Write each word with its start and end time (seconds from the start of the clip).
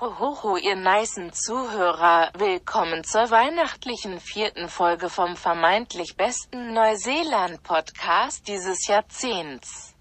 Hohoho, 0.00 0.56
ihr 0.56 0.76
nicen 0.76 1.30
Zuhörer, 1.30 2.30
willkommen 2.38 3.04
zur 3.04 3.30
weihnachtlichen 3.30 4.18
vierten 4.18 4.70
Folge 4.70 5.10
vom 5.10 5.36
vermeintlich 5.36 6.16
besten 6.16 6.72
Neuseeland-Podcast 6.72 8.48
dieses 8.48 8.86
Jahrzehnts. 8.86 9.94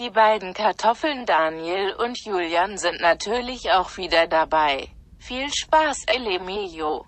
Die 0.00 0.10
beiden 0.10 0.52
Kartoffeln 0.52 1.26
Daniel 1.26 1.92
und 1.92 2.18
Julian 2.24 2.76
sind 2.76 3.00
natürlich 3.00 3.70
auch 3.70 3.96
wieder 3.98 4.26
dabei. 4.26 4.88
Viel 5.20 5.48
Spaß, 5.48 6.06
El 6.08 6.26
Emilio. 6.26 7.06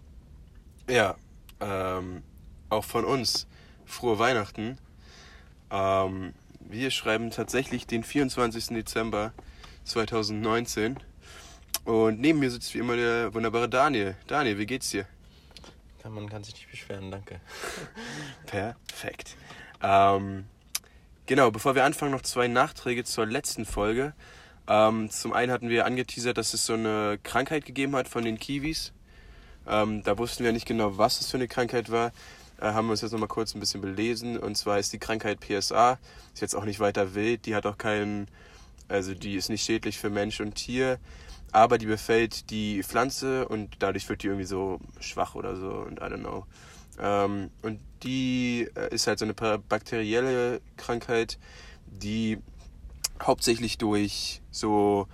Ja, 0.88 1.16
ähm, 1.60 2.22
auch 2.70 2.84
von 2.84 3.04
uns 3.04 3.48
frohe 3.84 4.20
Weihnachten. 4.20 4.78
Ähm, 5.72 6.34
wir 6.60 6.92
schreiben 6.92 7.32
tatsächlich 7.32 7.88
den 7.88 8.04
24. 8.04 8.68
Dezember 8.68 9.32
2019. 9.82 11.00
Und 11.86 12.20
neben 12.20 12.40
mir 12.40 12.50
sitzt 12.50 12.74
wie 12.74 12.78
immer 12.78 12.96
der 12.96 13.32
wunderbare 13.32 13.68
Daniel. 13.68 14.16
Daniel, 14.26 14.58
wie 14.58 14.66
geht's 14.66 14.90
dir? 14.90 15.06
Ja, 16.02 16.10
man 16.10 16.28
kann 16.28 16.42
sich 16.42 16.54
nicht 16.54 16.68
beschweren, 16.68 17.12
danke. 17.12 17.40
Perfekt. 18.46 19.36
Ähm, 19.80 20.46
genau, 21.26 21.52
bevor 21.52 21.76
wir 21.76 21.84
anfangen, 21.84 22.10
noch 22.10 22.22
zwei 22.22 22.48
Nachträge 22.48 23.04
zur 23.04 23.24
letzten 23.24 23.64
Folge. 23.64 24.14
Ähm, 24.66 25.10
zum 25.10 25.32
einen 25.32 25.52
hatten 25.52 25.68
wir 25.68 25.86
angeteasert, 25.86 26.36
dass 26.36 26.54
es 26.54 26.66
so 26.66 26.72
eine 26.72 27.20
Krankheit 27.22 27.64
gegeben 27.64 27.94
hat 27.94 28.08
von 28.08 28.24
den 28.24 28.36
Kiwis. 28.40 28.92
Ähm, 29.68 30.02
da 30.02 30.18
wussten 30.18 30.42
wir 30.42 30.50
nicht 30.50 30.66
genau, 30.66 30.98
was 30.98 31.20
es 31.20 31.30
für 31.30 31.36
eine 31.36 31.46
Krankheit 31.46 31.92
war. 31.92 32.10
Äh, 32.60 32.64
haben 32.64 32.88
wir 32.88 32.92
uns 32.92 33.02
jetzt 33.02 33.12
nochmal 33.12 33.28
kurz 33.28 33.54
ein 33.54 33.60
bisschen 33.60 33.80
belesen. 33.80 34.36
Und 34.36 34.56
zwar 34.56 34.80
ist 34.80 34.92
die 34.92 34.98
Krankheit 34.98 35.38
PSA. 35.38 36.00
Ist 36.34 36.42
jetzt 36.42 36.56
auch 36.56 36.64
nicht 36.64 36.80
weiter 36.80 37.14
wild. 37.14 37.46
Die 37.46 37.54
hat 37.54 37.64
auch 37.64 37.78
keinen, 37.78 38.26
also 38.88 39.14
die 39.14 39.36
ist 39.36 39.50
nicht 39.50 39.64
schädlich 39.64 39.98
für 39.98 40.10
Mensch 40.10 40.40
und 40.40 40.56
Tier. 40.56 40.98
Aber 41.56 41.78
die 41.78 41.86
befällt 41.86 42.50
die 42.50 42.82
Pflanze 42.82 43.48
und 43.48 43.76
dadurch 43.78 44.06
wird 44.10 44.22
die 44.22 44.26
irgendwie 44.26 44.44
so 44.44 44.78
schwach 45.00 45.34
oder 45.34 45.56
so 45.56 45.70
und 45.70 46.00
I 46.00 46.02
don't 46.02 46.18
know. 46.18 46.44
Ähm, 46.98 47.50
und 47.62 47.80
die 48.02 48.68
äh, 48.74 48.94
ist 48.94 49.06
halt 49.06 49.18
so 49.18 49.24
eine 49.24 49.32
bakterielle 49.32 50.60
Krankheit, 50.76 51.38
die 51.86 52.36
hauptsächlich 53.22 53.78
durch 53.78 54.42
so 54.50 55.08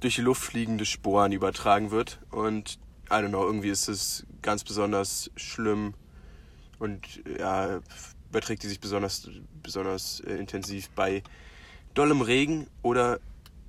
durch 0.00 0.14
die 0.14 0.22
Luft 0.22 0.40
fliegende 0.40 0.86
Sporen 0.86 1.32
übertragen 1.32 1.90
wird. 1.90 2.18
Und 2.30 2.78
I 3.10 3.16
don't 3.16 3.28
know, 3.28 3.44
irgendwie 3.44 3.68
ist 3.68 3.88
es 3.88 4.24
ganz 4.40 4.64
besonders 4.64 5.30
schlimm 5.36 5.92
und 6.78 7.22
ja, 7.38 7.80
überträgt 8.30 8.62
die 8.62 8.68
sich 8.68 8.80
besonders, 8.80 9.28
besonders 9.62 10.20
äh, 10.20 10.32
intensiv 10.32 10.88
bei 10.94 11.22
dollem 11.92 12.22
Regen 12.22 12.68
oder 12.80 13.20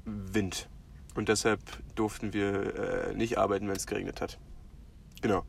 Wind. 0.06 0.70
Und 1.16 1.30
deshalb 1.30 1.59
durften 1.95 2.33
wir 2.33 3.09
äh, 3.09 3.14
nicht 3.14 3.38
arbeiten, 3.38 3.67
wenn 3.67 3.75
es 3.75 3.88
geregnet 3.88 4.22
hat. 4.22 4.39
Genau. 5.22 5.45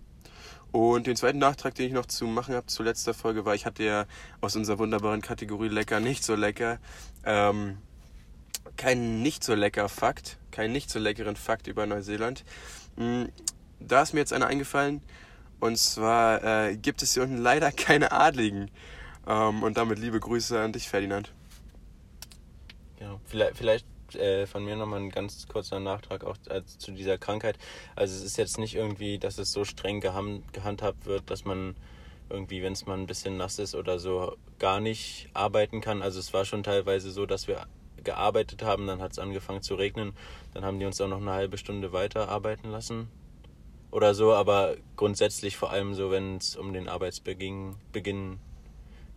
Und 0.72 1.06
den 1.06 1.14
zweiten 1.14 1.38
Nachtrag, 1.38 1.74
den 1.76 1.86
ich 1.86 1.92
noch 1.92 2.06
zu 2.06 2.26
machen 2.26 2.54
habe 2.54 2.66
zur 2.66 2.84
letzter 2.84 3.14
Folge, 3.14 3.44
war, 3.44 3.54
ich 3.54 3.64
hatte 3.64 3.84
ja 3.84 4.06
aus 4.40 4.56
unserer 4.56 4.78
wunderbaren 4.78 5.22
Kategorie 5.22 5.68
lecker, 5.68 6.00
nicht 6.00 6.24
so 6.24 6.34
lecker, 6.34 6.78
ähm, 7.24 7.78
keinen 8.76 9.22
nicht 9.22 9.44
so 9.44 9.54
lecker 9.54 9.88
Fakt, 9.88 10.38
keinen 10.50 10.72
nicht 10.72 10.90
so 10.90 10.98
leckeren 10.98 11.36
Fakt 11.36 11.68
über 11.68 11.86
Neuseeland. 11.86 12.44
Hm, 12.96 13.28
da 13.78 14.02
ist 14.02 14.14
mir 14.14 14.20
jetzt 14.20 14.32
einer 14.32 14.48
eingefallen, 14.48 15.00
und 15.60 15.78
zwar 15.78 16.42
äh, 16.42 16.76
gibt 16.76 17.02
es 17.02 17.14
hier 17.14 17.22
unten 17.22 17.38
leider 17.38 17.70
keine 17.72 18.10
Adligen. 18.10 18.70
Ähm, 19.26 19.62
und 19.62 19.76
damit 19.78 19.98
liebe 19.98 20.20
Grüße 20.20 20.60
an 20.60 20.72
dich, 20.72 20.88
Ferdinand. 20.88 21.32
Ja, 23.00 23.20
vielleicht, 23.26 23.56
vielleicht 23.56 23.86
äh, 24.16 24.46
von 24.46 24.64
mir 24.64 24.76
nochmal 24.76 25.00
ein 25.00 25.10
ganz 25.10 25.46
kurzer 25.48 25.80
Nachtrag 25.80 26.24
auch 26.24 26.36
äh, 26.48 26.64
zu 26.64 26.92
dieser 26.92 27.18
Krankheit. 27.18 27.58
Also 27.96 28.14
es 28.14 28.22
ist 28.22 28.36
jetzt 28.36 28.58
nicht 28.58 28.74
irgendwie, 28.74 29.18
dass 29.18 29.38
es 29.38 29.52
so 29.52 29.64
streng 29.64 30.00
gehandhabt 30.00 31.06
wird, 31.06 31.30
dass 31.30 31.44
man 31.44 31.76
irgendwie, 32.30 32.62
wenn 32.62 32.72
es 32.72 32.86
mal 32.86 32.98
ein 32.98 33.06
bisschen 33.06 33.36
nass 33.36 33.58
ist 33.58 33.74
oder 33.74 33.98
so, 33.98 34.36
gar 34.58 34.80
nicht 34.80 35.28
arbeiten 35.34 35.80
kann. 35.80 36.02
Also 36.02 36.18
es 36.20 36.32
war 36.32 36.44
schon 36.44 36.62
teilweise 36.62 37.10
so, 37.10 37.26
dass 37.26 37.48
wir 37.48 37.66
gearbeitet 38.02 38.62
haben, 38.62 38.86
dann 38.86 39.00
hat 39.00 39.12
es 39.12 39.18
angefangen 39.18 39.62
zu 39.62 39.74
regnen, 39.74 40.12
dann 40.52 40.64
haben 40.64 40.78
die 40.78 40.84
uns 40.84 41.00
auch 41.00 41.08
noch 41.08 41.20
eine 41.20 41.32
halbe 41.32 41.58
Stunde 41.58 41.92
weiter 41.92 42.28
arbeiten 42.28 42.70
lassen 42.70 43.08
oder 43.90 44.14
so, 44.14 44.34
aber 44.34 44.76
grundsätzlich 44.96 45.56
vor 45.56 45.70
allem 45.70 45.94
so, 45.94 46.10
wenn 46.10 46.36
es 46.36 46.56
um 46.56 46.72
den 46.72 46.88
Arbeitsbeginn 46.88 47.76
Beginn 47.92 48.38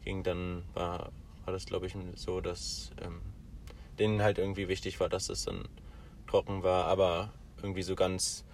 ging, 0.05 0.23
dann 0.23 0.63
war, 0.73 1.11
war 1.45 1.53
das, 1.53 1.65
glaube 1.65 1.87
ich, 1.87 1.95
so, 2.15 2.41
dass 2.41 2.91
ähm, 3.01 3.19
denen 3.99 4.21
halt 4.21 4.37
irgendwie 4.37 4.67
wichtig 4.67 4.99
war, 4.99 5.09
dass 5.09 5.29
es 5.29 5.45
dann 5.45 5.67
trocken 6.27 6.63
war, 6.63 6.85
aber 6.85 7.31
irgendwie 7.61 7.83
so 7.83 7.95
ganz 7.95 8.45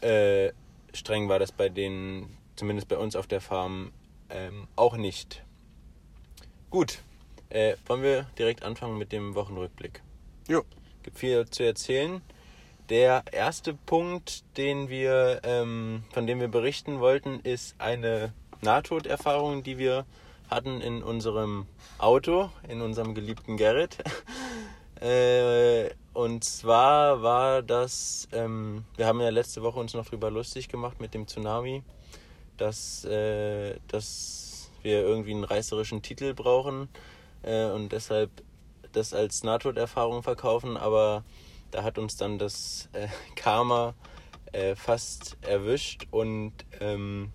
äh, 0.00 0.52
streng 0.92 1.28
war 1.28 1.38
das 1.38 1.52
bei 1.52 1.68
denen, 1.68 2.36
zumindest 2.56 2.88
bei 2.88 2.98
uns 2.98 3.16
auf 3.16 3.26
der 3.26 3.40
Farm, 3.40 3.92
ähm, 4.30 4.68
auch 4.76 4.96
nicht. 4.96 5.42
Gut, 6.70 7.02
äh, 7.50 7.76
wollen 7.86 8.02
wir 8.02 8.26
direkt 8.38 8.62
anfangen 8.62 8.98
mit 8.98 9.12
dem 9.12 9.34
Wochenrückblick? 9.34 10.02
Jo. 10.48 10.62
Gibt 11.02 11.18
viel 11.18 11.46
zu 11.48 11.62
erzählen. 11.62 12.22
Der 12.88 13.24
erste 13.32 13.74
Punkt, 13.74 14.44
den 14.56 14.88
wir, 14.88 15.40
ähm, 15.44 16.04
von 16.12 16.26
dem 16.26 16.40
wir 16.40 16.48
berichten 16.48 17.00
wollten, 17.00 17.40
ist 17.40 17.74
eine 17.78 18.32
Nahtoderfahrung, 18.60 19.62
die 19.62 19.78
wir 19.78 20.04
hatten 20.50 20.80
in 20.80 21.02
unserem 21.02 21.66
Auto, 21.98 22.50
in 22.68 22.82
unserem 22.82 23.14
geliebten 23.14 23.56
Garrett. 23.56 23.98
Äh, 25.04 25.90
und 26.14 26.44
zwar 26.44 27.22
war 27.22 27.62
das, 27.62 28.26
ähm, 28.32 28.84
wir 28.96 29.06
haben 29.06 29.20
ja 29.20 29.28
letzte 29.28 29.62
Woche 29.62 29.78
uns 29.78 29.92
noch 29.92 30.06
drüber 30.06 30.30
lustig 30.30 30.68
gemacht 30.68 31.00
mit 31.00 31.12
dem 31.12 31.26
Tsunami, 31.26 31.82
dass, 32.56 33.04
äh, 33.04 33.76
dass 33.88 34.70
wir 34.82 35.02
irgendwie 35.02 35.32
einen 35.32 35.44
reißerischen 35.44 36.00
Titel 36.00 36.32
brauchen 36.32 36.88
äh, 37.42 37.66
und 37.66 37.92
deshalb 37.92 38.30
das 38.92 39.12
als 39.12 39.42
Nahtoderfahrung 39.42 40.22
verkaufen, 40.22 40.76
aber 40.76 41.24
da 41.70 41.82
hat 41.82 41.98
uns 41.98 42.16
dann 42.16 42.38
das 42.38 42.88
äh, 42.92 43.08
Karma 43.36 43.94
äh, 44.52 44.74
fast 44.74 45.36
erwischt 45.42 46.06
und 46.12 46.52
ähm, 46.80 47.30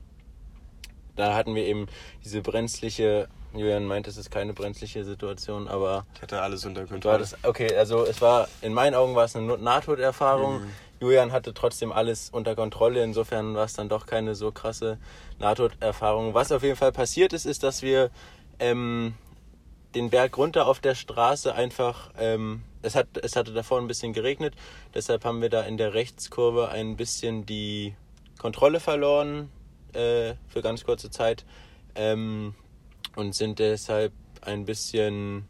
da 1.16 1.36
hatten 1.36 1.54
wir 1.54 1.66
eben 1.66 1.86
diese 2.24 2.42
brenzliche, 2.42 3.28
Julian 3.54 3.86
meint, 3.86 4.08
es 4.08 4.18
ist 4.18 4.30
keine 4.30 4.54
brenzliche 4.54 5.04
Situation, 5.04 5.68
aber. 5.68 6.06
Ich 6.16 6.22
hatte 6.22 6.42
alles 6.42 6.66
unter 6.66 6.86
Kontrolle. 6.86 7.20
Das, 7.20 7.36
okay, 7.44 7.76
also 7.76 8.06
es 8.06 8.22
war, 8.22 8.48
in 8.62 8.74
meinen 8.74 8.94
Augen 8.94 9.16
war 9.16 9.26
es 9.26 9.36
eine 9.36 9.58
Nahtoderfahrung. 9.58 10.62
Mhm. 10.62 10.70
Julian 11.02 11.32
hatte 11.32 11.54
trotzdem 11.54 11.92
alles 11.92 12.30
unter 12.30 12.56
Kontrolle, 12.56 13.04
insofern 13.04 13.56
war 13.56 13.66
es 13.66 13.74
dann 13.74 13.88
doch 13.88 14.06
keine 14.06 14.36
so 14.36 14.52
krasse 14.52 14.98
Nahtoderfahrung. 15.40 16.34
Was 16.34 16.52
auf 16.52 16.62
jeden 16.62 16.76
Fall 16.76 16.92
passiert 16.92 17.34
ist, 17.34 17.46
ist, 17.46 17.64
dass 17.64 17.82
wir 17.82 18.12
ähm, 18.60 19.14
den 19.96 20.10
Berg 20.10 20.38
runter 20.38 20.68
auf 20.68 20.80
der 20.80 20.96
Straße 20.96 21.56
einfach 21.56 22.12
ähm, 22.20 22.64
es, 22.82 22.96
hat, 22.96 23.08
es 23.22 23.36
hatte 23.36 23.54
davor 23.54 23.80
ein 23.80 23.88
bisschen 23.88 24.14
geregnet, 24.14 24.54
deshalb 24.94 25.26
haben 25.26 25.42
wir 25.42 25.50
da 25.50 25.64
in 25.64 25.78
der 25.78 25.94
Rechtskurve 25.94 26.70
ein 26.70 26.96
bisschen 26.96 27.46
die 27.46 27.96
Kontrolle 28.38 28.80
verloren 28.80 29.50
äh, 29.94 30.36
für 30.48 30.62
ganz 30.62 30.84
kurze 30.84 31.10
Zeit 31.10 31.46
ähm, 31.96 32.56
und 33.16 33.36
sind 33.36 33.60
deshalb 33.60 34.14
ein 34.42 34.66
bisschen 34.66 35.48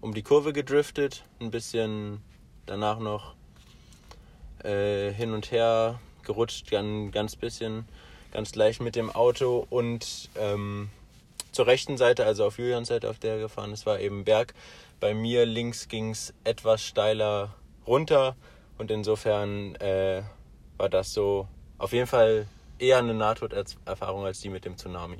um 0.00 0.14
die 0.14 0.22
Kurve 0.22 0.52
gedriftet, 0.52 1.24
ein 1.40 1.50
bisschen 1.50 2.22
danach 2.66 2.98
noch 2.98 3.34
äh, 4.64 5.12
hin 5.12 5.32
und 5.32 5.50
her 5.50 6.00
gerutscht, 6.22 6.70
ganz, 6.70 7.12
ganz 7.12 7.36
bisschen, 7.36 7.86
ganz 8.32 8.54
leicht 8.54 8.80
mit 8.80 8.96
dem 8.96 9.10
Auto 9.10 9.66
und 9.70 10.30
ähm, 10.36 10.90
zur 11.52 11.66
rechten 11.66 11.96
Seite, 11.96 12.24
also 12.24 12.46
auf 12.46 12.58
Julians 12.58 12.88
Seite, 12.88 13.10
auf 13.10 13.18
der 13.18 13.34
er 13.34 13.40
gefahren 13.40 13.72
ist, 13.72 13.86
war 13.86 13.98
eben 13.98 14.24
Berg. 14.24 14.54
Bei 15.00 15.14
mir 15.14 15.46
links 15.46 15.88
ging 15.88 16.10
es 16.10 16.32
etwas 16.44 16.82
steiler 16.82 17.54
runter 17.86 18.36
und 18.78 18.90
insofern 18.90 19.74
äh, 19.76 20.22
war 20.76 20.88
das 20.88 21.12
so 21.12 21.48
auf 21.78 21.92
jeden 21.92 22.06
Fall 22.06 22.46
eher 22.78 22.98
eine 22.98 23.14
Nahtoderfahrung 23.14 24.24
als 24.24 24.40
die 24.40 24.48
mit 24.48 24.64
dem 24.64 24.76
Tsunami. 24.76 25.18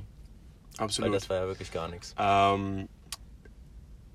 Absolut. 0.78 1.10
Weil 1.10 1.18
das 1.18 1.28
war 1.28 1.36
ja 1.36 1.46
wirklich 1.46 1.72
gar 1.72 1.88
nichts. 1.88 2.14
Ähm, 2.18 2.88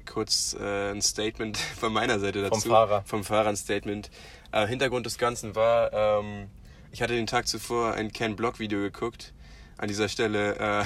kurz 0.06 0.56
äh, 0.60 0.92
ein 0.92 1.02
Statement 1.02 1.58
von 1.80 1.94
meiner 1.94 2.20
Seite 2.20 2.42
dazu. 2.42 2.62
Vom 2.62 2.72
Fahrer. 2.72 3.04
Vom 3.06 3.24
Fahrer 3.24 3.50
ein 3.50 3.58
Statement. 3.58 4.10
Äh, 4.52 4.68
Hintergrund 4.68 5.06
des 5.06 5.18
Ganzen 5.18 5.56
war, 5.56 5.92
ähm, 5.94 6.48
ich 6.92 7.02
hatte 7.02 7.14
den 7.14 7.28
Tag 7.28 7.48
zuvor 7.48 7.94
ein 7.94 8.12
Ken 8.12 8.36
Block 8.36 8.60
Video 8.60 8.80
geguckt 8.80 9.34
an 9.78 9.88
dieser 9.88 10.08
Stelle 10.08 10.56
äh, 10.56 10.86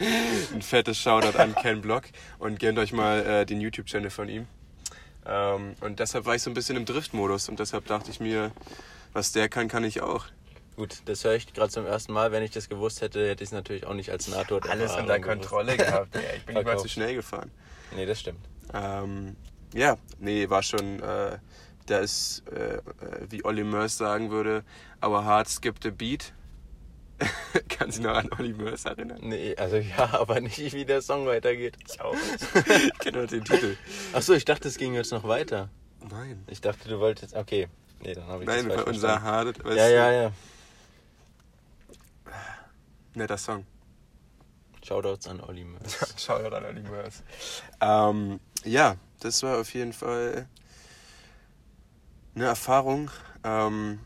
ein 0.54 0.62
fettes 0.62 0.98
Shoutout 0.98 1.38
an 1.38 1.54
Ken 1.54 1.82
Block 1.82 2.04
und 2.38 2.58
gönnt 2.58 2.78
euch 2.78 2.92
mal 2.92 3.24
äh, 3.26 3.46
den 3.46 3.60
YouTube-Channel 3.60 4.10
von 4.10 4.28
ihm. 4.28 4.46
Ähm, 5.26 5.74
und 5.80 6.00
deshalb 6.00 6.24
war 6.24 6.34
ich 6.34 6.42
so 6.42 6.50
ein 6.50 6.54
bisschen 6.54 6.76
im 6.76 6.84
Drift-Modus 6.84 7.48
und 7.48 7.60
deshalb 7.60 7.86
dachte 7.86 8.10
ich 8.10 8.20
mir, 8.20 8.52
was 9.12 9.32
der 9.32 9.48
kann, 9.48 9.68
kann 9.68 9.84
ich 9.84 10.00
auch. 10.00 10.26
Gut, 10.76 11.02
das 11.04 11.24
höre 11.24 11.34
ich 11.34 11.52
gerade 11.52 11.70
zum 11.70 11.86
ersten 11.86 12.12
Mal. 12.12 12.32
Wenn 12.32 12.42
ich 12.42 12.50
das 12.50 12.68
gewusst 12.68 13.02
hätte, 13.02 13.28
hätte 13.28 13.44
ich 13.44 13.48
es 13.48 13.52
natürlich 13.52 13.86
auch 13.86 13.94
nicht 13.94 14.10
als 14.10 14.28
Nahtod 14.28 14.68
Alles 14.68 14.96
unter 14.96 15.20
Kontrolle 15.20 15.76
gehabt. 15.76 16.14
Ja, 16.14 16.20
ich 16.36 16.46
bin 16.46 16.54
mal 16.54 16.78
zu 16.78 16.88
schnell 16.88 17.14
gefahren. 17.14 17.50
Nee, 17.94 18.06
das 18.06 18.20
stimmt. 18.20 18.40
Ähm, 18.72 19.36
ja, 19.74 19.98
nee, 20.18 20.48
war 20.48 20.62
schon 20.62 21.00
äh, 21.00 21.38
da 21.86 21.98
ist, 21.98 22.42
äh, 22.50 22.76
äh, 22.76 22.80
wie 23.28 23.44
Olli 23.44 23.64
Murs 23.64 23.96
sagen 23.98 24.30
würde, 24.30 24.64
our 25.04 25.24
heart 25.24 25.48
skipped 25.48 25.84
a 25.86 25.90
beat. 25.90 26.32
Kannst 27.68 27.98
du 27.98 28.02
noch 28.02 28.16
an 28.16 28.28
Olli 28.38 28.52
Murs 28.52 28.84
erinnern? 28.84 29.18
Nee, 29.20 29.54
also 29.56 29.76
ja, 29.76 30.12
aber 30.20 30.40
nicht, 30.40 30.72
wie 30.72 30.84
der 30.84 31.02
Song 31.02 31.26
weitergeht. 31.26 31.76
Ich 31.88 32.00
auch 32.00 32.14
nicht. 32.14 32.68
ich 32.92 32.98
kenne 32.98 33.18
nur 33.18 33.26
den 33.26 33.44
Titel. 33.44 33.76
Achso, 34.12 34.32
ich 34.32 34.44
dachte, 34.44 34.68
es 34.68 34.78
ging 34.78 34.94
jetzt 34.94 35.12
noch 35.12 35.24
weiter. 35.24 35.68
Nein. 36.10 36.42
Ich 36.48 36.60
dachte, 36.60 36.88
du 36.88 36.98
wolltest. 36.98 37.36
Okay. 37.36 37.68
Nee, 38.00 38.14
dann 38.14 38.26
habe 38.26 38.42
ich 38.42 38.48
Nein, 38.48 38.68
das 38.68 38.76
falsch 38.76 38.88
unser. 38.88 39.22
Hard. 39.22 39.64
weißt 39.64 39.76
Ja, 39.76 39.88
du, 39.88 39.94
ja, 39.94 40.12
ja. 40.12 40.32
Netter 43.14 43.38
Song. 43.38 43.66
Shoutouts 44.84 45.28
an 45.28 45.40
Olli 45.40 45.64
Mörs. 45.64 45.96
Shoutout 46.16 46.54
an 46.56 46.64
Olli 46.64 46.82
Murs. 46.82 47.22
Ähm, 47.80 48.40
ja, 48.64 48.96
das 49.20 49.42
war 49.42 49.60
auf 49.60 49.72
jeden 49.74 49.92
Fall 49.92 50.48
eine 52.34 52.46
Erfahrung. 52.46 53.10
Ähm, 53.44 54.00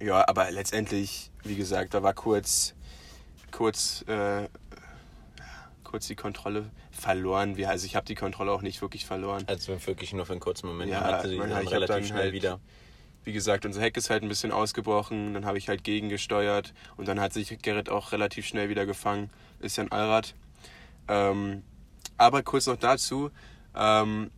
ja, 0.00 0.26
aber 0.28 0.50
letztendlich, 0.50 1.30
wie 1.44 1.56
gesagt, 1.56 1.94
da 1.94 2.02
war 2.02 2.12
kurz, 2.12 2.74
kurz, 3.50 4.02
äh, 4.08 4.48
kurz 5.84 6.06
die 6.08 6.16
Kontrolle 6.16 6.70
verloren. 6.90 7.56
Also 7.64 7.86
ich 7.86 7.96
habe 7.96 8.04
die 8.04 8.14
Kontrolle 8.14 8.52
auch 8.52 8.62
nicht 8.62 8.82
wirklich 8.82 9.06
verloren. 9.06 9.44
Also 9.46 9.86
wirklich 9.86 10.12
nur 10.12 10.26
für 10.26 10.32
einen 10.32 10.40
kurzen 10.40 10.66
Moment. 10.66 10.90
Ja, 10.90 11.00
Man 11.00 11.14
hatte 11.14 11.28
sie 11.28 11.38
dann 11.38 11.62
ich 11.62 11.70
relativ 11.70 12.06
schnell 12.08 12.18
halt- 12.24 12.32
wieder. 12.32 12.60
Wie 13.24 13.32
gesagt, 13.32 13.64
unser 13.64 13.80
Heck 13.80 13.96
ist 13.96 14.10
halt 14.10 14.22
ein 14.22 14.28
bisschen 14.28 14.52
ausgebrochen, 14.52 15.34
dann 15.34 15.44
habe 15.44 15.58
ich 15.58 15.68
halt 15.68 15.84
gegengesteuert 15.84 16.74
und 16.96 17.06
dann 17.06 17.20
hat 17.20 17.32
sich 17.32 17.56
Gerrit 17.62 17.88
auch 17.88 18.12
relativ 18.12 18.46
schnell 18.46 18.68
wieder 18.68 18.84
gefangen. 18.84 19.30
Ist 19.60 19.76
ja 19.76 19.84
ein 19.84 19.92
Allrad. 19.92 20.34
Ähm, 21.08 21.62
aber 22.18 22.42
kurz 22.42 22.66
noch 22.66 22.76
dazu, 22.76 23.30
ähm, 23.76 24.30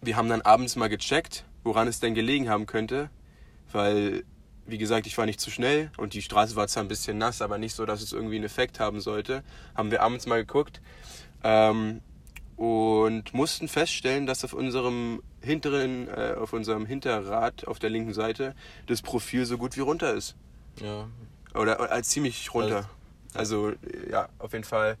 wir 0.00 0.16
haben 0.16 0.28
dann 0.28 0.42
abends 0.42 0.76
mal 0.76 0.88
gecheckt, 0.88 1.44
woran 1.64 1.88
es 1.88 1.98
denn 1.98 2.14
gelegen 2.14 2.48
haben 2.48 2.66
könnte, 2.66 3.10
weil, 3.72 4.24
wie 4.66 4.78
gesagt, 4.78 5.06
ich 5.06 5.18
war 5.18 5.26
nicht 5.26 5.40
zu 5.40 5.50
schnell 5.50 5.90
und 5.96 6.14
die 6.14 6.22
Straße 6.22 6.54
war 6.54 6.68
zwar 6.68 6.84
ein 6.84 6.88
bisschen 6.88 7.18
nass, 7.18 7.42
aber 7.42 7.58
nicht 7.58 7.74
so, 7.74 7.84
dass 7.84 8.00
es 8.00 8.12
irgendwie 8.12 8.36
einen 8.36 8.44
Effekt 8.44 8.78
haben 8.78 9.00
sollte. 9.00 9.42
Haben 9.74 9.90
wir 9.90 10.02
abends 10.02 10.26
mal 10.26 10.38
geguckt 10.38 10.80
ähm, 11.42 12.00
und 12.58 13.32
mussten 13.32 13.68
feststellen, 13.68 14.26
dass 14.26 14.44
auf 14.44 14.52
unserem 14.52 15.22
hinteren, 15.40 16.08
äh, 16.08 16.34
auf 16.38 16.52
unserem 16.52 16.84
Hinterrad 16.86 17.66
auf 17.66 17.78
der 17.78 17.88
linken 17.88 18.12
Seite 18.12 18.54
das 18.86 19.00
Profil 19.00 19.46
so 19.46 19.56
gut 19.58 19.76
wie 19.76 19.80
runter 19.80 20.12
ist. 20.12 20.34
Ja. 20.82 21.08
Oder, 21.54 21.80
oder 21.80 22.02
ziemlich 22.02 22.52
runter. 22.52 22.90
Also, 23.34 23.70
äh, 23.70 24.10
ja, 24.10 24.28
auf 24.38 24.52
jeden 24.52 24.64
Fall. 24.64 24.96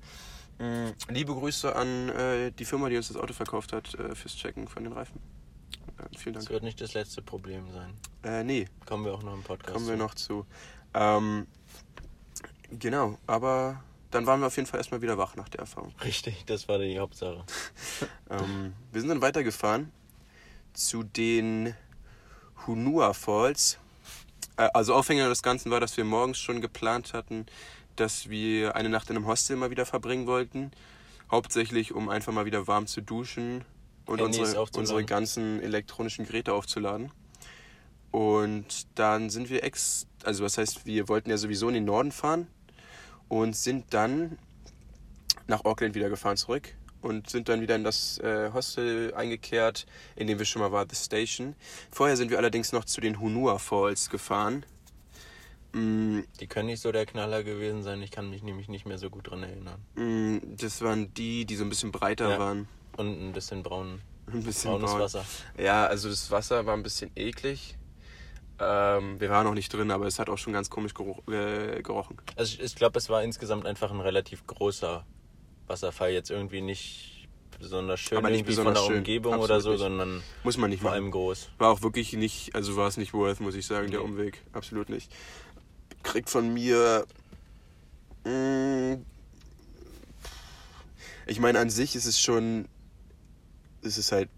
mh, 0.58 0.92
Liebe 1.08 1.34
Grüße 1.34 1.74
an 1.74 2.08
äh, 2.10 2.52
die 2.52 2.64
Firma, 2.64 2.88
die 2.88 2.96
uns 2.96 3.08
das 3.08 3.16
Auto 3.16 3.34
verkauft 3.34 3.72
hat, 3.72 3.92
äh, 3.94 4.14
fürs 4.14 4.36
Checken 4.36 4.68
von 4.68 4.84
den 4.84 4.92
Reifen. 4.92 5.20
Äh, 5.98 6.16
vielen 6.16 6.34
Das 6.36 6.44
Dank. 6.44 6.52
wird 6.54 6.62
nicht 6.62 6.80
das 6.80 6.94
letzte 6.94 7.22
Problem 7.22 7.64
sein. 7.72 7.92
Äh, 8.22 8.44
nee, 8.44 8.68
Kommen 8.86 9.04
wir 9.04 9.12
auch 9.14 9.22
noch 9.24 9.34
im 9.34 9.42
Podcast. 9.42 9.72
kommen 9.74 9.86
wir 9.88 9.94
zu. 9.94 9.98
noch 9.98 10.14
zu. 10.14 10.46
Ähm, 10.94 11.46
genau, 12.70 13.18
aber 13.26 13.82
dann 14.10 14.26
waren 14.26 14.40
wir 14.40 14.46
auf 14.46 14.56
jeden 14.56 14.66
Fall 14.66 14.78
erstmal 14.78 15.02
wieder 15.02 15.18
wach 15.18 15.36
nach 15.36 15.48
der 15.48 15.60
Erfahrung. 15.60 15.92
Richtig, 16.02 16.44
das 16.46 16.68
war 16.68 16.78
die 16.78 16.98
Hauptsache. 16.98 17.44
Ähm, 18.30 18.74
wir 18.92 19.00
sind 19.00 19.08
dann 19.08 19.22
weitergefahren 19.22 19.90
zu 20.74 21.02
den 21.02 21.74
Hunua 22.66 23.14
Falls. 23.14 23.78
Äh, 24.58 24.68
also 24.74 24.94
Aufhänger 24.94 25.30
des 25.30 25.42
Ganzen 25.42 25.70
war, 25.70 25.80
dass 25.80 25.96
wir 25.96 26.04
morgens 26.04 26.38
schon 26.38 26.60
geplant 26.60 27.14
hatten, 27.14 27.46
dass 27.96 28.28
wir 28.28 28.76
eine 28.76 28.90
Nacht 28.90 29.08
in 29.08 29.16
einem 29.16 29.26
Hostel 29.26 29.56
mal 29.56 29.70
wieder 29.70 29.86
verbringen 29.86 30.26
wollten. 30.26 30.72
Hauptsächlich, 31.30 31.94
um 31.94 32.10
einfach 32.10 32.34
mal 32.34 32.44
wieder 32.44 32.66
warm 32.66 32.86
zu 32.86 33.00
duschen 33.00 33.64
und 34.04 34.20
Handys 34.20 34.40
unsere, 34.40 34.68
unsere 34.74 35.04
ganzen 35.04 35.62
elektronischen 35.62 36.26
Geräte 36.26 36.52
aufzuladen. 36.52 37.10
Und 38.10 38.86
dann 38.94 39.30
sind 39.30 39.48
wir 39.48 39.64
ex, 39.64 40.06
also 40.22 40.44
was 40.44 40.58
heißt, 40.58 40.84
wir 40.84 41.08
wollten 41.08 41.30
ja 41.30 41.38
sowieso 41.38 41.68
in 41.68 41.74
den 41.74 41.86
Norden 41.86 42.12
fahren 42.12 42.46
und 43.28 43.56
sind 43.56 43.86
dann 43.94 44.38
nach 45.46 45.64
Auckland 45.64 45.94
wieder 45.94 46.08
gefahren 46.10 46.36
zurück 46.36 46.74
und 47.00 47.30
sind 47.30 47.48
dann 47.48 47.60
wieder 47.60 47.76
in 47.76 47.84
das 47.84 48.18
äh, 48.18 48.50
Hostel 48.52 49.14
eingekehrt, 49.14 49.86
in 50.16 50.26
dem 50.26 50.38
wir 50.38 50.44
schon 50.46 50.60
mal 50.60 50.72
waren, 50.72 50.88
The 50.90 50.96
Station. 50.96 51.54
Vorher 51.90 52.16
sind 52.16 52.30
wir 52.30 52.38
allerdings 52.38 52.72
noch 52.72 52.84
zu 52.84 53.00
den 53.00 53.20
Hunua 53.20 53.58
Falls 53.58 54.10
gefahren. 54.10 54.64
Mm, 55.72 56.20
Die 56.40 56.46
können 56.46 56.66
nicht 56.66 56.80
so 56.80 56.92
der 56.92 57.06
Knaller 57.06 57.44
gewesen 57.44 57.82
sein. 57.82 58.02
Ich 58.02 58.10
kann 58.10 58.30
mich 58.30 58.42
nämlich 58.42 58.68
nicht 58.68 58.86
mehr 58.86 58.98
so 58.98 59.10
gut 59.10 59.30
dran 59.30 59.42
erinnern. 59.42 59.80
mm, 59.94 60.56
das 60.56 60.80
waren 60.82 61.12
die, 61.14 61.44
die 61.44 61.56
so 61.56 61.64
ein 61.64 61.68
bisschen 61.70 61.92
breiter 61.92 62.30
Ja. 62.30 62.38
waren. 62.38 62.68
Und 62.96 63.28
ein 63.28 63.32
bisschen 63.32 63.62
braun, 63.62 64.00
Ein 64.26 64.42
bisschen 64.42 64.72
braunes 64.72 64.90
braun. 64.90 65.00
Wasser. 65.00 65.24
Ja, 65.56 65.86
also 65.86 66.08
das 66.08 66.30
Wasser 66.30 66.66
war 66.66 66.74
ein 66.76 66.82
bisschen 66.82 67.10
eklig. 67.14 67.76
Ähm, 68.60 69.20
wir 69.20 69.30
waren 69.30 69.44
noch 69.44 69.54
nicht 69.54 69.72
drin, 69.72 69.90
aber 69.90 70.06
es 70.06 70.18
hat 70.18 70.28
auch 70.28 70.38
schon 70.38 70.52
ganz 70.52 70.68
komisch 70.70 70.94
geruch, 70.94 71.18
äh, 71.28 71.80
gerochen. 71.82 72.16
Also 72.36 72.54
ich, 72.54 72.60
ich 72.60 72.74
glaube, 72.74 72.98
es 72.98 73.08
war 73.08 73.22
insgesamt 73.22 73.66
einfach 73.66 73.90
ein 73.90 74.00
relativ 74.00 74.46
großer 74.46 75.04
Wasserfall. 75.68 76.10
Jetzt 76.10 76.30
irgendwie 76.30 76.60
nicht 76.60 77.28
besonders 77.60 78.00
schön 78.00 78.18
Aber 78.18 78.30
nicht 78.30 78.46
besonders 78.46 78.78
von 78.78 78.84
der 78.86 78.90
schön. 78.94 78.98
Umgebung 78.98 79.32
Absolut 79.34 79.50
oder 79.50 79.60
so, 79.60 79.70
nicht. 79.70 79.78
sondern 79.80 80.22
Muss 80.44 80.56
man 80.56 80.70
nicht 80.70 80.80
vor 80.80 80.90
machen. 80.90 81.02
allem 81.02 81.10
groß. 81.12 81.50
War 81.58 81.70
auch 81.70 81.82
wirklich 81.82 82.12
nicht, 82.14 82.54
also 82.54 82.76
war 82.76 82.88
es 82.88 82.96
nicht 82.96 83.12
worth, 83.14 83.40
muss 83.40 83.54
ich 83.54 83.66
sagen, 83.66 83.90
der 83.90 84.00
Nee. 84.00 84.06
Umweg. 84.06 84.42
Absolut 84.52 84.88
nicht. 84.88 85.12
Kriegt 86.02 86.30
von 86.30 86.52
mir. 86.52 87.04
mm, 88.24 88.94
ich 91.26 91.40
meine, 91.40 91.58
an 91.60 91.70
sich 91.70 91.94
ist 91.94 92.06
es 92.06 92.18
schon. 92.20 92.66
Es 93.82 93.98
ist 93.98 94.12
halt 94.12 94.28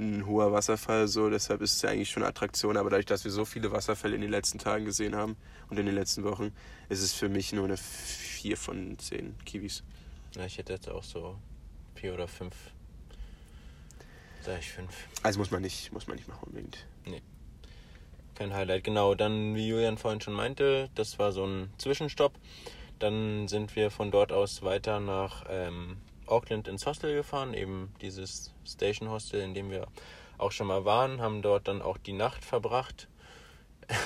ein 0.00 0.26
hoher 0.26 0.52
Wasserfall, 0.52 1.06
so, 1.06 1.30
deshalb 1.30 1.60
ist 1.60 1.74
es 1.74 1.82
ja 1.82 1.90
eigentlich 1.90 2.10
schon 2.10 2.22
eine 2.22 2.30
Attraktion, 2.30 2.76
aber 2.76 2.90
dadurch, 2.90 3.06
dass 3.06 3.24
wir 3.24 3.30
so 3.30 3.44
viele 3.44 3.70
Wasserfälle 3.70 4.14
in 4.14 4.22
den 4.22 4.30
letzten 4.30 4.58
Tagen 4.58 4.84
gesehen 4.84 5.14
haben 5.14 5.36
und 5.68 5.78
in 5.78 5.86
den 5.86 5.94
letzten 5.94 6.24
Wochen, 6.24 6.52
ist 6.88 7.02
es 7.02 7.12
für 7.12 7.28
mich 7.28 7.52
nur 7.52 7.64
eine 7.64 7.76
4 7.76 8.56
von 8.56 8.98
10 8.98 9.38
Kiwis. 9.44 9.84
Ja, 10.34 10.44
ich 10.46 10.58
hätte 10.58 10.72
jetzt 10.72 10.88
auch 10.88 11.04
so 11.04 11.36
vier 11.94 12.14
oder 12.14 12.28
fünf. 12.28 12.54
Sag 14.42 14.60
ich 14.60 14.70
fünf. 14.70 14.90
Also 15.22 15.38
muss 15.38 15.50
man 15.50 15.60
nicht, 15.60 15.92
muss 15.92 16.06
man 16.06 16.16
nicht 16.16 16.28
machen 16.28 16.44
unbedingt. 16.46 16.86
Kein 18.40 18.54
Highlight, 18.54 18.84
genau. 18.84 19.14
Dann, 19.14 19.54
wie 19.54 19.68
Julian 19.68 19.98
vorhin 19.98 20.22
schon 20.22 20.32
meinte, 20.32 20.88
das 20.94 21.18
war 21.18 21.30
so 21.30 21.44
ein 21.44 21.68
Zwischenstopp. 21.76 22.32
Dann 22.98 23.48
sind 23.48 23.76
wir 23.76 23.90
von 23.90 24.10
dort 24.10 24.32
aus 24.32 24.62
weiter 24.62 24.98
nach 24.98 25.44
ähm, 25.50 25.98
Auckland 26.30 26.68
ins 26.68 26.86
Hostel 26.86 27.14
gefahren, 27.14 27.54
eben 27.54 27.92
dieses 28.00 28.52
Station 28.64 29.10
Hostel, 29.10 29.40
in 29.40 29.54
dem 29.54 29.70
wir 29.70 29.86
auch 30.38 30.52
schon 30.52 30.66
mal 30.68 30.84
waren, 30.84 31.20
haben 31.20 31.42
dort 31.42 31.68
dann 31.68 31.82
auch 31.82 31.98
die 31.98 32.12
Nacht 32.12 32.44
verbracht. 32.44 33.08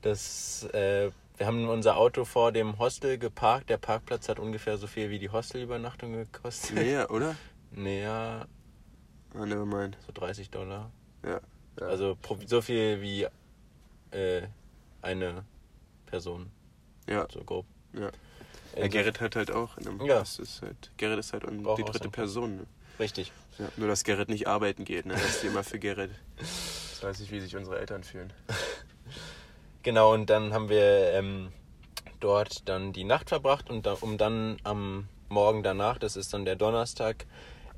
Das, 0.00 0.62
äh, 0.74 1.10
wir 1.38 1.46
haben 1.46 1.68
unser 1.68 1.96
Auto 1.96 2.24
vor 2.24 2.52
dem 2.52 2.78
Hostel 2.78 3.18
geparkt. 3.18 3.68
Der 3.68 3.78
Parkplatz 3.78 4.28
hat 4.28 4.38
ungefähr 4.38 4.78
so 4.78 4.86
viel 4.86 5.10
wie 5.10 5.18
die 5.18 5.28
Hostelübernachtung 5.28 6.12
gekostet. 6.12 6.76
Näher, 6.76 7.10
oder? 7.10 7.34
Naja, 7.72 8.46
Ah, 9.34 9.44
never 9.44 9.66
mind. 9.66 9.96
so 10.06 10.12
30 10.12 10.50
Dollar. 10.50 10.90
Ja. 11.24 11.40
ja. 11.80 11.86
Also 11.86 12.16
so 12.46 12.62
viel 12.62 13.02
wie 13.02 13.26
äh, 14.10 14.46
eine 15.02 15.44
Person, 16.06 16.50
ja. 17.06 17.26
so 17.30 17.44
grob. 17.44 17.66
Ja. 17.92 18.10
Äh, 18.78 18.82
Ja, 18.82 18.88
Gerrit 18.88 19.20
hat 19.20 19.36
halt 19.36 19.50
auch. 19.50 19.76
In 19.78 19.88
einem, 19.88 20.00
Ja. 20.06 20.20
das 20.20 20.38
ist 20.38 20.62
halt, 20.62 20.90
Gerrit 20.96 21.18
ist 21.18 21.32
halt 21.32 21.44
die 21.50 21.62
dritte 21.82 21.98
seinen 21.98 22.10
Person. 22.12 22.56
Ne? 22.56 22.66
Richtig. 23.00 23.32
Ja, 23.58 23.68
nur, 23.76 23.88
dass 23.88 24.04
Gerrit 24.04 24.28
nicht 24.28 24.46
arbeiten 24.46 24.84
geht. 24.84 25.06
Ne? 25.06 25.14
Das 25.14 25.24
ist 25.36 25.44
immer 25.44 25.64
für 25.64 25.78
Gerrit. 25.78 26.10
Ich 26.40 27.02
weiß 27.02 27.20
nicht, 27.20 27.30
wie 27.32 27.40
sich 27.40 27.56
unsere 27.56 27.78
Eltern 27.78 28.02
fühlen. 28.04 28.32
Genau, 29.84 30.12
und 30.12 30.28
dann 30.28 30.52
haben 30.52 30.68
wir 30.68 31.12
ähm, 31.12 31.52
dort 32.20 32.68
dann 32.68 32.92
die 32.92 33.04
Nacht 33.04 33.28
verbracht 33.28 33.70
und 33.70 33.86
da, 33.86 33.96
um 34.00 34.18
dann 34.18 34.58
am 34.64 35.08
Morgen 35.28 35.62
danach, 35.62 35.98
das 35.98 36.16
ist 36.16 36.34
dann 36.34 36.44
der 36.44 36.56
Donnerstag, 36.56 37.26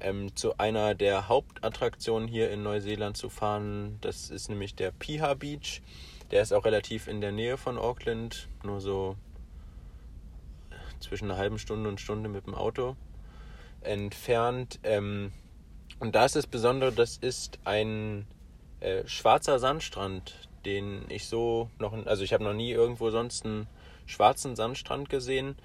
ähm, 0.00 0.34
zu 0.34 0.56
einer 0.58 0.94
der 0.94 1.28
Hauptattraktionen 1.28 2.26
hier 2.26 2.50
in 2.50 2.62
Neuseeland 2.62 3.16
zu 3.16 3.28
fahren. 3.28 3.98
Das 4.00 4.30
ist 4.30 4.48
nämlich 4.48 4.74
der 4.74 4.92
Piha 4.92 5.34
Beach. 5.34 5.82
Der 6.30 6.42
ist 6.42 6.52
auch 6.52 6.64
relativ 6.64 7.06
in 7.06 7.20
der 7.20 7.32
Nähe 7.32 7.56
von 7.58 7.76
Auckland, 7.76 8.48
nur 8.64 8.80
so 8.80 9.16
zwischen 11.00 11.30
einer 11.30 11.36
halben 11.38 11.58
Stunde 11.58 11.88
und 11.88 12.00
Stunde 12.00 12.28
mit 12.28 12.46
dem 12.46 12.54
Auto 12.54 12.96
entfernt. 13.80 14.78
Ähm, 14.82 15.32
und 15.98 16.14
da 16.14 16.24
ist 16.24 16.36
das 16.36 16.46
Besondere, 16.46 16.92
das 16.92 17.16
ist 17.16 17.58
ein 17.64 18.26
äh, 18.80 19.06
schwarzer 19.06 19.58
Sandstrand, 19.58 20.48
den 20.64 21.04
ich 21.08 21.26
so 21.26 21.70
noch, 21.78 21.92
also 22.06 22.22
ich 22.22 22.32
habe 22.32 22.44
noch 22.44 22.52
nie 22.54 22.70
irgendwo 22.70 23.10
sonst 23.10 23.44
einen 23.44 23.66
schwarzen 24.06 24.56
Sandstrand 24.56 25.08
gesehen. 25.08 25.56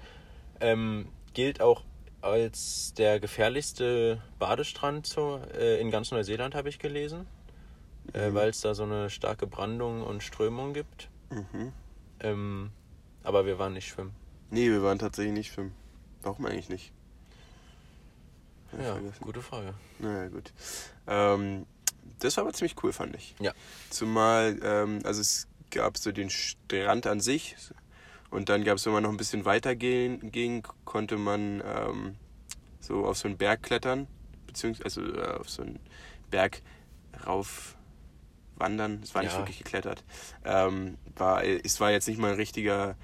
Ähm, 0.60 1.08
gilt 1.34 1.60
auch 1.60 1.82
als 2.22 2.94
der 2.94 3.20
gefährlichste 3.20 4.22
Badestrand 4.38 5.06
so, 5.06 5.40
äh, 5.54 5.80
in 5.80 5.90
ganz 5.90 6.10
Neuseeland, 6.10 6.54
habe 6.54 6.68
ich 6.68 6.78
gelesen, 6.78 7.26
äh, 8.14 8.30
Mhm. 8.30 8.34
weil 8.34 8.48
es 8.50 8.60
da 8.62 8.74
so 8.74 8.84
eine 8.84 9.10
starke 9.10 9.46
Brandung 9.46 10.02
und 10.02 10.22
Strömung 10.22 10.72
gibt. 10.72 11.08
Mhm. 11.30 11.72
Ähm, 12.20 12.70
aber 13.22 13.44
wir 13.46 13.58
waren 13.58 13.74
nicht 13.74 13.88
schwimmen. 13.88 14.14
Nee, 14.50 14.70
wir 14.70 14.82
waren 14.82 14.98
tatsächlich 14.98 15.34
nicht 15.34 15.52
schwimmen. 15.52 15.74
Warum 16.22 16.46
eigentlich 16.46 16.68
nicht? 16.68 16.92
Hab 18.72 18.80
Ja, 18.80 18.98
gute 19.20 19.42
Frage. 19.42 19.74
Naja, 19.98 20.28
gut. 20.28 20.52
Ähm, 21.06 21.66
das 22.18 22.36
war 22.36 22.44
aber 22.44 22.52
ziemlich 22.52 22.76
cool, 22.82 22.92
fand 22.92 23.14
ich. 23.14 23.34
Ja. 23.40 23.52
Zumal, 23.90 24.58
ähm, 24.62 25.00
also 25.04 25.20
es 25.20 25.48
gab 25.70 25.98
so 25.98 26.12
den 26.12 26.30
Strand 26.30 27.06
an 27.06 27.20
sich 27.20 27.56
und 28.30 28.48
dann 28.48 28.64
gab 28.64 28.76
es, 28.76 28.86
wenn 28.86 28.92
man 28.92 29.02
noch 29.02 29.10
ein 29.10 29.16
bisschen 29.16 29.44
weiter 29.44 29.74
gehen, 29.76 30.30
ging, 30.32 30.66
konnte 30.84 31.16
man 31.16 31.62
ähm, 31.64 32.16
so 32.80 33.04
auf 33.04 33.18
so 33.18 33.28
einen 33.28 33.36
Berg 33.36 33.62
klettern, 33.62 34.06
beziehungsweise 34.46 35.00
also, 35.00 35.20
äh, 35.20 35.34
auf 35.38 35.50
so 35.50 35.62
einen 35.62 35.78
Berg 36.30 36.62
rauf 37.26 37.76
wandern. 38.56 39.00
Es 39.02 39.14
war 39.14 39.22
nicht 39.22 39.32
Ja. 39.32 39.38
wirklich 39.38 39.58
geklettert. 39.58 40.04
Ähm, 40.44 40.96
war, 41.16 41.44
es 41.44 41.78
war 41.80 41.90
jetzt 41.90 42.08
nicht 42.08 42.18
mal 42.18 42.30
ein 42.30 42.36
richtiger, 42.36 42.96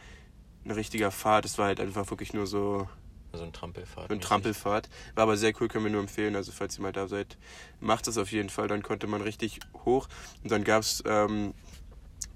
ein 0.64 0.70
richtiger 0.70 1.10
Pfad, 1.10 1.44
es 1.44 1.58
war 1.58 1.66
halt 1.66 1.80
einfach 1.80 2.08
wirklich 2.10 2.32
nur 2.34 2.46
so 2.46 2.88
So 3.32 3.42
ein 3.42 3.52
Trampelfahrt. 3.52 4.10
ein 4.10 4.20
Trampelfahrt. 4.20 4.88
War 5.14 5.24
aber 5.24 5.36
sehr 5.36 5.52
cool, 5.60 5.68
können 5.68 5.84
wir 5.84 5.90
nur 5.92 6.00
empfehlen. 6.02 6.36
Also 6.36 6.52
falls 6.52 6.78
ihr 6.78 6.82
mal 6.82 6.92
da 6.92 7.08
seid, 7.08 7.36
macht 7.80 8.06
das 8.06 8.18
auf 8.18 8.30
jeden 8.32 8.50
Fall. 8.50 8.68
Dann 8.68 8.82
konnte 8.82 9.06
man 9.06 9.22
richtig 9.22 9.60
hoch. 9.84 10.08
Und 10.42 10.52
dann 10.52 10.64
gab 10.64 10.82
es 10.82 11.02
ähm, 11.06 11.54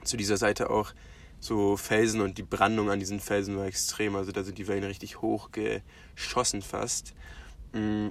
zu 0.05 0.17
dieser 0.17 0.37
Seite 0.37 0.71
auch 0.71 0.93
so 1.39 1.77
Felsen 1.77 2.21
und 2.23 2.39
die 2.39 2.43
Brandung 2.43 2.91
an 2.91 2.99
diesen 2.99 3.21
Felsen 3.21 3.57
war 3.57 3.67
extrem. 3.67 4.17
Also 4.17 4.33
da 4.33 4.43
sind 4.43 4.59
die 4.59 4.67
Wellen 4.69 4.85
richtig 4.85 5.21
hoch 5.21 5.51
geschossen 5.53 6.63
fast. 6.63 7.15
Mm, 7.73 8.09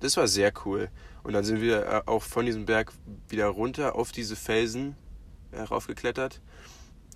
Das 0.00 0.16
war 0.16 0.28
sehr 0.28 0.52
cool. 0.64 0.88
Und 1.24 1.32
dann 1.34 1.44
sind 1.44 1.60
wir 1.60 1.84
äh, 1.86 2.02
auch 2.06 2.22
von 2.22 2.46
diesem 2.46 2.64
Berg 2.66 2.92
wieder 3.28 3.48
runter 3.48 3.96
auf 3.96 4.12
diese 4.12 4.36
Felsen 4.36 4.94
äh, 5.50 5.60
raufgeklettert, 5.60 6.40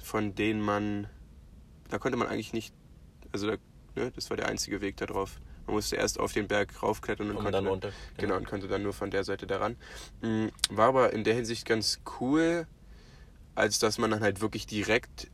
von 0.02 0.34
denen 0.34 0.60
man, 0.60 1.06
da 1.92 1.98
konnte 1.98 2.16
man 2.16 2.26
eigentlich 2.28 2.52
nicht, 2.54 2.72
also 3.32 3.46
da, 3.46 3.56
ne, 3.96 4.10
das 4.12 4.30
war 4.30 4.36
der 4.38 4.48
einzige 4.48 4.80
Weg 4.80 4.96
da 4.96 5.04
drauf. 5.06 5.36
Man 5.66 5.76
musste 5.76 5.96
erst 5.96 6.18
auf 6.18 6.32
den 6.32 6.48
Berg 6.48 6.82
raufklettern 6.82 7.28
und 7.30 7.36
Um 7.36 7.42
konnte 7.44 7.58
dann 7.58 7.66
runter. 7.66 7.92
Genau, 8.16 8.36
und 8.36 8.46
konnte 8.48 8.66
dann 8.66 8.82
nur 8.82 8.92
von 8.94 9.10
der 9.10 9.24
Seite 9.24 9.46
daran. 9.46 9.76
Mm, 10.22 10.46
War 10.70 10.88
aber 10.88 11.12
in 11.12 11.22
der 11.22 11.34
Hinsicht 11.34 11.66
ganz 11.66 12.00
cool, 12.18 12.66
als 13.54 13.78
dass 13.78 13.98
man 13.98 14.10
dann 14.10 14.22
halt 14.22 14.40
wirklich 14.40 14.66
direkt 14.66 15.28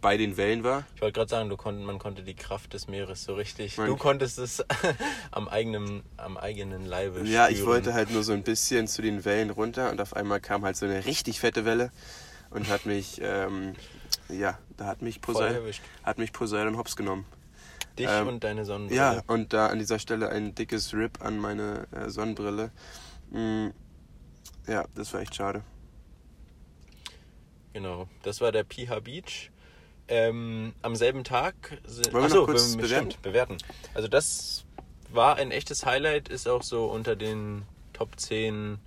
bei 0.00 0.16
den 0.16 0.36
Wellen 0.36 0.62
war. 0.64 0.86
Ich 0.94 1.02
wollte 1.02 1.18
gerade 1.18 1.28
sagen, 1.28 1.48
du 1.50 1.56
konnt, 1.56 1.80
man 1.84 1.98
konnte 1.98 2.22
die 2.22 2.34
Kraft 2.34 2.72
des 2.72 2.86
Meeres 2.88 3.24
so 3.24 3.34
richtig. 3.34 3.76
Man- 3.76 3.88
du 3.88 3.96
konntest 3.96 4.38
es 4.38 4.64
am 5.32 5.48
eigenen, 5.48 6.02
am 6.16 6.36
eigenen 6.38 6.86
Leibe 6.86 7.26
Ja, 7.26 7.48
ich 7.48 7.58
spüren. 7.58 7.68
wollte 7.70 7.92
halt 7.94 8.10
nur 8.10 8.22
so 8.22 8.32
ein 8.32 8.42
bisschen 8.44 8.86
zu 8.88 9.02
den 9.02 9.24
Wellen 9.24 9.50
runter 9.50 9.90
und 9.90 10.00
auf 10.00 10.14
einmal 10.14 10.40
kam 10.40 10.64
halt 10.64 10.76
so 10.76 10.86
eine 10.86 11.04
richtig 11.04 11.40
fette 11.40 11.64
Welle 11.64 11.90
und 12.50 12.68
hat 12.68 12.86
mich, 12.86 13.20
ähm, 13.22 13.74
ja, 14.32 14.58
da 14.76 14.86
hat 14.86 15.02
mich, 15.02 15.20
Poseidon, 15.20 15.62
hat 16.02 16.18
mich 16.18 16.32
Poseidon 16.32 16.76
hops 16.76 16.96
genommen. 16.96 17.24
Dich 17.98 18.06
Ähm, 18.08 18.28
und 18.28 18.44
deine 18.44 18.64
Sonnenbrille. 18.64 18.98
Ja, 19.00 19.22
und 19.26 19.52
da 19.52 19.66
an 19.68 19.78
dieser 19.78 19.98
Stelle 19.98 20.28
ein 20.30 20.54
dickes 20.54 20.94
Rip 20.94 21.20
an 21.24 21.38
meine 21.38 21.86
äh, 21.92 22.08
Sonnenbrille. 22.08 22.70
Mm, 23.30 23.68
ja, 24.66 24.84
das 24.94 25.12
war 25.12 25.20
echt 25.20 25.34
schade. 25.34 25.62
Genau. 27.72 28.08
Das 28.22 28.40
war 28.40 28.52
der 28.52 28.64
Piha 28.64 29.00
Beach. 29.00 29.50
Ähm, 30.08 30.72
am 30.82 30.96
selben 30.96 31.22
Tag 31.22 31.54
sind. 31.86 32.12
Wollen 32.12 32.24
wir 32.24 32.26
Achso, 32.26 32.38
noch 32.40 32.46
kurz 32.46 32.72
wir- 32.76 32.82
bewerten? 32.82 33.10
stimmt, 33.10 33.22
bewerten. 33.22 33.56
Also 33.94 34.08
das 34.08 34.64
war 35.12 35.36
ein 35.36 35.50
echtes 35.52 35.86
Highlight, 35.86 36.28
ist 36.28 36.48
auch 36.48 36.62
so 36.64 36.86
unter 36.86 37.14
den 37.14 37.62
Top 37.92 38.18
10 38.18 38.78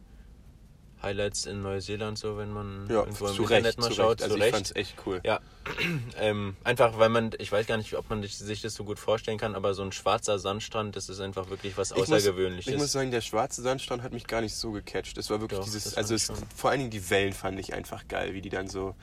Highlights 1.04 1.46
in 1.46 1.62
Neuseeland, 1.62 2.18
so 2.18 2.38
wenn 2.38 2.52
man 2.52 2.88
Ja, 2.90 3.02
irgendwo 3.02 3.28
im 3.28 3.36
Internet 3.36 3.66
Recht, 3.66 3.80
mal 3.80 3.88
zu 3.90 3.94
schaut. 3.94 4.10
Recht. 4.22 4.24
Also 4.24 4.34
zu 4.36 4.38
ich 4.38 4.44
Recht. 4.44 4.56
fand's 4.56 4.76
echt 4.76 4.96
cool. 5.06 5.20
Ja, 5.24 5.40
ähm, 6.20 6.56
einfach 6.64 6.98
weil 6.98 7.10
man, 7.10 7.32
ich 7.40 7.52
weiß 7.52 7.68
gar 7.68 7.78
nicht, 7.78 7.94
ob 7.96 8.10
man 8.10 8.24
sich- 8.24 8.62
das 8.62 8.74
so 8.74 8.84
gut 8.86 9.00
vorstellen 9.00 9.38
kann, 9.38 9.54
aber 9.56 9.74
so 9.74 9.84
ein 9.84 9.92
schwarzer 9.92 10.40
Sandstrand, 10.40 10.96
das 10.96 11.10
ist 11.10 11.20
einfach 11.20 11.50
wirklich 11.50 11.78
was 11.78 11.92
Ich 11.92 11.98
muss- 11.98 12.10
Außergewöhnliches. 12.12 12.74
Ich 12.74 12.80
muss 12.80 12.92
sagen, 12.94 13.12
der 13.12 13.22
schwarze 13.22 13.62
Sandstrand 13.62 14.02
hat 14.02 14.14
mich 14.14 14.26
gar 14.28 14.42
nicht 14.42 14.56
so 14.56 14.72
gecatcht. 14.72 15.18
Es 15.18 15.30
war 15.30 15.42
wirklich 15.42 15.60
Doch, 15.60 15.66
dieses, 15.66 15.96
also 15.96 16.18
fand 16.18 16.40
es, 16.40 16.46
vor 16.56 16.70
allen 16.70 16.80
Dingen 16.80 16.92
die 16.92 17.10
Wellen 17.10 17.34
fand 17.34 17.60
ich 17.60 17.74
einfach 17.74 18.08
geil, 18.08 18.34
wie 18.34 18.42
die 18.42 18.50
dann 18.50 18.68
so 18.68 18.96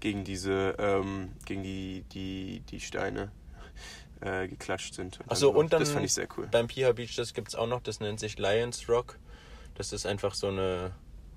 gegen 0.00 0.24
diese, 0.24 0.74
ähm, 0.78 1.30
gegen 1.46 1.62
die, 1.62 2.04
die, 2.12 2.60
die 2.68 2.80
Steine 2.80 3.30
äh, 4.20 4.48
geklatscht 4.48 4.94
sind. 4.94 5.20
Achso, 5.28 5.46
so. 5.46 5.52
und 5.52 5.72
dann 5.72 5.80
das 5.80 5.90
fand 5.90 6.04
ich 6.04 6.12
sehr 6.12 6.26
cool. 6.36 6.48
beim 6.50 6.66
Piha 6.66 6.92
Beach, 6.92 7.14
das 7.16 7.32
gibt's 7.32 7.54
auch 7.54 7.66
noch, 7.66 7.80
das 7.80 8.00
nennt 8.00 8.18
sich 8.20 8.38
Lions 8.38 8.88
Rock. 8.88 9.18
Das 9.76 9.92
ist 9.92 10.06
einfach 10.06 10.34
so 10.34 10.48
eine 10.48 10.92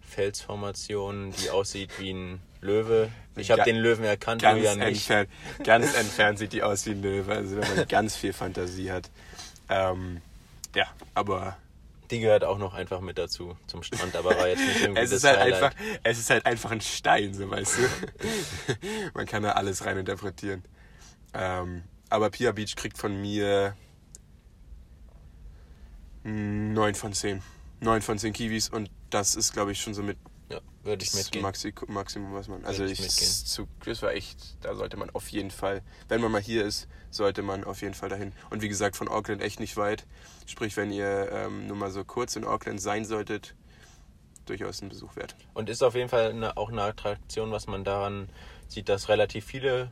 Felsformation, 0.07 1.31
die 1.41 1.49
aussieht 1.49 1.91
wie 1.99 2.11
ein 2.13 2.41
Löwe. 2.61 3.11
Ich 3.35 3.51
habe 3.51 3.63
den 3.63 3.75
Löwen 3.75 4.03
erkannt, 4.03 4.41
Ganz 4.41 4.57
Julian 4.57 4.79
nicht. 4.79 4.87
entfernt, 5.09 5.29
ganz 5.63 5.93
entfernt 5.95 6.39
sieht 6.39 6.53
die 6.53 6.63
aus 6.63 6.85
wie 6.87 6.91
ein 6.91 7.01
Löwe, 7.01 7.33
also 7.35 7.57
wenn 7.57 7.75
man 7.75 7.87
ganz 7.87 8.15
viel 8.15 8.33
Fantasie 8.33 8.91
hat. 8.91 9.09
Ähm, 9.69 10.21
ja, 10.75 10.85
aber 11.13 11.57
Die 12.09 12.19
gehört 12.21 12.43
auch 12.45 12.57
noch 12.57 12.73
einfach 12.73 13.01
mit 13.01 13.17
dazu 13.17 13.57
zum 13.67 13.83
Strand, 13.83 14.15
aber 14.15 14.29
war 14.37 14.47
jetzt 14.47 14.65
nicht 14.65 14.81
irgendwie 14.81 15.01
es 15.01 15.09
das 15.11 15.19
ist 15.19 15.23
halt 15.25 15.39
Highlight. 15.39 15.63
einfach, 15.63 15.75
es 16.03 16.17
ist 16.19 16.29
halt 16.29 16.45
einfach 16.45 16.71
ein 16.71 16.81
Stein, 16.81 17.33
so 17.33 17.49
weißt 17.49 17.77
du. 17.77 17.81
Man 19.13 19.25
kann 19.25 19.43
da 19.43 19.51
alles 19.51 19.85
rein 19.85 19.97
interpretieren. 19.97 20.63
Ähm, 21.33 21.83
aber 22.09 22.29
Pia 22.29 22.53
Beach 22.53 22.75
kriegt 22.77 22.97
von 22.97 23.19
mir 23.21 23.75
9 26.23 26.95
von 26.95 27.13
10. 27.13 27.41
9 27.81 28.01
von 28.01 28.17
10 28.17 28.33
Kiwis 28.33 28.69
und 28.69 28.89
das 29.09 29.35
ist, 29.35 29.53
glaube 29.53 29.71
ich, 29.71 29.81
schon 29.81 29.93
so 29.93 30.03
mit 30.03 30.17
Ja, 30.49 30.59
würde 30.83 31.03
ich 31.03 31.13
mitgehen. 31.13 31.41
Maxi 31.41 31.73
Maximum, 31.87 32.33
was 32.33 32.47
man. 32.47 32.63
Also 32.65 32.79
Würde 32.79 32.93
ich, 32.93 32.99
ich 32.99 33.45
zu, 33.45 33.67
das 33.85 34.01
war 34.01 34.13
echt, 34.13 34.57
da 34.61 34.75
sollte 34.75 34.97
man 34.97 35.09
auf 35.11 35.29
jeden 35.29 35.51
Fall, 35.51 35.81
wenn 36.07 36.21
man 36.21 36.31
mal 36.31 36.41
hier 36.41 36.65
ist, 36.65 36.87
sollte 37.09 37.41
man 37.41 37.63
auf 37.63 37.81
jeden 37.81 37.93
Fall 37.93 38.09
dahin. 38.09 38.33
Und 38.49 38.61
wie 38.61 38.69
gesagt, 38.69 38.95
von 38.95 39.07
Auckland 39.07 39.41
echt 39.41 39.59
nicht 39.59 39.77
weit. 39.77 40.05
Sprich, 40.45 40.77
wenn 40.77 40.91
ihr 40.91 41.29
ähm, 41.31 41.67
nur 41.67 41.77
mal 41.77 41.91
so 41.91 42.03
kurz 42.03 42.35
in 42.35 42.45
Auckland 42.45 42.81
sein 42.81 43.05
solltet, 43.05 43.55
durchaus 44.45 44.81
ein 44.81 44.89
Besuch 44.89 45.15
wert. 45.15 45.35
Und 45.53 45.69
ist 45.69 45.83
auf 45.83 45.95
jeden 45.95 46.09
Fall 46.09 46.29
eine, 46.29 46.57
auch 46.57 46.71
eine 46.71 46.83
Attraktion, 46.83 47.51
was 47.51 47.67
man 47.67 47.83
daran 47.83 48.29
sieht, 48.67 48.89
dass 48.89 49.09
relativ 49.09 49.45
viele 49.45 49.91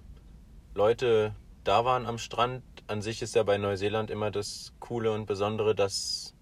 Leute 0.73 1.35
da 1.63 1.83
waren 1.83 2.05
am 2.05 2.17
Strand. 2.17 2.63
An 2.87 3.01
sich 3.01 3.21
ist 3.21 3.35
ja 3.35 3.43
bei 3.43 3.57
Neuseeland 3.57 4.11
immer 4.11 4.31
das 4.31 4.73
Coole 4.79 5.11
und 5.11 5.25
Besondere, 5.25 5.73
dass 5.75 6.34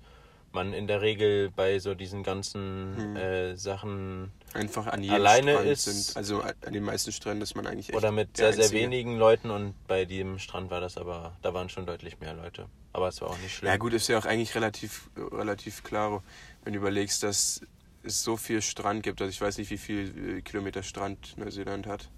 man 0.53 0.74
in 0.74 0.88
der 0.88 1.01
Regel 1.01 1.51
bei 1.51 1.79
so 1.79 1.93
diesen 1.95 2.24
ganzen 2.24 3.15
äh, 3.15 3.55
Sachen 3.57 4.31
Einfach 4.53 4.88
an 4.88 5.01
jedem 5.01 5.15
Alleine 5.15 5.51
Strand 5.53 5.67
ist- 5.69 5.83
sind, 6.07 6.17
also 6.17 6.41
an 6.41 6.74
den 6.74 6.83
meisten 6.83 7.12
Stränden 7.12 7.41
ist 7.41 7.55
man 7.55 7.65
eigentlich 7.65 7.89
echt 7.89 7.98
oder 7.98 8.12
mit 8.12 8.38
sehr, 8.38 8.53
sehr 8.53 8.63
Einzige. 8.65 8.81
wenigen 8.81 9.17
Leuten 9.17 9.50
und 9.50 9.74
bei 9.88 10.05
dem 10.05 10.38
Strand 10.39 10.69
war 10.69 10.79
das 10.81 10.98
aber, 10.98 11.36
da 11.41 11.53
waren 11.53 11.69
schon 11.69 11.86
deutlich 11.86 12.19
mehr 12.19 12.33
Leute. 12.33 12.67
Aber 12.93 13.07
es 13.07 13.19
war 13.22 13.29
auch 13.31 13.38
nicht 13.39 13.55
schlimm. 13.55 13.69
Ja 13.72 13.77
gut, 13.77 13.93
ist 13.93 14.07
ja 14.07 14.17
auch 14.19 14.25
eigentlich 14.25 14.53
relativ, 14.53 15.10
relativ 15.17 15.83
klar, 15.83 16.22
wenn 16.63 16.74
du 16.74 16.79
überlegst, 16.79 17.24
dass 17.24 17.62
es 18.03 18.22
so 18.24 18.38
viel 18.38 18.62
Strand 18.62 19.01
gibt. 19.01 19.19
Also 19.22 19.31
ich 19.31 19.41
weiß 19.41 19.57
nicht, 19.57 19.72
wie 19.72 19.77
viel 19.79 20.38
äh, 20.38 20.41
Kilometer 20.41 20.83
Strand 20.83 21.36
Neuseeland 21.38 21.88
hat. 21.88 22.10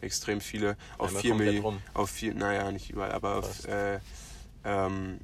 Extrem 0.00 0.40
viele. 0.40 0.76
Auf 0.98 1.08
Einmal 1.08 1.22
vier 1.22 1.34
Millionen. 1.34 1.82
Auf 1.94 2.10
vier, 2.10 2.32
naja, 2.34 2.70
nicht 2.70 2.90
überall, 2.90 3.10
aber 3.10 3.38
auf, 3.38 3.46
Fast. 3.46 3.66
äh, 3.66 3.98
ähm, 4.64 5.18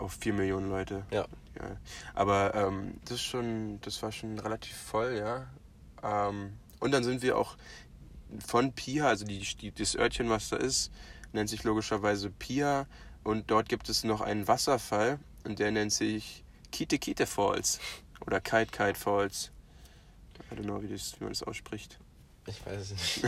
auf 0.00 0.14
vier 0.14 0.32
Millionen 0.32 0.68
Leute. 0.68 1.04
Ja. 1.10 1.26
Ja. 1.58 1.76
Aber 2.14 2.54
ähm, 2.54 2.94
das 3.04 3.12
ist 3.12 3.22
schon, 3.22 3.80
das 3.82 4.02
war 4.02 4.12
schon 4.12 4.38
relativ 4.38 4.76
voll, 4.76 5.16
ja. 5.16 5.46
Ähm, 6.02 6.52
und 6.78 6.92
dann 6.92 7.04
sind 7.04 7.22
wir 7.22 7.36
auch 7.36 7.56
von 8.46 8.72
Pia, 8.72 9.08
also 9.08 9.24
die, 9.24 9.40
die, 9.40 9.72
das 9.72 9.96
Örtchen, 9.96 10.30
was 10.30 10.48
da 10.48 10.56
ist, 10.56 10.90
nennt 11.32 11.48
sich 11.48 11.64
logischerweise 11.64 12.30
Pia. 12.30 12.86
Und 13.22 13.50
dort 13.50 13.68
gibt 13.68 13.88
es 13.88 14.04
noch 14.04 14.20
einen 14.22 14.48
Wasserfall 14.48 15.18
und 15.44 15.58
der 15.58 15.70
nennt 15.70 15.92
sich 15.92 16.44
Kite 16.72 16.98
Kite 16.98 17.26
Falls. 17.26 17.80
Oder 18.26 18.40
Kite 18.40 18.70
Kite 18.70 18.98
Falls. 18.98 19.50
I 20.50 20.54
don't 20.54 20.62
know, 20.62 20.82
wie, 20.82 20.88
das, 20.88 21.14
wie 21.18 21.24
man 21.24 21.32
das 21.32 21.42
ausspricht. 21.42 21.98
Ich 22.50 22.66
weiß 22.66 22.80
es 22.80 22.90
nicht. 22.92 23.24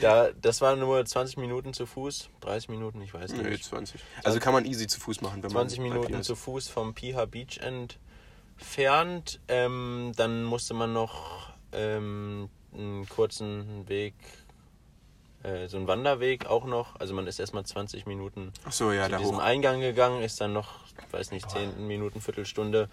da, 0.00 0.30
das 0.40 0.60
waren 0.60 0.78
nur 0.78 1.04
20 1.04 1.36
Minuten 1.36 1.74
zu 1.74 1.86
Fuß, 1.86 2.30
30 2.40 2.68
Minuten, 2.68 3.00
ich 3.02 3.12
weiß 3.12 3.32
nicht. 3.32 3.64
20. 3.64 4.00
Also 4.24 4.38
kann 4.38 4.52
man 4.52 4.64
easy 4.64 4.86
zu 4.86 5.00
Fuß 5.00 5.20
machen, 5.20 5.42
wenn 5.42 5.50
20 5.50 5.80
man 5.80 5.88
Minuten 5.88 6.22
zu 6.22 6.36
Fuß 6.36 6.68
vom 6.68 6.94
Piha 6.94 7.24
Beach 7.24 7.58
entfernt. 7.58 9.40
Ähm, 9.48 10.12
dann 10.16 10.44
musste 10.44 10.74
man 10.74 10.92
noch 10.92 11.52
ähm, 11.72 12.48
einen 12.74 13.08
kurzen 13.08 13.88
Weg, 13.88 14.14
äh, 15.42 15.68
so 15.68 15.76
einen 15.76 15.88
Wanderweg 15.88 16.46
auch 16.46 16.64
noch. 16.64 16.98
Also 17.00 17.14
man 17.14 17.26
ist 17.26 17.38
erstmal 17.38 17.64
20 17.64 18.06
Minuten 18.06 18.52
so, 18.70 18.92
ja, 18.92 19.08
zu 19.08 19.16
diesem 19.16 19.36
hoch. 19.36 19.42
Eingang 19.42 19.80
gegangen, 19.80 20.22
ist 20.22 20.40
dann 20.40 20.52
noch, 20.52 20.80
weiß 21.10 21.32
nicht, 21.32 21.50
10 21.50 21.86
Minuten, 21.86 22.20
Viertelstunde 22.20 22.88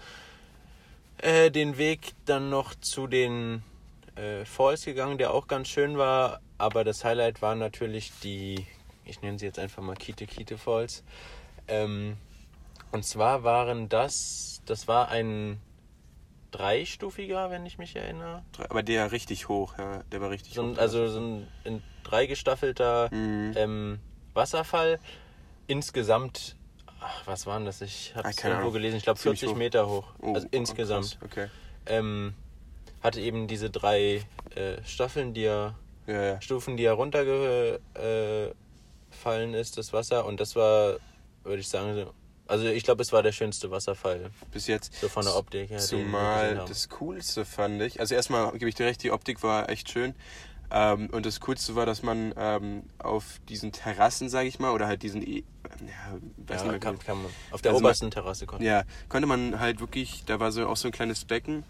äh, 1.21 1.51
den 1.51 1.77
Weg 1.77 2.13
dann 2.25 2.49
noch 2.49 2.75
zu 2.75 3.07
den 3.07 3.63
äh, 4.19 4.45
Falls 4.45 4.85
gegangen, 4.85 5.17
der 5.17 5.33
auch 5.33 5.47
ganz 5.47 5.67
schön 5.69 5.97
war. 5.97 6.41
Aber 6.57 6.83
das 6.83 7.03
Highlight 7.05 7.41
war 7.41 7.55
natürlich 7.55 8.11
die, 8.23 8.65
ich 9.05 9.21
nenne 9.21 9.39
sie 9.39 9.45
jetzt 9.45 9.59
einfach 9.59 9.81
mal 9.81 9.95
Kite 9.95 10.25
Kite 10.27 10.57
Falls. 10.57 11.03
Ähm, 11.67 12.17
und 12.91 13.05
zwar 13.05 13.43
waren 13.43 13.87
das, 13.89 14.61
das 14.65 14.87
war 14.87 15.09
ein 15.09 15.59
dreistufiger, 16.51 17.51
wenn 17.51 17.65
ich 17.65 17.77
mich 17.77 17.95
erinnere. 17.95 18.43
Aber 18.69 18.81
der 18.83 19.11
richtig 19.11 19.47
hoch, 19.49 19.77
ja. 19.77 20.03
Der 20.11 20.19
war 20.21 20.29
richtig 20.31 20.53
So 20.55 20.63
ein, 20.63 20.71
hoch. 20.73 20.77
also 20.79 21.07
so 21.07 21.19
ein 21.19 21.47
in 21.63 21.83
drei 22.03 22.25
gestaffelter 22.25 23.09
Mhm. 23.13 23.53
ähm, 23.55 23.99
Wasserfall. 24.33 24.99
Insgesamt 25.67 26.55
ach, 27.01 27.21
was 27.27 27.45
waren 27.45 27.65
das? 27.65 27.81
Ich 27.81 28.13
habe 28.15 28.27
Ah, 28.27 28.31
es 28.31 28.43
irgendwo 28.43 28.71
gelesen. 28.71 28.97
Ich 28.97 29.03
glaube 29.03 29.19
Ziemlich 29.19 29.39
40 29.41 29.53
hoch. 29.53 29.57
Meter 29.59 29.87
hoch. 29.87 30.07
Oh, 30.21 30.33
also 30.33 30.47
insgesamt. 30.51 31.17
Okay. 31.23 31.47
Ähm, 31.85 32.33
hatte 33.01 33.21
eben 33.21 33.47
diese 33.47 33.69
drei 33.69 34.21
äh, 34.55 34.83
Staffeln, 34.85 35.33
die 35.33 35.43
er, 35.45 35.75
Ja, 36.07 36.23
ja. 36.23 36.41
Stufen, 36.41 36.77
die 36.77 36.83
er 36.85 36.93
runtergefallen 36.93 37.83
äh, 39.53 39.61
ist, 39.61 39.77
das 39.77 39.93
Wasser. 39.93 40.25
Und 40.25 40.39
das 40.39 40.55
war, 40.55 40.97
würde 41.43 41.59
ich 41.59 41.67
sagen, 41.67 41.93
so- 41.95 42.13
also 42.47 42.65
ich 42.65 42.83
glaube, 42.83 43.03
es 43.03 43.11
war 43.13 43.21
der 43.21 43.31
schönste 43.31 43.69
Wasserfall. 43.69 44.31
Bis 44.51 44.65
jetzt. 44.67 44.95
So 44.99 45.07
von 45.07 45.23
der 45.23 45.35
Optik 45.35 45.69
her, 45.69 45.77
Zumal 45.79 46.63
das 46.67 46.89
Coolste 46.89 47.45
fand 47.45 47.79
ich. 47.81 47.99
Also 47.99 48.15
erstmal 48.15 48.51
gebe 48.53 48.69
ich 48.69 48.75
dir 48.75 48.87
recht, 48.87 49.03
die 49.03 49.11
Optik 49.11 49.43
war 49.43 49.69
echt 49.69 49.91
schön. 49.91 50.15
Ähm, 50.71 51.09
und 51.11 51.25
das 51.25 51.39
Coolste 51.41 51.75
war, 51.75 51.85
dass 51.87 52.03
man 52.03 52.33
ähm, 52.37 52.83
auf 52.99 53.39
diesen 53.49 53.71
Terrassen, 53.71 54.29
sage 54.29 54.47
ich 54.47 54.59
mal, 54.59 54.71
oder 54.71 54.85
halt 54.87 55.01
diesen, 55.03 55.21
E- 55.23 55.43
ja, 55.81 56.17
weiß 56.47 56.63
Ja, 56.63 56.71
nicht 56.71 56.81
kann, 56.81 56.95
mehr, 56.95 57.03
kann 57.03 57.23
man. 57.23 57.31
Auf 57.51 57.61
der 57.61 57.71
Also 57.71 57.81
man- 57.81 57.89
obersten 57.89 58.11
Terrasse 58.11 58.45
konnte 58.45 58.65
ja, 58.65 58.83
konnte 59.09 59.27
man 59.27 59.59
halt 59.59 59.79
wirklich, 59.79 60.23
da 60.25 60.39
war 60.39 60.51
so 60.51 60.67
auch 60.67 60.77
so 60.77 60.87
ein 60.87 60.91
kleines 60.91 61.25
Becken 61.25 61.63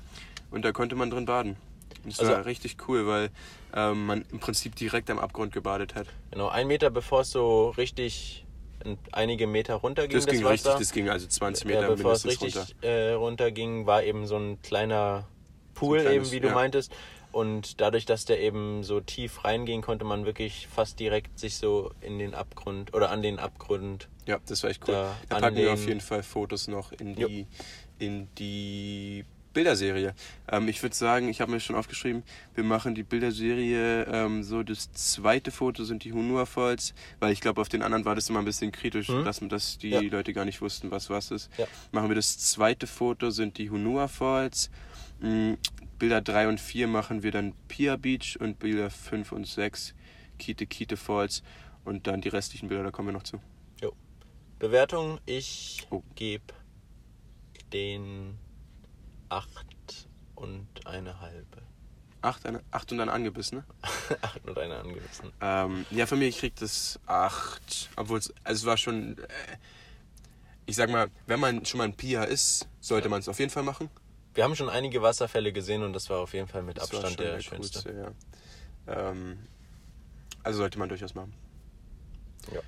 und 0.52 0.64
da 0.66 0.72
konnte 0.72 0.96
man 0.96 1.10
drin 1.10 1.26
baden. 1.26 1.56
Und 2.04 2.14
das 2.14 2.20
Also- 2.20 2.32
war 2.34 2.46
richtig 2.46 2.78
cool, 2.88 3.08
weil 3.08 3.30
ähm, 3.74 4.06
man 4.08 4.26
im 4.32 4.40
Prinzip 4.40 4.76
direkt 4.76 5.10
am 5.12 5.20
Abgrund 5.20 5.54
gebadet 5.54 5.94
hat. 5.96 6.08
Genau, 6.32 6.48
ein 6.48 6.68
Meter 6.68 6.90
bevor 6.90 7.22
es 7.22 7.32
so 7.32 7.70
richtig 7.72 8.46
ein- 8.84 8.98
einige 9.12 9.46
Meter 9.46 9.76
runterging, 9.76 10.16
Das 10.16 10.26
das, 10.26 10.34
ging 10.34 10.44
Wasser. 10.44 10.54
richtig, 10.72 10.88
das 10.88 10.92
ging 10.94 11.10
also 11.10 11.28
20 11.28 11.66
Meter 11.66 11.82
ja, 11.82 11.88
bevor 11.90 12.14
es 12.14 12.24
mindestens 12.24 12.56
richtig 12.56 12.76
runter. 12.76 12.88
äh, 12.88 13.12
runterging, 13.14 13.86
war 13.86 14.04
eben 14.04 14.26
so 14.26 14.38
ein 14.38 14.62
kleiner 14.62 15.28
Pool, 15.76 16.00
So 16.00 16.06
ein 16.06 16.12
kleines- 16.12 16.28
eben 16.30 16.36
wie 16.36 16.40
du 16.40 16.48
ja. 16.48 16.54
meintest. 16.54 16.92
Und 17.32 17.80
dadurch, 17.80 18.06
dass 18.06 18.26
der 18.26 18.40
eben 18.40 18.84
so 18.84 19.02
tief 19.02 19.44
reinging, 19.44 19.82
konnte 19.84 20.04
man 20.04 20.26
wirklich 20.26 20.68
fast 20.68 21.00
direkt 21.00 21.38
sich 21.38 21.58
so 21.58 21.92
in 22.02 22.18
den 22.18 22.34
Abgrund 22.34 22.96
oder 22.96 23.12
an 23.12 23.22
den 23.22 23.38
Abgrund. 23.38 24.08
Ja, 24.26 24.40
das 24.48 24.64
war 24.64 24.72
echt 24.72 24.88
cool. 24.88 24.96
Da 24.96 25.16
Da, 25.28 25.40
packen 25.40 25.58
wir 25.58 25.74
auf 25.74 25.86
jeden 25.86 26.02
Fall 26.02 26.24
Fotos 26.24 26.68
noch 26.68 26.92
in 26.94 27.16
Jo. 27.16 27.28
die, 27.28 27.46
in 28.00 28.28
die 28.40 29.26
Bilderserie. 29.54 30.14
Ähm, 30.52 30.68
ich 30.68 30.82
würde 30.84 30.96
sagen, 30.96 31.28
ich 31.30 31.42
habe 31.42 31.52
mir 31.52 31.60
schon 31.60 31.76
aufgeschrieben, 31.76 32.24
wir 32.56 32.64
machen 32.64 32.94
die 32.96 33.04
Bilderserie 33.04 34.04
ähm, 34.06 34.44
so, 34.44 34.64
das 34.64 34.92
zweite 34.94 35.52
Foto 35.52 35.84
sind 35.84 36.04
die 36.04 36.14
Hunua 36.14 36.46
Falls, 36.46 36.94
weil 37.20 37.32
ich 37.34 37.42
glaube, 37.42 37.60
auf 37.62 37.70
den 37.70 37.82
anderen 37.82 38.06
war 38.06 38.16
das 38.16 38.30
immer 38.30 38.40
ein 38.40 38.46
bisschen 38.46 38.72
kritisch, 38.72 39.10
Mhm. 39.10 39.26
dass, 39.26 39.40
dass 39.40 39.78
die 39.78 39.90
Ja. 39.90 40.02
Leute 40.02 40.34
gar 40.34 40.46
nicht 40.46 40.62
wussten, 40.62 40.92
was 40.92 41.10
was 41.10 41.32
ist. 41.32 41.50
Ja. 41.58 41.66
Machen 41.92 42.10
wir 42.10 42.16
das 42.16 42.38
zweite 42.38 42.86
Foto 42.88 43.30
sind 43.32 43.58
die 43.58 43.70
Hunua 43.70 44.08
Falls. 44.08 44.70
Mm, 45.22 45.54
Bilder 45.98 46.22
3 46.22 46.48
und 46.48 46.62
4 46.62 46.88
machen 46.88 47.24
wir 47.24 47.32
dann 47.32 47.54
Pia 47.68 47.98
Beach 47.98 48.38
und 48.40 48.60
Bilder 48.60 48.90
5 48.90 49.32
und 49.34 49.46
6 49.48 49.94
Kite 50.38 50.66
Kite 50.66 50.96
Falls 50.96 51.44
und 51.84 52.08
dann 52.08 52.22
die 52.22 52.30
restlichen 52.30 52.70
Bilder, 52.70 52.84
da 52.86 52.92
kommen 52.92 53.10
wir 53.10 53.14
noch 53.14 53.24
zu. 53.24 53.42
Jo. 53.82 53.92
Bewertung, 54.60 55.20
ich 55.26 55.86
Oh. 55.90 56.02
gebe 56.16 56.54
den 57.74 58.38
acht 59.30 60.08
und 60.36 60.68
eine 60.86 61.20
halbe. 61.22 61.62
Acht, 62.22 62.46
eine, 62.46 62.62
acht 62.72 62.92
und 62.92 62.98
dann 62.98 63.08
angebissen, 63.10 63.60
ne? 63.60 63.64
acht 64.22 64.46
und 64.46 64.58
eine 64.58 64.78
angewiesen. 64.78 65.32
Ähm, 65.40 65.86
ja, 65.90 66.06
für 66.06 66.18
mich 66.18 66.40
kriegt 66.40 66.62
es 66.62 67.00
acht. 67.06 67.90
Obwohl 67.96 68.20
es, 68.20 68.34
also 68.44 68.60
es 68.60 68.66
war 68.66 68.76
schon, 68.78 69.18
äh, 69.18 69.28
ich 70.66 70.76
sag 70.76 70.90
mal, 70.90 71.10
wenn 71.28 71.40
man 71.40 71.66
schon 71.66 71.78
mal 71.78 71.86
ein 71.86 71.96
Pia 71.96 72.24
ist, 72.24 72.68
sollte 72.82 73.08
man 73.08 73.22
es 73.22 73.30
auf 73.30 73.40
jeden 73.40 73.52
Fall 73.52 73.64
machen. 73.64 73.90
Wir 74.34 74.44
haben 74.44 74.56
schon 74.56 74.70
einige 74.70 75.02
Wasserfälle 75.02 75.54
gesehen 75.54 75.84
und 75.84 75.94
das 75.94 76.10
war 76.10 76.20
auf 76.20 76.34
jeden 76.34 76.48
Fall 76.48 76.62
mit 76.62 76.78
Das 76.78 76.86
Abstand 76.86 77.16
schon 77.16 77.18
der, 77.18 77.40
schönste. 77.42 77.84
coolste, 77.84 78.14
ja. 78.88 79.10
Ähm, 79.10 79.40
also 80.44 80.60
sollte 80.60 80.78
man 80.78 80.90
durchaus 80.90 81.16
machen. 81.16 81.34
Ja. 82.54 82.62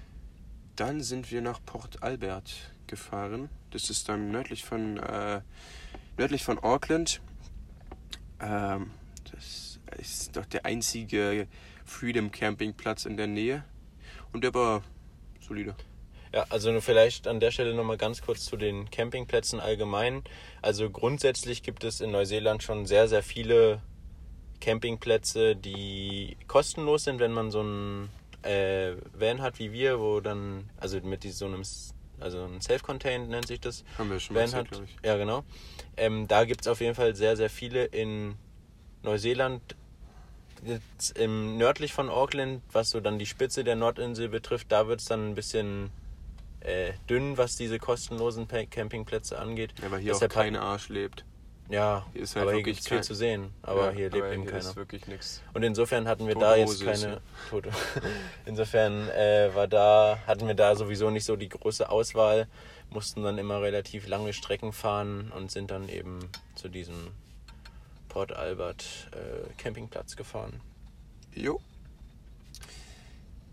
Dann 0.75 1.01
sind 1.01 1.29
wir 1.31 1.41
nach 1.41 1.59
Port 1.65 2.01
Albert 2.03 2.51
gefahren. 2.87 3.49
Das 3.71 3.89
ist 3.89 4.09
dann 4.09 4.31
nördlich 4.31 4.63
von, 4.63 4.97
äh, 4.97 5.41
nördlich 6.21 6.43
von 6.43 6.59
Auckland. 6.59 7.19
Ähm, 8.39 8.91
das 9.31 9.79
ist 9.97 10.37
doch 10.37 10.45
der 10.45 10.67
einzige 10.67 11.47
Freedom 11.83 12.31
Campingplatz 12.31 13.05
in 13.05 13.17
der 13.17 13.25
Nähe. 13.25 13.63
Und 14.31 14.43
der 14.43 14.53
war 14.53 14.83
solide. 15.39 15.75
Ja, 16.31 16.45
also 16.49 16.79
vielleicht 16.79 17.27
an 17.27 17.39
der 17.39 17.49
Stelle 17.49 17.73
nochmal 17.73 17.97
ganz 17.97 18.21
kurz 18.21 18.45
zu 18.45 18.55
den 18.55 18.91
Campingplätzen 18.91 19.59
allgemein. 19.59 20.23
Also 20.61 20.91
grundsätzlich 20.91 21.63
gibt 21.63 21.83
es 21.83 22.01
in 22.01 22.11
Neuseeland 22.11 22.61
schon 22.61 22.85
sehr, 22.85 23.07
sehr 23.07 23.23
viele 23.23 23.81
Campingplätze, 24.59 25.55
die 25.55 26.37
kostenlos 26.47 27.05
sind, 27.05 27.19
wenn 27.19 27.31
man 27.31 27.49
so 27.49 27.61
einen 27.61 28.09
äh, 28.43 28.91
Van 29.17 29.41
hat 29.41 29.57
wie 29.57 29.71
wir, 29.71 29.99
wo 29.99 30.19
dann, 30.19 30.69
also 30.77 30.99
mit 31.01 31.23
so 31.23 31.47
einem, 31.47 31.63
also 32.21 32.43
ein 32.43 32.61
Self-Contained 32.61 33.29
nennt 33.29 33.47
sich 33.47 33.59
das, 33.59 33.83
Haben 33.97 34.11
wir 34.11 34.19
schon 34.19 34.35
mal 34.35 34.47
glaube 34.47 34.85
ich. 34.85 34.97
Ja, 35.05 35.17
genau. 35.17 35.43
Ähm, 35.97 36.27
da 36.27 36.45
gibt 36.45 36.61
es 36.61 36.67
auf 36.67 36.81
jeden 36.81 36.95
Fall 36.95 37.15
sehr, 37.15 37.35
sehr 37.37 37.49
viele 37.49 37.85
in 37.85 38.35
Neuseeland. 39.03 39.61
Jetzt 40.63 41.17
im 41.17 41.57
nördlich 41.57 41.91
von 41.91 42.09
Auckland, 42.09 42.61
was 42.71 42.91
so 42.91 42.99
dann 42.99 43.17
die 43.17 43.25
Spitze 43.25 43.63
der 43.63 43.75
Nordinsel 43.75 44.29
betrifft, 44.29 44.71
da 44.71 44.87
wird 44.87 44.99
es 44.99 45.07
dann 45.07 45.31
ein 45.31 45.35
bisschen 45.35 45.89
äh, 46.59 46.93
dünn, 47.09 47.37
was 47.37 47.55
diese 47.55 47.79
kostenlosen 47.79 48.47
Campingplätze 48.47 49.39
angeht. 49.39 49.73
Ja, 49.81 49.89
weil 49.89 49.99
hier 49.99 50.13
Deshalb 50.13 50.31
auch 50.31 50.35
kein 50.35 50.55
Arsch 50.55 50.89
lebt. 50.89 51.25
Ja, 51.71 52.05
Hier 52.11 52.21
ist 52.23 52.35
halt 52.35 52.43
aber 52.43 52.51
hier 52.51 52.57
wirklich 52.59 52.75
gibt 52.77 52.81
es 52.83 52.87
viel 52.89 52.97
kein- 52.97 53.03
zu 53.03 53.15
sehen. 53.15 53.53
Aber 53.63 53.85
Ja, 53.85 53.91
hier 53.91 54.09
lebt 54.09 54.25
eben 54.33 54.41
hier 54.43 54.51
keiner. 54.51 54.57
ist 54.69 54.75
wirklich 54.75 55.07
nichts. 55.07 55.41
Und 55.53 55.63
insofern 55.63 56.07
hatten 56.07 56.27
wir 56.27 56.33
Tote 56.33 56.45
da 56.45 56.55
jetzt 56.57 56.69
Hose 56.69 56.85
keine 56.85 57.21
Tote. 57.49 57.71
Insofern 58.45 59.07
äh, 59.09 59.49
war 59.55 59.67
da, 59.67 60.19
hatten 60.27 60.47
wir 60.47 60.53
da 60.53 60.75
sowieso 60.75 61.09
nicht 61.09 61.23
so 61.25 61.35
die 61.37 61.47
große 61.49 61.89
Auswahl, 61.89 62.47
mussten 62.89 63.23
dann 63.23 63.37
immer 63.37 63.61
relativ 63.61 64.05
lange 64.07 64.33
Strecken 64.33 64.73
fahren 64.73 65.31
und 65.35 65.49
sind 65.49 65.71
dann 65.71 65.87
eben 65.87 66.19
zu 66.55 66.67
diesem 66.67 67.07
Port 68.09 68.33
Albert 68.33 68.83
äh, 69.13 69.49
Campingplatz 69.57 70.17
gefahren. 70.17 70.59
Jo. 71.33 71.61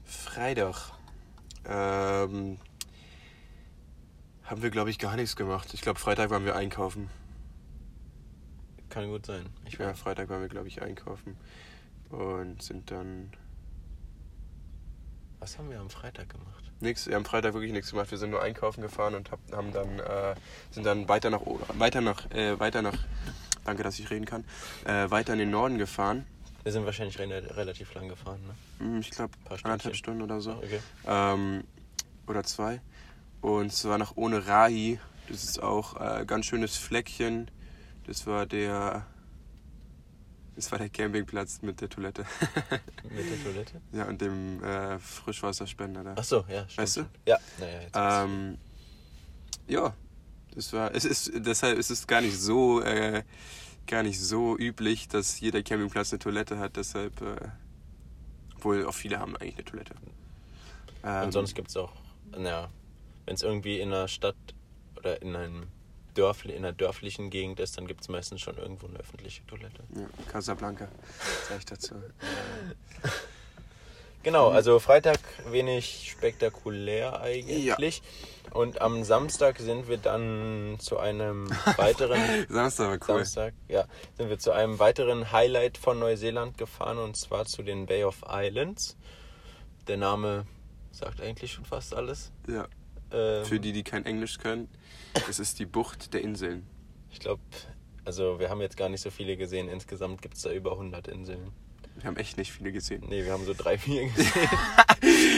Freitag. 0.04 0.90
Ähm, 1.68 2.58
haben 4.44 4.62
wir, 4.62 4.70
glaube 4.70 4.90
ich, 4.90 4.98
gar 4.98 5.14
nichts 5.16 5.36
gemacht. 5.36 5.72
Ich 5.74 5.82
glaube, 5.82 6.00
Freitag 6.00 6.30
waren 6.30 6.44
wir 6.44 6.56
einkaufen. 6.56 7.10
Kann 8.98 9.10
gut 9.10 9.26
sein. 9.26 9.46
Ich 9.64 9.74
Ja, 9.74 9.86
war 9.86 9.94
Freitag 9.94 10.28
waren 10.28 10.40
wir, 10.40 10.48
glaube 10.48 10.66
ich, 10.66 10.82
einkaufen. 10.82 11.36
Und 12.10 12.60
sind 12.62 12.90
dann 12.90 13.30
Was 15.38 15.56
haben 15.56 15.70
wir 15.70 15.78
am 15.78 15.88
Freitag 15.88 16.30
gemacht? 16.30 16.64
nix. 16.80 17.06
Wir 17.06 17.14
haben 17.14 17.24
Freitag 17.24 17.54
wirklich 17.54 17.70
nichts 17.72 17.90
gemacht. 17.90 18.10
Wir 18.10 18.18
sind 18.18 18.30
nur 18.30 18.42
einkaufen 18.42 18.82
gefahren 18.82 19.14
und 19.14 19.30
hab, 19.30 19.38
haben 19.52 19.72
dann, 19.72 20.00
äh, 20.00 20.34
sind 20.72 20.84
dann 20.84 21.08
weiter 21.08 21.30
nach, 21.30 21.42
weiter 21.78 22.00
nach, 22.00 22.28
äh, 22.32 22.58
weiter 22.58 22.82
nach, 22.82 22.96
danke, 23.64 23.84
dass 23.84 24.00
ich 24.00 24.10
reden 24.10 24.24
kann, 24.26 24.44
äh, 24.84 25.08
weiter 25.10 25.32
in 25.32 25.38
den 25.38 25.50
Norden 25.52 25.78
gefahren. 25.78 26.26
Wir 26.64 26.72
sind 26.72 26.84
wahrscheinlich 26.84 27.18
re 27.20 27.56
relativ 27.56 27.94
lang 27.94 28.08
gefahren, 28.08 28.40
ne? 28.46 28.84
Hm, 28.84 28.98
Ich 29.00 29.10
glaube, 29.10 29.32
Paar 29.44 29.58
anderthalb. 29.64 29.94
Stunden 29.94 30.22
oder 30.22 30.40
so. 30.40 30.54
Okay. 30.54 30.80
ähm, 31.06 31.62
oder 32.26 32.42
zwei. 32.42 32.80
Und 33.40 33.72
zwar 33.72 33.96
nach 33.98 34.16
Ohne 34.16 34.46
Rahi. 34.48 34.98
Das 35.28 35.44
ist 35.44 35.62
auch 35.62 36.00
äh, 36.00 36.24
ganz 36.26 36.46
schönes 36.46 36.76
Fleckchen. 36.76 37.48
Das 38.08 38.26
war 38.26 38.46
der. 38.46 39.06
Das 40.56 40.72
war 40.72 40.78
der 40.78 40.88
Campingplatz 40.88 41.60
mit 41.62 41.80
der 41.80 41.88
Toilette. 41.88 42.24
Mit 43.04 43.30
der 43.30 43.44
Toilette? 43.44 43.80
ja, 43.92 44.06
und 44.06 44.20
dem 44.20 44.64
äh, 44.64 44.98
Frischwasserspender 44.98 46.02
da. 46.02 46.14
Ach 46.18 46.24
so, 46.24 46.44
ja, 46.48 46.62
stimmt. 46.62 46.78
Weißt 46.78 46.96
du? 46.96 47.00
Ja, 47.26 47.38
naja, 47.60 47.80
jetzt. 47.82 47.94
Ähm, 47.94 48.58
ja, 49.68 49.94
das 50.56 50.72
war. 50.72 50.92
Es 50.94 51.04
ist 51.04 51.30
deshalb 51.34 51.78
ist 51.78 51.90
es 51.90 52.08
gar 52.08 52.22
nicht 52.22 52.36
so 52.36 52.80
äh, 52.80 53.22
gar 53.86 54.02
nicht 54.02 54.18
so 54.18 54.58
üblich, 54.58 55.06
dass 55.06 55.38
jeder 55.38 55.62
Campingplatz 55.62 56.12
eine 56.12 56.18
Toilette 56.18 56.58
hat. 56.58 56.76
Deshalb, 56.76 57.20
äh, 57.20 57.36
obwohl 58.56 58.84
auch 58.86 58.94
viele 58.94 59.20
haben 59.20 59.36
eigentlich 59.36 59.54
eine 59.56 59.64
Toilette. 59.64 59.94
Ähm, 61.04 61.26
Und 61.26 61.32
sonst 61.32 61.54
gibt 61.54 61.68
es 61.68 61.76
auch, 61.76 61.92
naja, 62.36 62.68
wenn 63.26 63.34
es 63.34 63.42
irgendwie 63.42 63.78
in 63.78 63.92
einer 63.92 64.08
Stadt 64.08 64.34
oder 64.96 65.22
in 65.22 65.36
einem 65.36 65.68
Dörfli, 66.18 66.52
in 66.52 66.64
einer 66.64 66.72
dörflichen 66.72 67.30
Gegend 67.30 67.60
ist, 67.60 67.78
dann 67.78 67.86
gibt 67.86 68.00
es 68.00 68.08
meistens 68.08 68.40
schon 68.40 68.56
irgendwo 68.58 68.88
eine 68.88 68.98
öffentliche 68.98 69.46
Toilette. 69.46 69.84
Ja, 69.94 70.08
Casablanca, 70.30 70.88
sag 71.48 71.58
ich 71.58 71.64
dazu. 71.66 71.94
Genau, 74.24 74.48
also 74.48 74.80
Freitag 74.80 75.20
wenig 75.48 76.10
spektakulär 76.10 77.20
eigentlich. 77.20 78.02
Und 78.50 78.80
am 78.80 79.04
Samstag 79.04 79.58
sind 79.58 79.88
wir 79.88 79.96
dann 79.96 80.76
zu 80.80 80.98
einem 80.98 81.48
weiteren 81.76 82.20
Samstag 82.48 82.88
war 82.88 83.08
cool. 83.08 83.24
Samstag, 83.24 83.54
ja, 83.68 83.84
sind 84.16 84.28
wir 84.28 84.38
zu 84.38 84.50
einem 84.50 84.80
weiteren 84.80 85.30
Highlight 85.30 85.78
von 85.78 86.00
Neuseeland 86.00 86.58
gefahren 86.58 86.98
und 86.98 87.16
zwar 87.16 87.46
zu 87.46 87.62
den 87.62 87.86
Bay 87.86 88.04
of 88.04 88.24
Islands. 88.28 88.96
Der 89.86 89.96
Name 89.96 90.46
sagt 90.90 91.20
eigentlich 91.20 91.52
schon 91.52 91.64
fast 91.64 91.94
alles. 91.94 92.32
Ja. 92.48 92.66
Ähm, 93.12 93.44
Für 93.44 93.60
die, 93.60 93.72
die 93.72 93.84
kein 93.84 94.04
Englisch 94.04 94.38
können, 94.38 94.68
es 95.28 95.38
ist 95.38 95.58
die 95.58 95.66
Bucht 95.66 96.12
der 96.14 96.22
Inseln. 96.22 96.66
Ich 97.10 97.20
glaube, 97.20 97.40
also 98.04 98.38
wir 98.38 98.50
haben 98.50 98.60
jetzt 98.60 98.76
gar 98.76 98.88
nicht 98.88 99.00
so 99.00 99.10
viele 99.10 99.36
gesehen. 99.36 99.68
Insgesamt 99.68 100.22
gibt 100.22 100.36
es 100.36 100.42
da 100.42 100.50
über 100.52 100.72
100 100.72 101.08
Inseln. 101.08 101.52
Wir 101.96 102.04
haben 102.04 102.16
echt 102.16 102.36
nicht 102.36 102.52
viele 102.52 102.70
gesehen. 102.70 103.04
Nee, 103.08 103.24
wir 103.24 103.32
haben 103.32 103.44
so 103.44 103.54
drei, 103.56 103.76
vier 103.76 104.08
gesehen. 104.08 104.48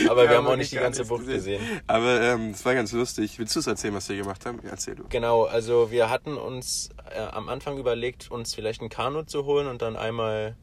Aber 0.07 0.29
wir 0.29 0.37
haben 0.37 0.45
auch 0.45 0.55
nicht 0.55 0.71
die 0.71 0.75
ganze 0.75 1.05
Bucht 1.05 1.25
gesehen. 1.25 1.61
Aber 1.87 2.21
ähm, 2.21 2.51
es 2.51 2.63
war 2.65 2.75
ganz 2.75 2.91
lustig. 2.91 3.39
Willst 3.39 3.55
du 3.55 3.59
es 3.61 3.67
erzählen, 3.67 3.95
was 3.95 4.07
wir 4.09 4.17
gemacht 4.17 4.45
haben? 4.45 4.59
Erzähl 4.63 4.93
du. 4.95 5.05
Genau, 5.09 5.45
also 5.45 5.89
wir 5.89 6.09
hatten 6.11 6.37
uns 6.37 6.89
äh, 7.15 7.19
am 7.19 7.49
Anfang 7.49 7.79
überlegt, 7.79 8.29
uns 8.29 8.53
vielleicht 8.53 8.81
ein 8.81 8.89
Kanu 8.89 9.23
zu 9.23 9.45
holen 9.45 9.67
und 9.67 9.81
dann 9.81 9.95
einmal 9.95 10.55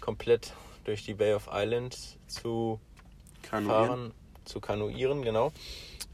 komplett 0.00 0.54
durch 0.84 1.04
die 1.04 1.14
Bay 1.14 1.34
of 1.34 1.48
Islands 1.52 2.16
zu 2.26 2.80
Kanuieren. 3.42 3.86
fahren, 3.86 4.10
zu 4.44 4.60
kanuieren, 4.60 5.22
genau. 5.22 5.52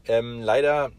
Ähm, 0.05 0.41
leider 0.41 0.91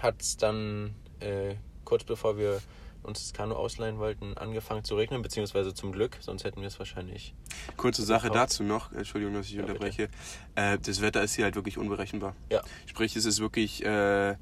hat 0.00 0.20
es 0.22 0.36
dann 0.36 0.94
äh, 1.20 1.54
kurz 1.84 2.04
bevor 2.04 2.38
wir 2.38 2.60
uns 3.02 3.20
das 3.20 3.32
Kanu 3.32 3.54
ausleihen 3.54 3.98
wollten, 3.98 4.36
angefangen 4.36 4.84
zu 4.84 4.94
regnen, 4.94 5.22
beziehungsweise 5.22 5.74
zum 5.74 5.92
Glück, 5.92 6.16
sonst 6.20 6.44
hätten 6.44 6.60
wir 6.60 6.68
es 6.68 6.78
wahrscheinlich. 6.78 7.34
Kurze 7.76 8.02
Sache 8.04 8.28
Gekauft. 8.28 8.52
dazu 8.52 8.62
noch, 8.62 8.92
Entschuldigung, 8.92 9.34
dass 9.34 9.46
ich 9.46 9.54
Ja, 9.54 9.62
unterbreche. 9.62 10.08
Äh, 10.54 10.78
das 10.78 11.00
Wetter 11.00 11.22
ist 11.22 11.34
hier 11.34 11.44
halt 11.44 11.56
wirklich 11.56 11.78
unberechenbar. 11.78 12.36
Ja, 12.50 12.62
Sprich, 12.86 13.16
es 13.16 13.24
ist 13.24 13.40
wirklich 13.40 13.84
äh, 13.84 14.36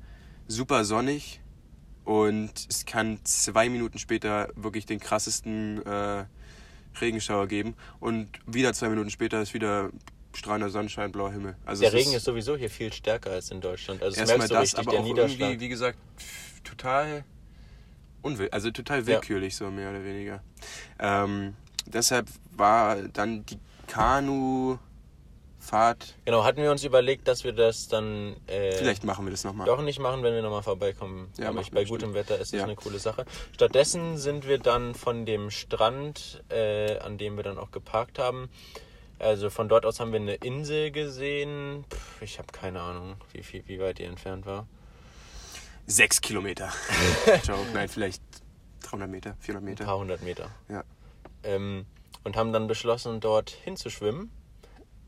super 0.47 0.85
sonnig 0.85 1.41
und 2.05 2.53
es 2.69 2.85
kann 2.85 3.19
zwei 3.25 3.69
Minuten 3.71 3.99
später 3.99 4.51
wirklich 4.57 4.85
den 4.85 5.01
krassesten 5.01 5.85
äh, 5.87 6.27
Regenschauer 7.01 7.47
geben 7.47 7.75
und 7.99 8.29
wieder 8.47 8.75
zwei 8.75 8.89
Minuten 8.89 9.11
später 9.11 9.41
ist 9.41 9.55
wieder 9.55 9.91
strahlender 10.33 10.71
Sonnenschein, 10.71 11.11
blauer 11.13 11.33
Himmel. 11.33 11.57
Also 11.67 11.83
der 11.83 11.93
Regen 11.93 12.13
ist 12.13 12.25
sowieso 12.25 12.57
hier 12.57 12.71
viel 12.71 12.93
stärker 12.93 13.31
als 13.31 13.51
in 13.51 13.61
Deutschland. 13.61 14.03
Also 14.03 14.19
das 14.21 14.29
erstmal 14.31 14.49
das, 14.49 14.63
richtig, 14.77 14.89
aber 14.89 14.99
auch 15.01 15.07
irgendwie, 15.17 15.61
wie 15.61 15.69
gesagt, 15.69 15.99
total 16.65 17.25
unwill, 18.23 18.49
also 18.53 18.71
total 18.71 19.07
willkürlich 19.07 19.57
so 19.57 19.71
mehr 19.71 19.91
oder 19.91 20.05
weniger. 20.05 20.43
Ähm, 20.99 21.55
deshalb 21.87 22.29
war 22.53 22.97
dann 23.13 23.45
die 23.47 23.59
Kanu-Fahrt. 23.87 24.79
Genau, 26.25 26.45
hatten 26.45 26.63
wir 26.63 26.71
uns 26.71 26.85
überlegt, 26.85 27.27
dass 27.29 27.45
wir 27.45 27.53
das 27.53 27.89
dann 27.89 28.37
äh, 28.47 28.73
Vielleicht 28.77 29.05
machen 29.05 29.25
wir 29.27 29.31
das 29.31 29.45
nochmal. 29.45 29.67
doch 29.67 29.83
nicht 29.83 29.99
machen, 29.99 30.23
wenn 30.23 30.35
wir 30.35 30.43
nochmal 30.43 30.63
vorbeikommen. 30.63 31.29
Ja, 31.39 31.49
Aber 31.49 31.61
ich, 31.61 31.71
bei 31.71 31.85
gutem 31.85 32.13
bestimmt. 32.13 32.15
Wetter 32.15 32.35
ist 32.41 32.53
das 32.53 32.59
Ja. 32.59 32.65
eine 32.65 32.77
coole 32.77 32.99
Sache. 32.99 33.25
Stattdessen 33.55 34.17
sind 34.19 34.47
wir 34.47 34.59
dann 34.59 34.95
von 34.95 35.27
dem 35.27 35.51
Strand, 35.51 36.43
äh, 36.51 36.99
an 36.99 37.19
dem 37.19 37.37
wir 37.37 37.43
dann 37.43 37.59
auch 37.59 37.71
geparkt 37.71 38.19
haben. 38.19 38.49
Also 39.21 39.51
von 39.51 39.69
dort 39.69 39.85
aus 39.85 40.01
haben 40.01 40.13
wir 40.13 40.21
eine 40.21 40.35
Insel 40.35 40.91
gesehen. 40.91 41.85
Pff, 41.93 42.23
ich 42.23 42.39
habe 42.39 42.49
keine 42.53 42.81
Ahnung, 42.81 43.17
wie, 43.33 43.43
viel, 43.43 43.63
wie 43.67 43.79
weit 43.79 43.99
die 43.99 44.05
entfernt 44.05 44.47
war. 44.47 44.67
Sechs 45.87 46.21
Kilometer. 46.21 46.73
Nein, 47.75 47.89
vielleicht 47.89 48.23
300 48.83 49.11
Meter, 49.11 49.37
400 49.41 49.63
Ein 49.63 49.65
Meter. 49.65 49.85
paar 49.85 49.99
hundert 49.99 50.23
Meter. 50.23 50.51
Ja. 50.69 50.85
Ähm, 51.43 51.85
und 52.25 52.37
haben 52.37 52.53
dann 52.53 52.67
beschlossen, 52.67 53.21
dort 53.21 53.51
hinzuschwimmen. 53.51 54.31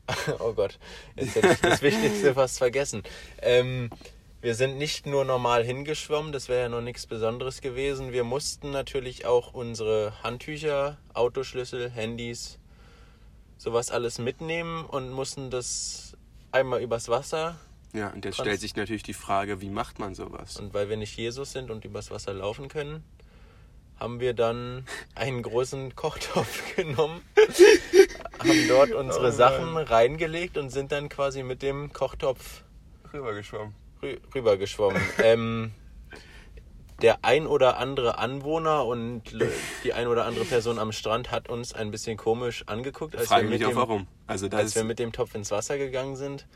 oh 0.39 0.53
Gott, 0.53 0.77
jetzt 1.15 1.35
hätte 1.35 1.53
ich 1.53 1.61
das 1.61 1.81
Wichtigste 1.81 2.33
fast 2.33 2.59
vergessen. 2.59 3.03
Ähm, 3.41 3.89
wir 4.41 4.55
sind 4.55 4.77
nicht 4.77 5.07
nur 5.07 5.23
normal 5.23 5.63
hingeschwommen, 5.63 6.33
das 6.33 6.49
wäre 6.49 6.63
ja 6.63 6.69
noch 6.69 6.81
nichts 6.81 7.07
Besonderes 7.07 7.61
gewesen. 7.61 8.11
Wir 8.11 8.25
mussten 8.25 8.71
natürlich 8.71 9.25
auch 9.25 9.53
unsere 9.53 10.21
Handtücher, 10.21 10.97
Autoschlüssel, 11.13 11.89
Handys, 11.89 12.59
sowas 13.63 13.91
alles 13.91 14.19
mitnehmen 14.19 14.83
und 14.83 15.11
mussten 15.11 15.49
das 15.49 16.17
einmal 16.51 16.81
übers 16.81 17.07
Wasser. 17.07 17.55
Ja, 17.93 18.09
und 18.09 18.25
jetzt 18.25 18.35
stellt 18.35 18.59
sich 18.59 18.75
natürlich 18.75 19.03
die 19.03 19.13
Frage, 19.13 19.61
wie 19.61 19.69
macht 19.69 19.99
man 19.99 20.15
sowas? 20.15 20.57
Und 20.57 20.73
weil 20.73 20.89
wir 20.89 20.97
nicht 20.97 21.15
Jesus 21.15 21.53
sind 21.53 21.71
und 21.71 21.85
übers 21.85 22.11
Wasser 22.11 22.33
laufen 22.33 22.67
können, 22.67 23.05
haben 23.97 24.19
wir 24.19 24.33
dann 24.33 24.85
einen 25.15 25.41
großen 25.43 25.95
Kochtopf 25.95 26.75
genommen, 26.75 27.21
haben 28.39 28.67
dort 28.67 28.91
unsere 28.91 29.29
Oh 29.29 29.31
Sachen 29.31 29.77
reingelegt 29.77 30.57
und 30.57 30.69
sind 30.69 30.91
dann 30.91 31.07
quasi 31.07 31.41
mit 31.41 31.61
dem 31.61 31.93
Kochtopf 31.93 32.63
Rübergeschwommen. 33.13 33.73
rü 34.01 34.17
rübergeschwommen. 34.35 35.01
ähm, 35.19 35.71
der 37.03 37.23
ein 37.23 37.45
oder 37.45 37.77
andere 37.77 38.17
Anwohner 38.17 38.85
und 38.85 39.31
l- 39.33 39.51
die 39.83 39.93
ein 39.93 40.07
oder 40.07 40.25
andere 40.25 40.45
Person 40.45 40.79
am 40.79 40.91
Strand 40.91 41.29
hat 41.29 41.49
uns 41.49 41.73
ein 41.73 41.91
bisschen 41.91 42.17
komisch 42.17 42.63
angeguckt, 42.65 43.13
als, 43.15 43.23
wir 43.23 43.27
Frage 43.27 43.43
mit, 43.47 43.59
mich 43.59 43.65
auch 43.65 43.69
dem, 43.71 43.77
warum. 43.77 44.07
Also 44.25 44.47
als 44.49 44.73
wir 44.75 44.83
mit 44.85 44.97
dem 44.99 45.11
Topf 45.11 45.35
ins 45.35 45.51
Wasser 45.51 45.77
gegangen 45.77 46.15
sind. 46.15 46.47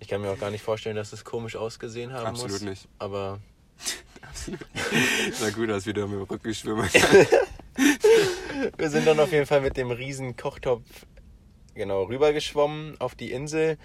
Ich 0.00 0.08
kann 0.08 0.20
mir 0.20 0.30
auch 0.30 0.38
gar 0.38 0.50
nicht 0.50 0.62
vorstellen, 0.62 0.96
dass 0.96 1.12
es 1.12 1.24
komisch 1.24 1.56
ausgesehen 1.56 2.12
haben 2.12 2.30
muss. 2.32 2.44
Absolut 2.44 2.62
nicht. 2.62 2.88
Aber 2.98 3.40
sah 5.32 5.50
gut 5.50 5.70
aus, 5.70 5.86
wie 5.86 5.92
du 5.92 6.02
mit 6.06 6.12
dem 6.20 6.22
Rücken 6.22 6.42
geschwimmen. 6.42 6.88
Wir 8.78 8.88
sind 8.90 9.06
dann 9.06 9.18
auf 9.18 9.32
jeden 9.32 9.46
Fall 9.46 9.60
mit 9.60 9.76
dem 9.76 9.90
riesen 9.90 10.36
Kochtopf 10.36 10.84
genau 11.74 12.04
rübergeschwommen 12.04 13.00
auf 13.00 13.14
die 13.14 13.32
Insel. 13.32 13.78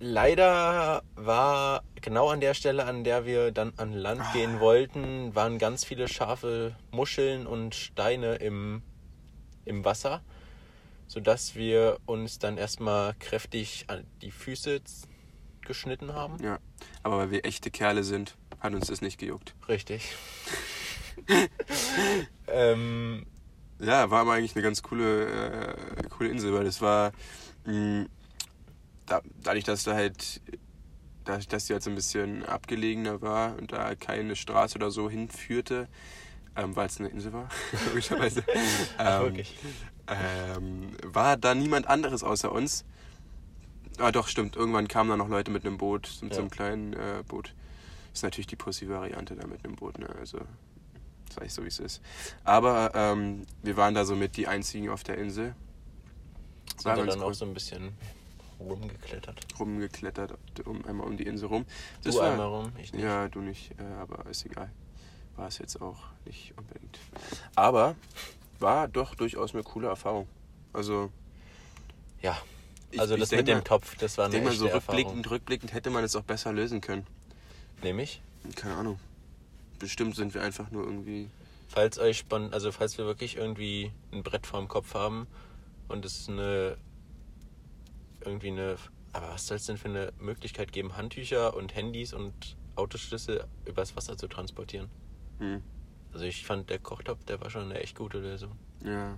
Leider 0.00 1.02
war 1.14 1.82
genau 2.00 2.28
an 2.28 2.40
der 2.40 2.54
Stelle, 2.54 2.84
an 2.84 3.04
der 3.04 3.24
wir 3.24 3.52
dann 3.52 3.72
an 3.76 3.92
Land 3.92 4.22
gehen 4.32 4.60
wollten, 4.60 5.34
waren 5.34 5.58
ganz 5.58 5.84
viele 5.84 6.08
scharfe 6.08 6.76
Muscheln 6.90 7.46
und 7.46 7.74
Steine 7.74 8.34
im, 8.36 8.82
im 9.64 9.84
Wasser, 9.84 10.22
sodass 11.06 11.54
wir 11.54 11.98
uns 12.06 12.38
dann 12.38 12.58
erstmal 12.58 13.14
kräftig 13.14 13.84
an 13.88 14.04
die 14.20 14.30
Füße 14.30 14.80
geschnitten 15.62 16.12
haben. 16.12 16.42
Ja, 16.42 16.58
aber 17.02 17.18
weil 17.18 17.30
wir 17.30 17.46
echte 17.46 17.70
Kerle 17.70 18.04
sind, 18.04 18.36
hat 18.60 18.74
uns 18.74 18.88
das 18.88 19.00
nicht 19.00 19.18
gejuckt. 19.18 19.54
Richtig. 19.68 20.14
ähm, 22.48 23.24
Ja, 23.78 24.10
war 24.10 24.20
aber 24.20 24.34
eigentlich 24.34 24.54
eine 24.54 24.62
ganz 24.62 24.82
coole, 24.82 25.76
äh, 25.96 26.02
coole 26.10 26.28
Insel, 26.28 26.52
weil 26.52 26.64
das 26.64 26.82
war 26.82 27.12
mh, 27.64 28.06
da, 29.06 29.20
dadurch, 29.42 29.64
dass 29.64 29.84
da 29.84 29.94
halt 29.94 30.40
dadurch, 31.24 31.48
dass 31.48 31.66
die 31.66 31.72
halt 31.72 31.82
so 31.82 31.90
ein 31.90 31.96
bisschen 31.96 32.44
abgelegener 32.44 33.20
war 33.22 33.56
und 33.58 33.72
da 33.72 33.94
keine 33.94 34.36
Straße 34.36 34.76
oder 34.76 34.90
so 34.90 35.08
hinführte, 35.08 35.88
ähm, 36.56 36.76
weil 36.76 36.86
es 36.86 36.98
eine 36.98 37.08
Insel 37.08 37.32
war, 37.32 37.48
logischerweise, 37.88 38.44
ähm, 38.98 39.42
ähm, 40.06 40.96
war 41.02 41.36
da 41.36 41.54
niemand 41.54 41.86
anderes 41.86 42.22
außer 42.22 42.52
uns. 42.52 42.84
Ah, 43.98 44.12
doch, 44.12 44.28
stimmt. 44.28 44.56
Irgendwann 44.56 44.88
kamen 44.88 45.08
da 45.10 45.16
noch 45.16 45.28
Leute 45.28 45.50
mit 45.50 45.64
einem 45.64 45.78
Boot, 45.78 46.18
mit 46.20 46.34
so 46.34 46.40
Ja. 46.40 46.42
einem 46.42 46.50
kleinen 46.50 46.92
äh, 46.94 47.22
Boot. 47.26 47.54
Ist 48.12 48.22
natürlich 48.22 48.46
die 48.46 48.56
Pussy-Variante 48.56 49.34
da 49.36 49.46
mit 49.46 49.64
einem 49.64 49.76
Boot, 49.76 49.98
ne? 49.98 50.08
Also, 50.18 50.40
sag 51.32 51.46
ich 51.46 51.54
so, 51.54 51.62
wie 51.62 51.68
es 51.68 51.78
ist. 51.78 52.02
Aber 52.44 52.92
ähm, 52.94 53.46
wir 53.62 53.76
waren 53.76 53.94
da 53.94 54.04
somit 54.04 54.36
die 54.36 54.46
einzigen 54.46 54.88
auf 54.90 55.04
der 55.04 55.16
Insel. 55.18 55.54
Sind 56.76 56.96
dann 56.96 57.22
auch 57.22 57.32
so 57.34 57.44
ein 57.44 57.54
bisschen 57.54 57.92
rumgeklettert. 58.60 59.46
rumgeklettert, 59.58 60.38
um, 60.64 60.84
einmal 60.86 61.06
um 61.06 61.16
die 61.16 61.24
Insel 61.26 61.48
rum. 61.48 61.64
Das 62.02 62.14
du 62.14 62.20
war, 62.20 62.30
einmal 62.32 62.46
rum, 62.46 62.72
ich 62.80 62.92
nicht. 62.92 63.02
Ja, 63.02 63.28
du 63.28 63.40
nicht, 63.40 63.72
äh, 63.78 63.84
aber 64.00 64.26
ist 64.30 64.44
egal. 64.46 64.70
War 65.36 65.48
es 65.48 65.58
jetzt 65.58 65.80
auch 65.82 65.98
nicht 66.26 66.52
unbedingt. 66.56 66.98
Aber 67.56 67.96
war 68.60 68.86
doch 68.88 69.14
durchaus 69.14 69.52
eine 69.54 69.62
coole 69.64 69.88
Erfahrung. 69.88 70.28
Also, 70.72 71.10
Ja, 72.22 72.36
ich, 72.90 73.00
also 73.00 73.14
ich 73.14 73.20
das 73.20 73.28
denk 73.30 73.40
mit 73.40 73.48
dem 73.48 73.58
mal- 73.58 73.64
Topf, 73.64 73.96
das 73.96 74.16
war 74.16 74.26
Ich 74.28 74.34
eine 74.34 74.44
denke 74.44 74.50
mal, 74.50 74.56
so 74.56 74.66
Erfahrung. 74.66 74.98
rückblickend, 75.00 75.30
rückblickend 75.30 75.72
hätte 75.74 75.90
man 75.90 76.04
es 76.04 76.14
auch 76.16 76.22
besser 76.22 76.52
lösen 76.52 76.80
können. 76.80 77.06
Nämlich, 77.82 78.22
Keine 78.56 78.74
Ahnung. 78.76 78.98
Bestimmt 79.78 80.14
sind 80.16 80.32
wir 80.34 80.42
einfach 80.42 80.70
nur 80.70 80.84
irgendwie. 80.84 81.28
falls 81.68 81.98
euch 81.98 82.18
spon 82.18 82.52
also 82.52 82.70
falls 82.70 82.96
wir 82.98 83.04
wirklich 83.06 83.36
irgendwie 83.36 83.90
ein 84.12 84.22
Brett 84.22 84.46
vorm 84.46 84.68
Kopf 84.68 84.94
haben 84.94 85.26
und 85.88 86.04
es 86.04 86.28
eine 86.28 86.76
irgendwie 88.24 88.48
eine 88.48 88.76
aber 89.14 89.28
was 89.28 89.46
soll 89.46 89.58
es 89.58 89.66
denn 89.66 89.76
für 89.78 89.88
eine 89.88 90.12
Möglichkeit 90.18 90.72
geben, 90.72 90.96
Handtücher 90.96 91.54
und 91.54 91.76
Handys 91.76 92.12
und 92.12 92.56
Autoschlüssel 92.74 93.44
übers 93.64 93.94
Wasser 93.94 94.16
zu 94.16 94.26
transportieren? 94.26 94.90
Hm, 95.38 95.62
Also 96.12 96.24
ich 96.24 96.44
fand 96.44 96.68
der 96.68 96.80
Kochtopf, 96.80 97.24
der 97.24 97.40
war 97.40 97.48
schon 97.48 97.62
eine 97.70 97.78
echt 97.80 97.96
gute 97.96 98.18
Lösung. 98.18 98.58
ja. 98.84 99.16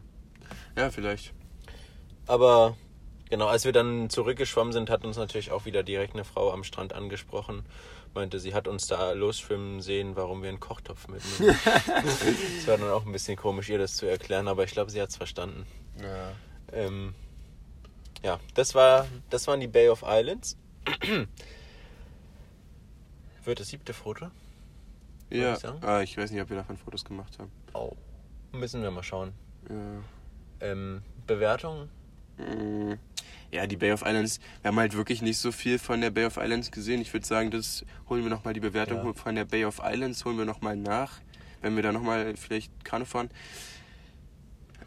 Ja, 0.77 0.91
vielleicht. 0.91 1.33
Aber 2.27 2.77
genau, 3.31 3.47
als 3.47 3.65
wir 3.65 3.73
dann 3.73 4.11
zurückgeschwommen 4.11 4.73
sind, 4.73 4.91
hat 4.91 5.05
uns 5.05 5.17
natürlich 5.17 5.51
auch 5.51 5.65
wieder 5.65 5.83
direkt 5.83 6.15
eine 6.15 6.25
Frau 6.25 6.53
am 6.53 6.63
Strand 6.63 6.93
angesprochen. 6.93 7.65
Meinte, 8.15 8.39
sie 8.39 8.55
hat 8.55 8.69
uns 8.69 8.87
da 8.87 9.13
losschwimmen 9.13 9.81
sehen, 9.81 10.15
warum 10.15 10.43
wir 10.43 10.51
einen 10.51 10.61
Kochtopf 10.61 11.09
mitnehmen. 11.09 11.57
das 11.65 12.69
war 12.69 12.79
dann 12.79 12.91
auch 12.91 13.07
ein 13.07 13.13
bisschen 13.13 13.37
komisch, 13.37 13.71
ihr 13.71 13.79
das 13.79 13.97
zu 13.97 14.07
erklären, 14.07 14.47
aber 14.47 14.63
ich 14.63 14.71
glaube, 14.73 14.91
sie 14.91 15.01
hat 15.01 15.09
es 15.09 15.17
verstanden. 15.17 15.67
Ja. 16.01 16.33
Ähm, 16.73 17.15
ja, 18.23 18.41
das 18.55 18.75
war, 18.75 19.07
das 19.31 19.47
waren 19.47 19.61
die 19.61 19.69
Bay 19.69 19.89
of 19.89 20.03
Islands. 20.07 20.57
Wird 23.45 23.61
das 23.61 23.69
siebte 23.69 23.93
Foto? 23.93 24.27
Ja, 25.31 25.57
ich 25.57 25.65
ah, 25.83 26.03
ich 26.03 26.17
weiß 26.17 26.31
nicht, 26.31 26.41
ob 26.43 26.51
wir 26.51 26.57
davon 26.57 26.77
Fotos 26.77 27.05
gemacht 27.05 27.39
haben. 27.39 27.51
Oh. 27.75 27.93
Müssen 28.53 28.83
wir 28.83 28.91
mal 28.91 29.03
schauen. 29.03 29.33
Ja. 29.69 30.69
Ähm, 30.69 31.03
Bewertung? 31.27 31.89
Mm, 32.39 32.95
Ja, 33.51 33.67
die 33.67 33.77
Bay 33.77 33.93
of 33.93 34.03
Islands. 34.03 34.41
Wir 34.63 34.69
haben 34.69 34.79
halt 34.79 34.97
wirklich 34.97 35.23
nicht 35.23 35.39
so 35.39 35.53
viel 35.53 35.79
von 35.79 36.01
der 36.01 36.11
Bay 36.11 36.25
of 36.27 36.37
Islands 36.37 36.71
gesehen. 36.71 37.01
Ich 37.01 37.13
würde 37.13 37.27
sagen, 37.27 37.51
das 37.51 37.85
holen 38.09 38.23
wir 38.23 38.31
nochmal 38.31 38.55
die 38.55 38.61
Bewertung 38.61 39.05
Ja. 39.05 39.13
von 39.13 39.35
der 39.35 39.45
Bay 39.45 39.65
of 39.65 39.81
Islands, 39.85 40.25
holen 40.25 40.39
wir 40.39 40.45
nochmal 40.45 40.77
nach, 40.77 41.21
wenn 41.61 41.75
wir 41.77 41.83
da 41.83 41.93
nochmal 41.93 42.37
vielleicht 42.37 42.85
Kanu 42.85 43.05
fahren. 43.05 43.31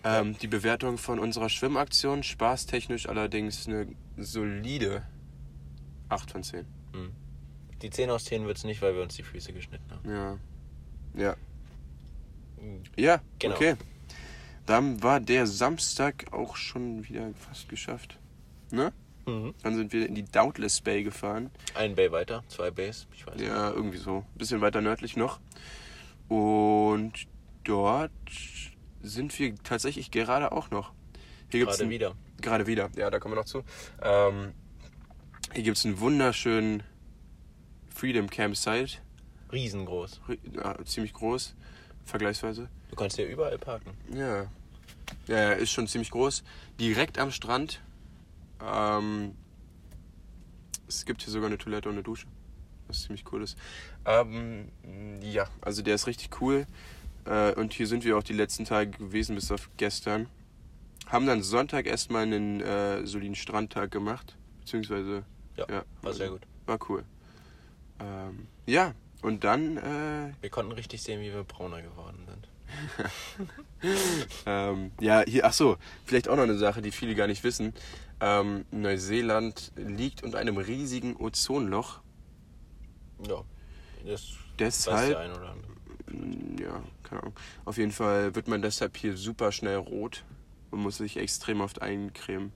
Ähm, 0.04 0.38
die 0.40 0.48
Bewertung 0.48 0.98
von 0.98 1.20
unserer 1.20 1.50
Schwimmaktion, 1.50 2.24
spaßtechnisch 2.24 3.08
allerdings 3.10 3.68
eine 3.68 3.88
solide 4.18 5.04
8 6.10 6.32
von 6.32 6.44
10. 6.44 6.66
Die 7.82 7.90
10 7.90 8.10
aus 8.10 8.26
10 8.26 8.46
wird 8.46 8.58
es 8.58 8.64
nicht, 8.64 8.82
weil 8.82 8.96
wir 8.96 9.02
uns 9.04 9.16
die 9.16 9.24
Füße 9.24 9.54
geschnitten 9.54 9.90
haben. 9.92 10.10
Ja. 10.10 10.38
Ja. 11.16 11.36
Ja, 12.98 13.22
Genau. 13.40 13.56
okay. 13.56 13.76
Dann 14.66 15.02
war 15.02 15.20
der 15.20 15.48
Samstag 15.48 16.32
auch 16.32 16.56
schon 16.56 17.08
wieder 17.08 17.32
fast 17.34 17.70
geschafft. 17.70 18.20
Ne? 18.72 18.92
Mhm. 19.26 19.54
Dann 19.64 19.76
sind 19.76 19.94
wir 19.94 20.06
in 20.06 20.14
die 20.16 20.24
Doubtless 20.26 20.82
Bay 20.82 21.04
gefahren. 21.04 21.50
Ein 21.74 21.96
Bay 21.96 22.12
weiter, 22.12 22.44
zwei 22.50 22.70
Bays, 22.70 23.08
ich 23.16 23.26
weiß 23.26 23.36
nicht. 23.36 23.48
Ja, 23.48 23.72
irgendwie 23.72 23.98
so. 23.98 24.18
Ein 24.18 24.38
bisschen 24.38 24.62
weiter 24.62 24.82
nördlich 24.82 25.16
noch. 25.18 25.40
Und 26.28 27.14
dort 27.64 28.12
sind 29.02 29.38
wir 29.40 29.56
tatsächlich 29.64 30.12
gerade 30.12 30.52
auch 30.52 30.70
noch. 30.72 30.92
Hier 31.50 31.62
gibt's 31.62 31.78
Gerade 31.78 31.88
ein- 31.88 31.90
wieder. 31.92 32.16
Gerade 32.42 32.68
wieder, 32.68 32.90
ja, 32.96 33.10
da 33.10 33.20
kommen 33.20 33.34
wir 33.34 33.40
noch 33.40 33.46
zu. 33.46 33.64
Ähm, 34.02 34.54
hier 35.54 35.64
gibt 35.64 35.78
es 35.78 35.86
einen 35.86 36.00
wunderschönen 36.00 36.84
Freedom 37.94 38.30
Campsite. 38.30 39.00
Riesengroß. 39.52 40.22
Ri- 40.28 40.40
Ja, 40.56 40.78
ziemlich 40.86 41.14
groß, 41.14 41.56
vergleichsweise. 42.06 42.70
Du 42.90 42.96
kannst 42.96 43.16
hier 43.18 43.28
überall 43.28 43.58
parken. 43.58 43.92
Ja. 44.14 44.44
Ja, 45.28 45.38
ja, 45.38 45.52
ist 45.54 45.72
schon 45.72 45.88
ziemlich 45.88 46.12
groß. 46.12 46.44
Direkt 46.80 47.18
am 47.18 47.32
Strand. 47.32 47.82
Ähm, 48.66 49.36
es 50.88 51.06
gibt 51.06 51.24
hier 51.24 51.32
sogar 51.32 51.48
eine 51.48 51.58
Toilette 51.58 51.90
und 51.90 51.96
eine 51.96 52.04
Dusche. 52.04 52.28
Was 52.88 53.04
ziemlich 53.04 53.24
cool 53.32 53.44
ist. 53.44 53.58
Ähm, 54.06 54.70
ja, 55.22 55.48
also 55.62 55.82
der 55.82 55.96
ist 55.96 56.08
richtig 56.08 56.42
cool. 56.42 56.66
Äh, 57.26 57.54
und 57.54 57.74
hier 57.74 57.88
sind 57.88 58.04
wir 58.04 58.18
auch 58.18 58.24
die 58.24 58.34
letzten 58.34 58.66
Tage 58.66 58.92
gewesen, 58.92 59.36
bis 59.36 59.52
auf 59.52 59.70
gestern. 59.78 60.28
Haben 61.08 61.26
dann 61.26 61.42
Sonntag 61.42 61.86
erstmal 61.86 62.24
einen 62.24 62.62
äh, 62.62 63.06
soliden 63.06 63.36
Strandtag 63.36 63.92
gemacht. 63.92 64.36
Beziehungsweise, 64.62 65.24
Ja, 65.58 65.66
ja, 65.70 65.84
war 66.02 66.14
sehr 66.14 66.30
gut. 66.30 66.42
war 66.66 66.80
cool. 66.90 67.04
Ähm, 68.00 68.48
ja, 68.66 68.94
und 69.22 69.44
dann 69.44 69.78
äh, 69.78 70.34
Wir 70.42 70.50
konnten 70.50 70.72
richtig 70.72 71.02
sehen, 71.02 71.20
wie 71.22 71.34
wir 71.34 71.44
brauner 71.44 71.82
geworden 71.82 72.26
sind. 72.28 72.48
Ähm, 74.46 74.92
ja, 75.00 75.24
hier, 75.26 75.46
ach 75.46 75.54
so, 75.54 75.78
vielleicht 76.06 76.28
auch 76.28 76.36
noch 76.36 76.44
eine 76.44 76.58
Sache, 76.58 76.82
die 76.82 76.92
viele 76.92 77.16
gar 77.16 77.28
nicht 77.28 77.44
wissen. 77.44 77.74
Ähm, 78.20 78.66
Neuseeland 78.72 79.72
liegt 79.78 80.22
unter 80.22 80.38
einem 80.38 80.58
riesigen 80.58 81.16
Ozonloch. 81.16 82.02
Ja. 83.28 83.42
Das 84.06 84.34
Deshalb- 84.60 84.98
weiß 84.98 85.08
der 85.10 85.20
ein 85.20 85.32
oder 85.32 85.50
andere. 85.52 86.62
Ja, 86.62 86.84
keine 87.10 87.22
Ahnung. 87.24 87.36
Auf 87.66 87.78
jeden 87.78 87.92
Fall 87.92 88.36
wird 88.36 88.48
man 88.48 88.62
deshalb 88.62 88.98
hier 88.98 89.18
super 89.18 89.52
schnell 89.52 89.78
rot 89.78 90.24
und 90.72 90.82
muss 90.82 90.98
sich 90.98 91.18
extrem 91.18 91.62
oft 91.62 91.82
eincremen. 91.82 92.52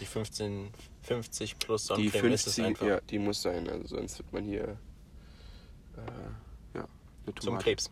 Die 0.00 0.06
15, 0.06 0.70
50 1.02 1.58
plus 1.58 1.82
Die 1.82 1.86
Sonnencreme 1.86 2.32
ist 2.32 2.46
es 2.46 2.56
50, 2.56 2.64
einfach 2.64 2.86
ja, 2.86 3.00
die 3.00 3.18
muss 3.18 3.42
sein, 3.42 3.68
also 3.68 3.96
sonst 3.96 4.18
wird 4.18 4.32
man 4.32 4.44
hier 4.44 4.76
äh, 5.96 6.78
ja, 6.78 6.86
zum. 7.40 7.58
Krebs. 7.58 7.90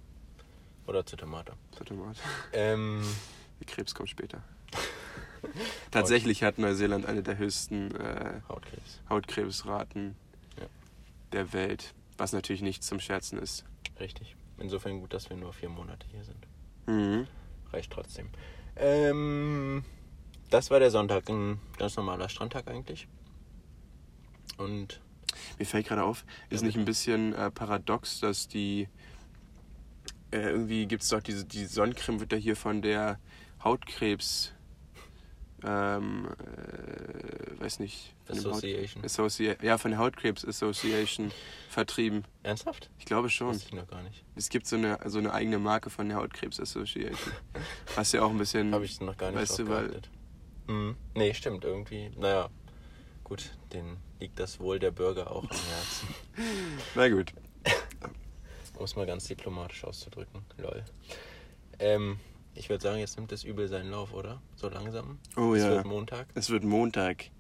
Oder 0.87 1.07
zur 1.07 1.19
Tomate. 1.19 1.55
Zur 1.73 1.87
Tomate. 1.87 2.21
Ähm, 2.53 3.03
Der 3.61 3.67
Krebs 3.67 3.95
kommt 3.95 4.11
später. 4.11 4.43
Tatsächlich 5.91 6.43
hat 6.43 6.59
Neuseeland 6.59 7.07
eine 7.07 7.23
der 7.23 7.39
höchsten 7.39 7.95
äh, 7.95 8.41
Hautkrebs. 8.49 9.01
Hautkrebsraten 9.09 10.17
Ja. 10.59 10.67
der 11.33 11.53
Welt, 11.53 11.95
was 12.19 12.33
natürlich 12.33 12.63
nicht 12.63 12.83
zum 12.83 13.01
Scherzen 13.01 13.39
ist. 13.39 13.65
Richtig. 14.01 14.37
Insofern 14.59 15.01
gut, 15.01 15.13
dass 15.13 15.29
wir 15.31 15.37
nur 15.37 15.53
vier 15.53 15.69
Monate 15.69 16.07
hier 16.11 16.25
sind. 16.25 16.47
Mhm. 16.87 17.27
Reicht 17.73 17.93
trotzdem. 17.93 18.29
Ähm, 18.77 19.85
das 20.51 20.71
war 20.71 20.79
der 20.79 20.91
Sonntag. 20.91 21.29
Ein 21.29 21.61
ganz 21.79 21.97
normaler 21.97 22.29
Strandtag 22.29 22.69
eigentlich. 22.69 23.09
Und 24.57 25.01
Mir 25.59 25.67
fällt 25.67 25.87
gerade 25.87 26.05
auf, 26.05 26.25
ist 26.49 26.61
Ja, 26.61 26.67
nicht 26.69 26.79
ein 26.79 26.85
bisschen 26.85 27.35
äh, 27.35 27.51
paradox, 27.51 28.21
dass 28.21 28.47
die 28.47 28.89
äh, 30.31 30.51
irgendwie 30.51 30.87
gibt 30.87 31.03
es 31.03 31.09
doch 31.09 31.21
diese 31.21 31.45
die 31.45 31.65
Sonnencreme 31.67 32.21
wird 32.21 32.33
ja 32.33 32.39
hier 32.39 32.57
von 32.57 32.83
der 32.83 33.19
Hautkrebs 33.63 34.54
ähm, 35.67 36.29
äh, 36.29 37.61
weiß 37.61 37.79
nicht 37.81 38.15
von 38.25 38.37
dem 38.37 38.45
Haut- 38.45 38.51
Association. 38.53 39.05
Associa 39.05 39.55
ja 39.63 39.79
von 39.79 39.91
der 39.93 40.01
Hautkrebs 40.01 40.45
Association 40.45 41.31
vertrieben. 41.71 42.25
ernsthaft? 42.43 42.91
Ich 42.99 43.05
glaube 43.07 43.31
schon. 43.31 43.49
Wusste 43.49 43.67
ich 43.69 43.73
noch 43.75 43.87
gar 43.89 44.03
nicht. 44.03 44.25
Es 44.37 44.49
gibt 44.49 44.67
so 44.67 44.77
eine 44.77 44.99
so 45.07 45.19
eine 45.19 45.33
eigene 45.33 45.59
Marke 45.59 45.91
von 45.91 46.09
der 46.09 46.19
Hautkrebs 46.19 46.61
Association. 46.61 47.33
Was 47.95 48.13
ja 48.13 48.23
auch 48.23 48.31
ein 48.31 48.39
bisschen 48.39 48.73
Habe 48.75 48.85
ich 48.85 49.01
noch 49.01 49.17
gar 49.17 49.31
nicht 49.31 49.41
weißt 49.41 49.59
du, 49.61 49.69
weil. 49.69 50.03
Mhm. 50.67 50.97
Nee, 51.15 51.35
stimmt 51.35 51.65
irgendwie. 51.65 52.11
Naja, 52.17 52.49
gut, 53.23 53.51
denen 53.73 53.97
liegt 54.21 54.39
das 54.39 54.61
Wohl 54.61 54.79
der 54.79 54.91
Bürger 54.91 55.31
auch 55.31 55.45
am 55.45 55.51
Herzen. 55.51 56.09
Na 56.95 57.09
gut. 57.09 57.33
Um 58.77 58.85
es 58.85 58.97
mal 58.97 59.07
ganz 59.07 59.25
diplomatisch 59.27 59.85
auszudrücken. 59.85 60.45
Lol. 60.59 60.85
Ähm, 61.79 62.19
ich 62.55 62.69
würde 62.69 62.83
sagen, 62.83 62.99
jetzt 62.99 63.17
nimmt 63.17 63.33
das 63.33 63.45
Übel 63.45 63.69
seinen 63.69 63.91
Lauf, 63.91 64.13
oder? 64.13 64.41
So 64.57 64.69
langsam. 64.69 65.19
Oh 65.37 65.55
es 65.55 65.63
ja. 65.63 65.71
wird 65.71 65.85
Montag, 65.87 66.27
Es 66.35 66.51
wird 66.51 66.65
Montag. 66.65 67.31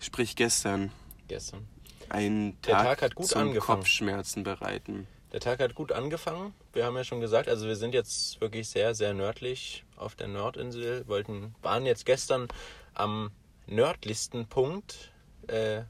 Sprich 0.00 0.36
gestern. 0.36 0.92
gestern. 1.28 1.66
Ein 2.08 2.56
Der 2.62 2.74
Tag, 2.74 2.84
Tag 2.84 3.02
hat 3.02 3.14
gut 3.14 3.26
zum 3.26 3.40
angefangen. 3.42 3.78
Kopfschmerzen 3.80 4.42
bereiten. 4.44 5.06
Der 5.32 5.40
Tag 5.40 5.58
hat 5.60 5.74
gut 5.74 5.90
angefangen. 5.92 6.54
Wir 6.72 6.84
haben 6.84 6.96
ja 6.96 7.04
schon 7.04 7.20
gesagt, 7.20 7.48
also 7.48 7.66
wir 7.66 7.76
sind 7.76 7.94
jetzt 7.94 8.40
wirklich 8.40 8.68
sehr, 8.68 8.94
sehr 8.94 9.12
nördlich 9.12 9.84
auf 9.96 10.14
der 10.14 10.28
Nordinsel. 10.28 11.06
Wollten, 11.08 11.54
waren 11.62 11.84
jetzt 11.84 12.06
gestern 12.06 12.48
am 12.94 13.30
nördlichsten 13.66 14.46
Punkt 14.46 15.12
äh, 15.48 15.82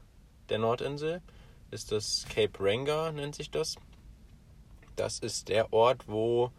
der 0.49 0.57
Nordinsel. 0.57 1.21
Ist 1.69 1.91
das 1.91 2.25
Cape 2.33 2.53
Ranga, 2.59 3.11
nennt 3.11 3.35
sich 3.35 3.51
das. 3.51 3.75
Das 4.95 5.19
ist 5.19 5.49
der 5.49 5.71
Ort, 5.71 6.07
wo 6.07 6.51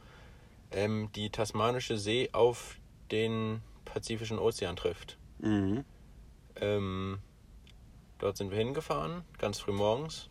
ähm, 0.72 1.10
die 1.14 1.30
Tasmanische 1.30 1.98
See 1.98 2.28
auf 2.32 2.76
den 3.10 3.62
Pazifischen 3.84 4.38
Ozean 4.38 4.76
trifft. 4.76 5.16
Mhm. 5.38 5.84
Ähm, 6.56 7.18
dort 8.18 8.36
sind 8.36 8.50
wir 8.50 8.58
hingefahren, 8.58 9.22
ganz 9.38 9.58
früh 9.60 9.72
morgens. 9.72 10.28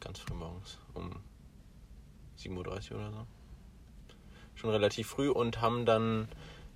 Ganz 0.00 0.18
früh 0.18 0.34
morgens, 0.34 0.78
um 0.94 1.10
7.30 2.38 2.92
Uhr 2.92 2.98
oder 2.98 3.10
so. 3.12 3.26
Schon 4.56 4.70
relativ 4.70 5.08
früh 5.08 5.30
und 5.30 5.60
haben 5.60 5.86
dann, 5.86 6.28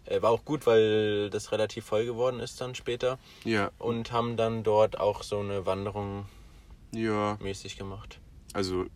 äh, 0.07 0.23
war 0.23 0.31
auch 0.31 0.45
gut, 0.45 0.67
weil 0.67 1.29
das 1.31 1.53
relativ 1.53 1.85
voll 1.85 2.05
geworden 2.07 2.41
ist 2.41 2.61
dann 2.61 2.75
später. 2.75 3.19
Ja, 3.45 3.71
Und 3.79 4.12
haben 4.12 4.37
dann 4.37 4.62
dort 4.62 4.99
auch 4.99 5.23
so 5.23 5.41
eine 5.41 5.67
Wanderung 5.67 6.27
ja. 6.93 7.37
mäßig 7.41 7.77
gemacht. 7.77 8.21
Also 8.53 8.87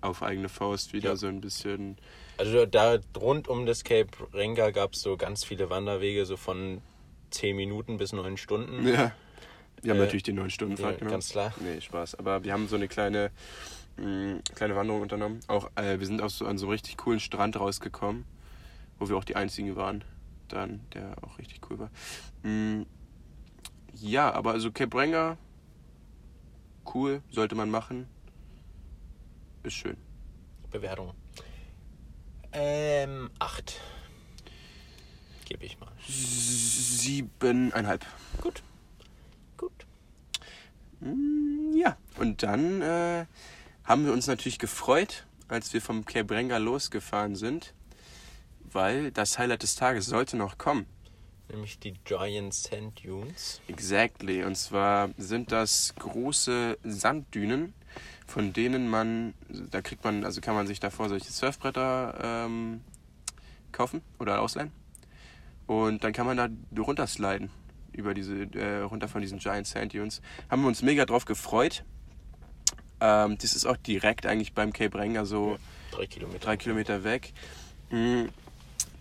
auf 0.00 0.22
eigene 0.22 0.48
Faust 0.48 0.92
wieder 0.92 1.10
Ja. 1.10 1.16
so 1.16 1.28
ein 1.28 1.40
bisschen. 1.40 1.96
Also 2.40 2.64
da 2.64 2.96
rund 3.20 3.48
um 3.48 3.66
das 3.66 3.84
Cape 3.84 4.08
Renga 4.32 4.70
gab 4.70 4.94
es 4.94 5.02
so 5.02 5.18
ganz 5.18 5.44
viele 5.44 5.68
Wanderwege, 5.68 6.24
so 6.24 6.38
von 6.38 6.80
10 7.32 7.54
Minuten 7.54 7.98
bis 7.98 8.14
9 8.14 8.38
Stunden. 8.38 8.88
Ja. 8.88 9.12
Wir 9.82 9.90
haben 9.92 9.98
Äh, 9.98 10.04
natürlich 10.04 10.22
die 10.22 10.32
neun 10.32 10.48
Stunden 10.48 10.76
ja, 10.76 10.84
Fahrt 10.84 11.00
genommen. 11.00 11.12
ganz 11.12 11.28
klar. 11.28 11.52
Nee, 11.60 11.82
Spaß. 11.82 12.14
Aber 12.14 12.42
wir 12.42 12.54
haben 12.54 12.66
so 12.66 12.76
eine 12.76 12.88
kleine, 12.88 13.30
mh, 13.98 14.38
kleine 14.54 14.74
Wanderung 14.74 15.02
unternommen. 15.02 15.40
Auch 15.48 15.70
äh, 15.74 15.98
wir 16.00 16.06
sind 16.06 16.22
auch 16.22 16.30
so 16.30 16.46
an 16.46 16.56
so 16.56 16.64
einem 16.64 16.72
richtig 16.72 16.96
coolen 16.96 17.20
Strand 17.20 17.60
rausgekommen, 17.60 18.24
wo 18.98 19.10
wir 19.10 19.18
auch 19.18 19.24
die 19.24 19.36
einzigen 19.36 19.76
waren. 19.76 20.02
Dann, 20.48 20.80
der 20.94 21.16
auch 21.22 21.36
richtig 21.36 21.60
cool 21.68 21.78
war. 21.78 21.90
Mm, 22.42 22.84
ja, 23.96 24.32
aber 24.32 24.52
also 24.52 24.72
Cape 24.72 24.96
Ranga, 24.96 25.36
cool, 26.94 27.20
sollte 27.30 27.54
man 27.54 27.70
machen. 27.70 28.06
Ist 29.62 29.74
schön. 29.74 29.98
Bewertung. 30.70 31.12
Ähm, 32.52 33.30
8. 33.38 33.80
Gebe 35.48 35.64
ich 35.64 35.78
mal. 35.78 35.90
Siebeneinhalb. 36.08 38.04
Gut. 38.40 38.62
Gut. 39.56 39.86
Mm, 41.00 41.72
Ja, 41.76 41.96
und 42.18 42.42
dann 42.42 42.82
äh, 42.82 43.26
haben 43.84 44.04
wir 44.04 44.12
uns 44.12 44.26
natürlich 44.26 44.58
gefreut, 44.58 45.26
als 45.48 45.72
wir 45.72 45.80
vom 45.80 46.04
Ranga 46.08 46.58
losgefahren 46.58 47.36
sind, 47.36 47.72
weil 48.72 49.10
das 49.12 49.38
Highlight 49.38 49.62
des 49.62 49.74
Tages 49.76 50.06
sollte 50.06 50.36
noch 50.36 50.58
kommen. 50.58 50.86
Nämlich 51.48 51.78
die 51.80 51.94
Giant 52.04 52.54
Sand 52.54 53.04
Dunes. 53.04 53.60
Exactly. 53.66 54.44
Und 54.44 54.56
zwar 54.56 55.10
sind 55.18 55.50
das 55.50 55.94
große 55.98 56.78
Sanddünen, 56.84 57.74
von 58.30 58.52
denen 58.52 58.88
man, 58.88 59.34
da 59.48 59.82
kriegt 59.82 60.04
man, 60.04 60.24
also 60.24 60.40
kann 60.40 60.54
man 60.54 60.66
sich 60.66 60.80
davor 60.80 61.08
solche 61.08 61.30
Surfbretter 61.30 62.18
ähm, 62.46 62.80
kaufen 63.72 64.02
oder 64.18 64.40
ausleihen. 64.40 64.72
Und 65.66 66.02
dann 66.04 66.12
kann 66.12 66.26
man 66.26 66.36
da 66.36 66.48
runtersliden 66.80 67.50
über 67.92 68.14
diese, 68.14 68.42
äh, 68.54 68.82
runter 68.82 69.08
von 69.08 69.20
diesen 69.20 69.38
Giant 69.38 69.66
Sand 69.66 69.92
Dunes. 69.94 70.22
Haben 70.48 70.62
wir 70.62 70.68
uns 70.68 70.82
mega 70.82 71.04
drauf 71.04 71.24
gefreut. 71.24 71.84
Ähm, 73.00 73.36
das 73.38 73.54
ist 73.54 73.66
auch 73.66 73.76
direkt 73.76 74.26
eigentlich 74.26 74.52
beim 74.54 74.72
Cape 74.72 74.96
Ranga 74.98 75.24
so 75.24 75.58
Drei 75.90 76.06
Kilometer. 76.06 76.38
drei 76.38 76.56
Kilometer 76.56 77.04
weg. 77.04 77.32
Mm, 77.90 78.26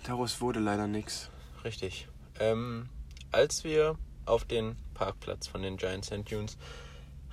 Daraus 0.04 0.42
wurde 0.42 0.60
leider 0.60 0.88
nichts. 0.88 1.30
Richtig. 1.64 2.08
Ähm, 2.40 2.90
als 3.32 3.64
wir 3.64 3.96
auf 4.26 4.46
den 4.46 4.76
Parkplatz 4.96 5.48
von 5.48 5.62
den 5.62 5.78
Giant 5.78 6.06
Sand 6.06 6.32
Dunes 6.32 6.58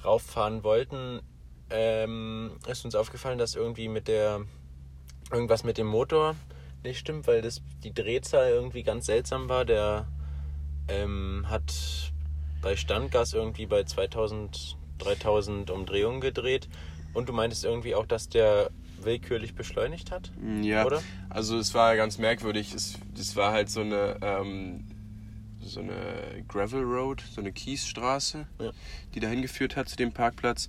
rauffahren 0.04 0.62
wollten, 0.62 1.20
ähm, 1.70 2.52
ist 2.68 2.84
uns 2.84 2.94
aufgefallen, 2.94 3.38
dass 3.38 3.54
irgendwie 3.54 3.88
mit 3.88 4.08
der 4.08 4.42
irgendwas 5.32 5.64
mit 5.64 5.78
dem 5.78 5.86
Motor 5.88 6.36
nicht 6.84 6.98
stimmt, 6.98 7.26
weil 7.26 7.42
das 7.42 7.62
die 7.82 7.92
Drehzahl 7.92 8.50
irgendwie 8.50 8.82
ganz 8.82 9.06
seltsam 9.06 9.48
war. 9.48 9.64
Der 9.64 10.06
ähm, 10.88 11.46
hat 11.48 11.72
bei 12.62 12.76
Standgas 12.76 13.32
irgendwie 13.32 13.66
bei 13.66 13.82
2000, 13.84 14.76
3000 14.98 15.70
Umdrehungen 15.70 16.20
gedreht. 16.20 16.68
Und 17.12 17.28
du 17.28 17.32
meintest 17.32 17.64
irgendwie 17.64 17.94
auch, 17.94 18.06
dass 18.06 18.28
der 18.28 18.70
willkürlich 19.02 19.54
beschleunigt 19.54 20.10
hat? 20.10 20.30
Ja, 20.62 20.84
Oder? 20.84 21.02
also 21.28 21.58
es 21.58 21.74
war 21.74 21.96
ganz 21.96 22.18
merkwürdig. 22.18 22.74
Es, 22.74 22.98
es 23.18 23.36
war 23.36 23.52
halt 23.52 23.70
so 23.70 23.80
eine, 23.80 24.18
ähm, 24.22 24.84
so 25.60 25.80
eine 25.80 26.44
Gravel 26.46 26.82
Road, 26.82 27.22
so 27.32 27.40
eine 27.40 27.52
Kiesstraße, 27.52 28.46
Ja. 28.60 28.70
die 29.14 29.20
dahin 29.20 29.42
geführt 29.42 29.76
hat 29.76 29.88
zu 29.88 29.96
dem 29.96 30.12
Parkplatz. 30.12 30.68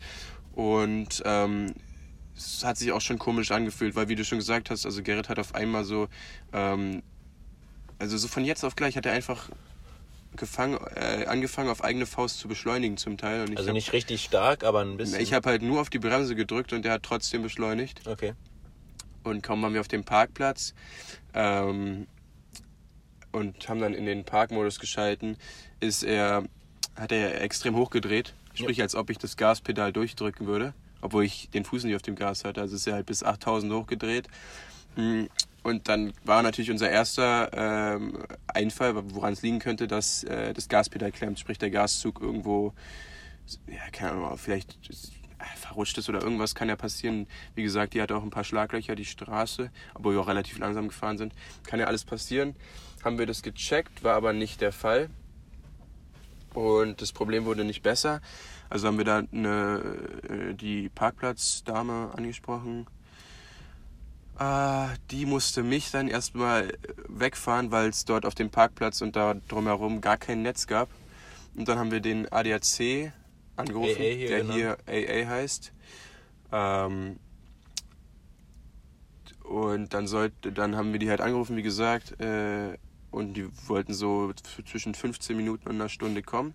Und 0.58 1.22
ähm, 1.24 1.76
es 2.36 2.64
hat 2.66 2.78
sich 2.80 2.92
auch 2.92 3.00
schon 3.02 3.20
komisch 3.20 3.52
angefühlt, 3.52 3.94
weil 3.96 4.10
wie 4.10 4.16
du 4.16 4.26
schon 4.26 4.40
gesagt 4.40 4.72
hast, 4.72 4.88
also 4.88 5.04
Gerrit 5.04 5.30
hat 5.30 5.38
auf 5.38 5.54
einmal 5.54 5.84
so, 5.86 6.08
ähm, 6.52 7.04
also 8.00 8.18
so 8.18 8.28
von 8.28 8.44
jetzt 8.44 8.64
auf 8.64 8.76
gleich 8.76 8.98
hat 8.98 9.06
er 9.06 9.12
einfach 9.12 9.50
gefangen, 10.36 10.80
äh, 10.96 11.26
angefangen 11.28 11.70
auf 11.70 11.84
eigene 11.84 12.08
Faust 12.08 12.40
zu 12.40 12.48
beschleunigen 12.48 12.98
zum 12.98 13.20
Teil. 13.20 13.42
Also 13.56 13.68
hab- 13.68 13.74
nicht 13.76 13.94
richtig 13.94 14.24
stark, 14.24 14.64
aber 14.64 14.82
ein 14.82 14.98
bisschen. 14.98 15.22
ich 15.22 15.32
habe 15.32 15.48
halt 15.48 15.62
nur 15.62 15.80
auf 15.80 15.92
die 15.92 16.00
Bremse 16.00 16.34
gedrückt 16.34 16.74
und 16.74 16.84
der 16.86 16.94
hat 16.94 17.04
trotzdem 17.04 17.44
beschleunigt. 17.44 18.08
Okay. 18.08 18.34
Und 19.24 19.44
kaum 19.44 19.62
waren 19.62 19.76
wir 19.76 19.82
auf 19.82 19.88
dem 19.88 20.06
Parkplatz 20.06 20.74
ähm, 21.36 22.08
und 23.32 23.70
haben 23.70 23.80
dann 23.80 23.94
in 23.94 24.08
den 24.08 24.26
Parkmodus 24.26 24.80
geschalten, 24.80 25.38
ist 25.82 26.02
er, 26.02 26.46
hat 26.96 27.12
er 27.12 27.42
extrem 27.42 27.76
hochgedreht. 27.76 28.34
Sprich, 28.58 28.82
als 28.82 28.96
ob 28.96 29.10
ich 29.10 29.18
das 29.18 29.38
Gaspedal 29.38 29.94
durchdrücken 29.94 30.48
würde. 30.48 30.74
Obwohl 31.02 31.24
ich 31.26 31.50
den 31.52 31.64
Fuß 31.64 31.84
nicht 31.84 31.96
auf 31.96 32.02
dem 32.02 32.16
Gas 32.16 32.44
hatte. 32.44 32.62
Also 32.62 32.76
ist 32.76 32.88
er 32.88 32.96
halt 32.96 33.06
bis 33.06 33.24
8000 33.24 33.72
hochgedreht. 33.72 34.28
Mm, 34.96 35.26
Und 35.64 35.88
dann 35.90 36.14
war 36.24 36.42
natürlich 36.44 36.72
unser 36.72 36.90
erster 36.90 37.52
ähm, 37.54 38.18
Einfall, 38.48 38.96
woran 39.14 39.34
es 39.34 39.42
liegen 39.42 39.60
könnte, 39.60 39.88
dass 39.88 40.24
äh, 40.24 40.54
das 40.54 40.70
Gaspedal 40.70 41.12
klemmt. 41.12 41.40
Sprich, 41.40 41.58
der 41.58 41.70
Gaszug 41.70 42.22
irgendwo, 42.22 42.74
ja, 43.68 43.90
keine 43.92 44.12
Ahnung, 44.14 44.38
vielleicht 44.38 44.78
äh, 45.40 45.58
verrutscht 45.58 45.98
ist 45.98 46.10
oder 46.10 46.22
irgendwas 46.22 46.56
kann 46.56 46.68
ja 46.70 46.76
passieren. 46.76 47.28
Wie 47.54 47.64
gesagt, 47.64 47.94
die 47.94 48.02
hat 48.02 48.12
auch 48.12 48.24
ein 48.24 48.30
paar 48.32 48.44
Schlaglöcher, 48.44 48.96
die 48.96 49.06
Straße, 49.06 49.70
obwohl 49.94 50.16
wir 50.16 50.22
auch 50.22 50.28
relativ 50.28 50.58
langsam 50.58 50.88
gefahren 50.88 51.18
sind. 51.18 51.34
Kann 51.66 51.80
ja 51.80 51.86
alles 51.86 52.06
passieren. 52.06 52.56
Haben 53.04 53.20
wir 53.20 53.26
das 53.28 53.44
gecheckt, 53.44 54.04
war 54.04 54.16
aber 54.16 54.34
nicht 54.34 54.62
der 54.62 54.72
Fall. 54.72 55.10
Und 56.58 57.04
das 57.04 57.12
Problem 57.12 57.46
wurde 57.46 57.64
nicht 57.64 57.84
besser. 57.84 58.20
Also 58.68 58.88
haben 58.88 58.98
wir 58.98 59.06
da 59.06 59.22
eine, 59.32 60.10
äh, 60.28 60.54
die 60.56 60.90
Parkplatzdame 60.90 62.12
angesprochen. 62.18 62.88
Ah, 64.40 64.90
die 65.12 65.28
musste 65.28 65.62
mich 65.62 65.92
dann 65.92 66.08
erstmal 66.08 66.74
wegfahren, 67.08 67.70
weil 67.70 67.90
es 67.90 68.06
dort 68.06 68.26
auf 68.26 68.34
dem 68.34 68.50
Parkplatz 68.50 69.02
und 69.02 69.16
da 69.16 69.36
drumherum 69.48 70.02
gar 70.02 70.18
kein 70.18 70.42
Netz 70.42 70.66
gab. 70.66 70.90
Und 71.56 71.68
dann 71.68 71.78
haben 71.78 71.92
wir 71.92 72.00
den 72.00 72.28
ADAC 72.32 73.14
angerufen, 73.56 74.02
AA 74.02 74.16
hier, 74.16 74.28
der 74.28 74.42
genau. 74.42 74.54
hier 74.56 74.78
AA 74.88 75.30
heißt. 75.30 75.72
Ähm, 76.54 77.18
und 79.44 79.94
dann 79.94 80.08
sollte, 80.08 80.52
dann 80.52 80.76
haben 80.76 80.92
wir 80.92 80.98
die 80.98 81.12
halt 81.12 81.22
angerufen, 81.22 81.56
wie 81.56 81.62
gesagt, 81.62 82.20
äh, 82.20 82.80
und 83.18 83.34
die 83.34 83.50
wollten 83.68 83.94
so 83.94 84.32
zwischen 84.66 84.94
15 84.94 85.36
Minuten 85.36 85.68
und 85.70 85.76
einer 85.76 85.90
Stunde 85.90 86.24
kommen. 86.24 86.54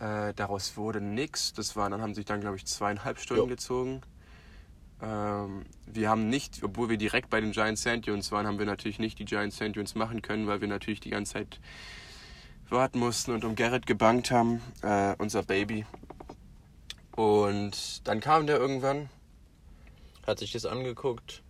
Äh, 0.00 0.34
daraus 0.34 0.76
wurde 0.76 1.00
nix. 1.00 1.52
Das 1.52 1.76
waren, 1.76 1.92
dann 1.92 2.02
haben 2.02 2.14
sich 2.14 2.24
dann, 2.24 2.40
glaube 2.40 2.56
ich, 2.56 2.66
zweieinhalb 2.66 3.20
Stunden 3.20 3.44
Jo. 3.44 3.48
gezogen. 3.48 4.02
Ähm, 5.00 5.64
wir 5.86 6.08
haben 6.08 6.28
nicht, 6.28 6.62
obwohl 6.62 6.88
wir 6.88 6.96
direkt 6.96 7.30
bei 7.30 7.40
den 7.40 7.52
Giant 7.52 7.78
Sand 7.78 8.06
Dunes 8.06 8.32
waren, 8.32 8.46
haben 8.46 8.58
wir 8.58 8.66
natürlich 8.66 8.98
nicht 8.98 9.18
die 9.18 9.24
Giant 9.24 9.52
Sand 9.52 9.76
Dunes 9.76 9.94
machen 9.94 10.22
können, 10.22 10.46
weil 10.46 10.60
wir 10.60 10.68
natürlich 10.68 11.00
die 11.00 11.10
ganze 11.10 11.34
Zeit 11.34 11.60
warten 12.68 12.98
mussten 12.98 13.32
und 13.32 13.44
um 13.44 13.54
Garrett 13.54 13.86
gebankt 13.86 14.30
haben, 14.30 14.62
äh, 14.82 15.14
unser 15.18 15.42
Baby. 15.42 15.84
Und 17.14 18.06
dann 18.08 18.20
kam 18.20 18.46
der 18.46 18.56
irgendwann. 18.56 19.08
Hat 20.26 20.38
sich 20.38 20.52
das 20.52 20.66
angeguckt, 20.66 21.42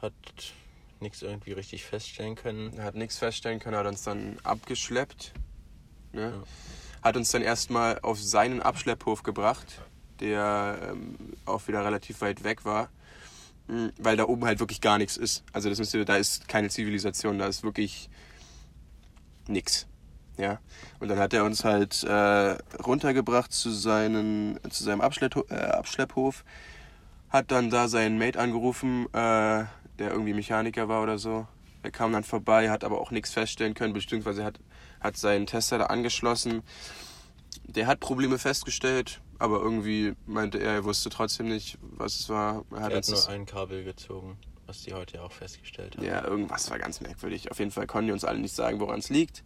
hat 0.00 0.14
nichts 1.00 1.22
irgendwie 1.22 1.52
richtig 1.52 1.84
feststellen 1.84 2.34
können. 2.34 2.76
Er 2.76 2.84
hat 2.84 2.94
nichts 2.94 3.18
feststellen 3.18 3.60
können, 3.60 3.76
hat 3.76 3.86
uns 3.86 4.02
dann 4.02 4.38
abgeschleppt. 4.42 5.32
Ne? 6.12 6.32
Ja. 6.34 6.42
Hat 7.02 7.16
uns 7.16 7.30
dann 7.30 7.42
erstmal 7.42 7.98
auf 8.00 8.20
seinen 8.20 8.60
Abschlepphof 8.60 9.22
gebracht, 9.22 9.82
der 10.20 10.78
ähm, 10.90 11.16
auch 11.46 11.68
wieder 11.68 11.84
relativ 11.84 12.20
weit 12.20 12.44
weg 12.44 12.64
war. 12.64 12.88
Mm, 13.68 13.88
Weil 13.98 14.16
da 14.16 14.24
oben 14.24 14.44
halt 14.44 14.60
wirklich 14.60 14.80
gar 14.80 14.98
nichts 14.98 15.16
ist. 15.16 15.44
Also 15.52 15.68
das 15.68 15.78
müsst 15.78 15.94
ihr, 15.94 16.04
da 16.04 16.16
ist 16.16 16.48
keine 16.48 16.68
Zivilisation, 16.70 17.38
da 17.38 17.46
ist 17.46 17.62
wirklich 17.62 18.10
nix. 19.46 19.86
Ja. 20.38 20.60
Und 21.00 21.08
dann 21.08 21.18
hat 21.18 21.34
er 21.34 21.44
uns 21.44 21.64
halt 21.64 22.02
äh, 22.04 22.58
runtergebracht 22.82 23.52
zu, 23.52 23.70
seinen, 23.70 24.58
zu 24.70 24.84
seinem 24.84 25.00
Abschleppho 25.00 25.44
äh, 25.50 25.54
Abschlepphof. 25.54 26.44
Hat 27.28 27.50
dann 27.50 27.70
da 27.70 27.88
seinen 27.88 28.18
Mate 28.18 28.38
angerufen, 28.38 29.06
äh, 29.12 29.64
der 29.98 30.10
irgendwie 30.10 30.34
Mechaniker 30.34 30.88
war 30.88 31.02
oder 31.02 31.18
so. 31.18 31.46
Er 31.82 31.90
kam 31.90 32.12
dann 32.12 32.24
vorbei, 32.24 32.70
hat 32.70 32.84
aber 32.84 33.00
auch 33.00 33.10
nichts 33.10 33.30
feststellen 33.30 33.74
können, 33.74 33.92
beziehungsweise 33.92 34.44
hat, 34.44 34.58
hat 35.00 35.16
seinen 35.16 35.46
Tester 35.46 35.78
da 35.78 35.86
angeschlossen. 35.86 36.62
Der 37.64 37.86
hat 37.86 38.00
Probleme 38.00 38.38
festgestellt, 38.38 39.20
aber 39.38 39.60
irgendwie 39.60 40.14
meinte 40.26 40.58
er, 40.58 40.72
er 40.74 40.84
wusste 40.84 41.10
trotzdem 41.10 41.48
nicht, 41.48 41.78
was 41.80 42.18
es 42.18 42.28
war. 42.28 42.64
Er 42.72 42.80
hat 42.80 42.92
Er 42.92 42.98
hat 42.98 43.08
nur 43.08 43.28
ein 43.28 43.46
Kabel 43.46 43.84
gezogen, 43.84 44.38
was 44.66 44.82
die 44.82 44.92
heute 44.92 45.22
auch 45.22 45.32
festgestellt 45.32 45.96
haben. 45.96 46.04
ja, 46.04 46.24
irgendwas 46.24 46.70
war 46.70 46.78
ganz 46.78 47.00
merkwürdig. 47.00 47.50
Auf 47.50 47.58
jeden 47.58 47.70
Fall 47.70 47.86
konnten 47.86 48.08
die 48.08 48.12
uns 48.12 48.24
alle 48.24 48.38
nicht 48.40 48.54
sagen, 48.54 48.80
woran 48.80 48.98
es 48.98 49.08
liegt. 49.08 49.44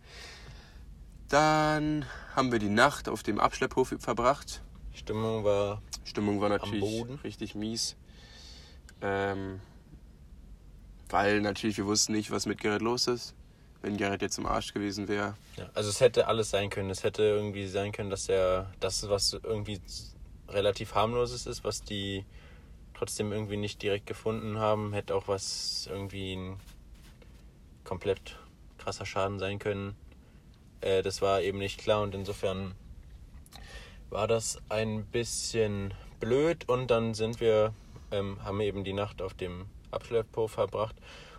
Dann 1.29 2.05
haben 2.35 2.53
wir 2.53 2.59
die 2.59 2.69
Nacht 2.69 3.09
auf 3.09 3.23
dem 3.23 3.41
Abschlepphof 3.41 3.95
verbracht. 3.99 4.63
Stimmung 4.95 5.45
war 5.45 5.83
Stimmung 6.05 6.41
war 6.41 6.49
natürlich 6.49 6.81
Boden. 6.81 7.15
richtig 7.25 7.55
mies. 7.55 7.97
Ähm, 9.01 9.61
weil 11.13 11.41
natürlich 11.41 11.77
wir 11.77 11.87
wussten 11.87 12.13
nicht, 12.13 12.31
was 12.31 12.47
mit 12.47 12.61
Gerrit 12.61 12.83
los 12.83 13.07
ist. 13.07 13.35
Wenn 13.83 13.97
Gerrit 13.97 14.23
jetzt 14.23 14.39
im 14.39 14.47
Arsch 14.47 14.73
gewesen 14.73 15.09
wäre. 15.09 15.35
Ja, 15.57 15.69
also 15.75 15.91
es 15.91 16.01
hätte 16.01 16.29
alles 16.29 16.51
sein 16.51 16.71
können. 16.71 16.89
Es 16.89 17.05
hätte 17.05 17.23
irgendwie 17.23 17.67
sein 17.67 17.93
können, 17.93 18.11
dass 18.11 18.27
der, 18.27 18.73
das 18.81 19.09
was 19.09 19.33
irgendwie 19.43 19.81
relativ 20.49 20.95
harmloses 20.95 21.47
ist, 21.47 21.65
was 21.65 21.83
die 21.83 22.25
trotzdem 22.95 23.33
irgendwie 23.33 23.57
nicht 23.57 23.83
direkt 23.83 24.07
gefunden 24.07 24.59
haben, 24.59 24.93
hätte 24.93 25.15
auch 25.15 25.27
was 25.27 25.89
irgendwie 25.91 26.35
ein 26.35 26.61
komplett 27.85 28.37
krasser 28.79 29.05
Schaden 29.05 29.39
sein 29.39 29.59
können. 29.59 29.97
Äh, 30.81 31.03
das 31.03 31.21
war 31.21 31.43
eben 31.43 31.59
nicht 31.59 31.79
klar 31.79 32.03
und 32.03 32.15
insofern 32.15 32.75
war 34.11 34.29
das 34.29 34.59
ein 34.69 35.05
bisschen 35.07 35.93
blöd 36.21 36.69
und 36.69 36.91
dann 36.91 37.15
sind 37.15 37.41
wir, 37.41 37.75
ähm, 38.13 38.39
haben 38.45 38.61
eben 38.61 38.85
die 38.85 38.93
Nacht 38.93 39.21
auf 39.21 39.35
dem 39.35 39.67
Abschlepphof 39.93 40.53
verbracht 40.53 40.97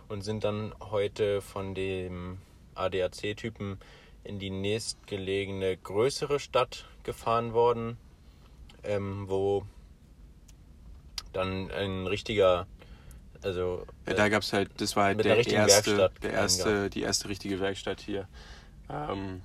und 0.08 0.22
sind 0.22 0.44
dann 0.44 0.74
heute 0.80 1.40
von 1.40 1.74
dem 1.74 2.38
ADAC-Typen 2.74 3.78
in 4.24 4.38
die 4.38 4.50
nächstgelegene 4.50 5.76
größere 5.76 6.40
Stadt 6.40 6.86
gefahren 7.02 7.52
worden, 7.52 7.98
ähm, 8.82 9.28
wo 9.28 9.64
dann 11.32 11.70
ein 11.70 12.06
richtiger, 12.06 12.66
also 13.42 13.84
Ja, 14.06 14.14
da 14.14 14.28
gab's 14.28 14.52
halt, 14.52 14.70
das 14.80 14.96
war 14.96 15.04
halt 15.04 15.24
der 15.24 15.36
erste, 15.46 15.96
Werkstatt 15.96 16.22
der 16.22 16.32
erste, 16.32 16.90
die 16.90 17.02
erste 17.02 17.28
richtige 17.28 17.60
Werkstatt 17.60 18.00
hier. 18.00 18.28
Ähm, 18.88 19.42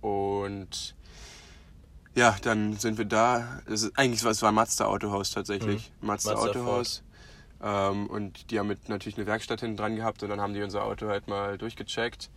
und 0.00 0.94
ja, 2.14 2.36
dann 2.42 2.76
sind 2.76 2.98
wir 2.98 3.04
da. 3.04 3.60
Es 3.66 3.82
ist, 3.82 3.98
eigentlich 3.98 4.24
war 4.24 4.30
es 4.30 4.42
war 4.42 4.52
Mazda 4.52 4.86
Autohaus 4.86 5.30
tatsächlich. 5.30 5.90
Mazda, 6.00 6.32
Mhm. 6.32 6.36
Mazda 6.36 6.50
Autohaus. 6.50 7.02
Ähm, 7.62 8.06
und 8.06 8.50
die 8.50 8.58
haben 8.58 8.68
mit 8.68 8.88
natürlich 8.88 9.16
eine 9.18 9.26
Werkstatt 9.26 9.60
hinten 9.60 9.76
dran 9.76 9.96
gehabt 9.96 10.22
und 10.22 10.30
dann 10.30 10.40
haben 10.40 10.54
die 10.54 10.62
unser 10.62 10.84
Auto 10.84 11.08
halt 11.08 11.28
mal 11.28 11.58
durchgecheckt. 11.58 12.30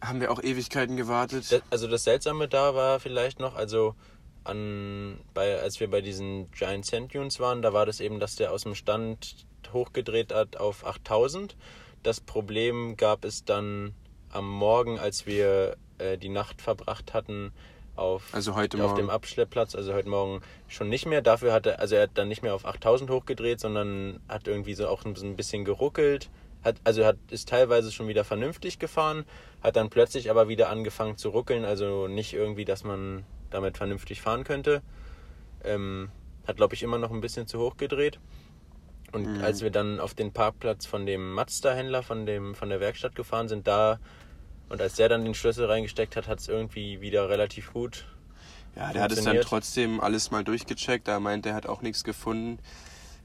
Haben 0.00 0.20
wir 0.20 0.30
auch 0.30 0.42
Ewigkeiten 0.42 0.96
gewartet. 0.96 1.50
Das, 1.50 1.62
also 1.70 1.88
das 1.88 2.04
Seltsame 2.04 2.48
da 2.48 2.74
war 2.74 3.00
vielleicht 3.00 3.40
noch, 3.40 3.56
also 3.56 3.94
an, 4.44 5.18
bei, 5.34 5.58
als 5.60 5.80
wir 5.80 5.90
bei 5.90 6.00
diesen 6.00 6.50
Giant 6.52 6.86
Sand 6.86 7.14
Dunes 7.14 7.40
waren, 7.40 7.62
da 7.62 7.72
war 7.72 7.86
das 7.86 8.00
eben, 8.00 8.20
dass 8.20 8.36
der 8.36 8.52
aus 8.52 8.62
dem 8.62 8.74
Stand 8.74 9.46
hochgedreht 9.72 10.32
hat 10.32 10.56
auf 10.56 10.86
8000. 10.86 11.56
Das 12.02 12.20
Problem 12.20 12.96
gab 12.96 13.24
es 13.24 13.44
dann 13.44 13.94
am 14.30 14.48
Morgen, 14.48 14.98
als 14.98 15.26
wir 15.26 15.76
äh, 15.98 16.16
die 16.16 16.28
Nacht 16.28 16.62
verbracht 16.62 17.12
hatten 17.14 17.52
auf, 17.98 18.22
Also 18.32 18.54
heute 18.54 18.76
auf 18.78 18.90
Morgen. 18.90 18.96
dem 18.96 19.10
Abschleppplatz, 19.10 19.74
also 19.74 19.92
heute 19.92 20.08
Morgen 20.08 20.40
schon 20.68 20.88
nicht 20.88 21.06
mehr. 21.06 21.22
Dafür 21.22 21.52
hat 21.52 21.66
er, 21.66 21.80
also 21.80 21.96
er 21.96 22.02
hat 22.02 22.10
dann 22.14 22.28
nicht 22.28 22.42
mehr 22.42 22.54
auf 22.54 22.64
8000 22.64 23.10
hochgedreht, 23.10 23.60
sondern 23.60 24.20
hat 24.28 24.46
irgendwie 24.48 24.74
so 24.74 24.88
auch 24.88 25.04
ein 25.04 25.36
bisschen 25.36 25.64
geruckelt, 25.64 26.30
hat, 26.64 26.76
also 26.84 27.04
hat, 27.04 27.16
ist 27.30 27.48
teilweise 27.48 27.92
schon 27.92 28.08
wieder 28.08 28.24
vernünftig 28.24 28.78
gefahren, 28.78 29.24
hat 29.62 29.76
dann 29.76 29.90
plötzlich 29.90 30.30
aber 30.30 30.48
wieder 30.48 30.70
angefangen 30.70 31.16
zu 31.16 31.30
ruckeln, 31.30 31.64
also 31.64 32.08
nicht 32.08 32.32
irgendwie, 32.32 32.64
dass 32.64 32.84
man 32.84 33.24
damit 33.50 33.76
vernünftig 33.76 34.20
fahren 34.20 34.44
könnte. 34.44 34.82
Ähm, 35.64 36.10
hat, 36.46 36.56
glaube 36.56 36.74
ich, 36.74 36.82
immer 36.82 36.98
noch 36.98 37.10
ein 37.10 37.20
bisschen 37.20 37.46
zu 37.46 37.58
hoch 37.58 37.76
gedreht. 37.76 38.18
Und 39.12 39.42
als 39.42 39.62
wir 39.62 39.70
dann 39.70 40.00
auf 40.00 40.14
den 40.14 40.32
Parkplatz 40.32 40.84
von 40.84 41.06
dem 41.06 41.32
Mazda-Händler 41.32 42.02
von, 42.02 42.26
dem, 42.26 42.54
von 42.54 42.68
der 42.68 42.80
Werkstatt 42.80 43.14
gefahren 43.14 43.48
sind, 43.48 43.66
da 43.66 43.98
und 44.68 44.80
als 44.80 44.94
der 44.94 45.08
dann 45.08 45.24
den 45.24 45.34
Schlüssel 45.34 45.66
reingesteckt 45.66 46.16
hat, 46.16 46.28
hat 46.28 46.40
es 46.40 46.48
irgendwie 46.48 47.00
wieder 47.00 47.28
relativ 47.28 47.72
gut. 47.72 48.04
Ja, 48.76 48.92
der 48.92 49.02
hat 49.02 49.12
es 49.12 49.24
dann 49.24 49.40
trotzdem 49.40 50.00
alles 50.00 50.30
mal 50.30 50.44
durchgecheckt. 50.44 51.08
Da 51.08 51.20
meint 51.20 51.46
er, 51.46 51.54
hat 51.54 51.66
auch 51.66 51.82
nichts 51.82 52.04
gefunden. 52.04 52.58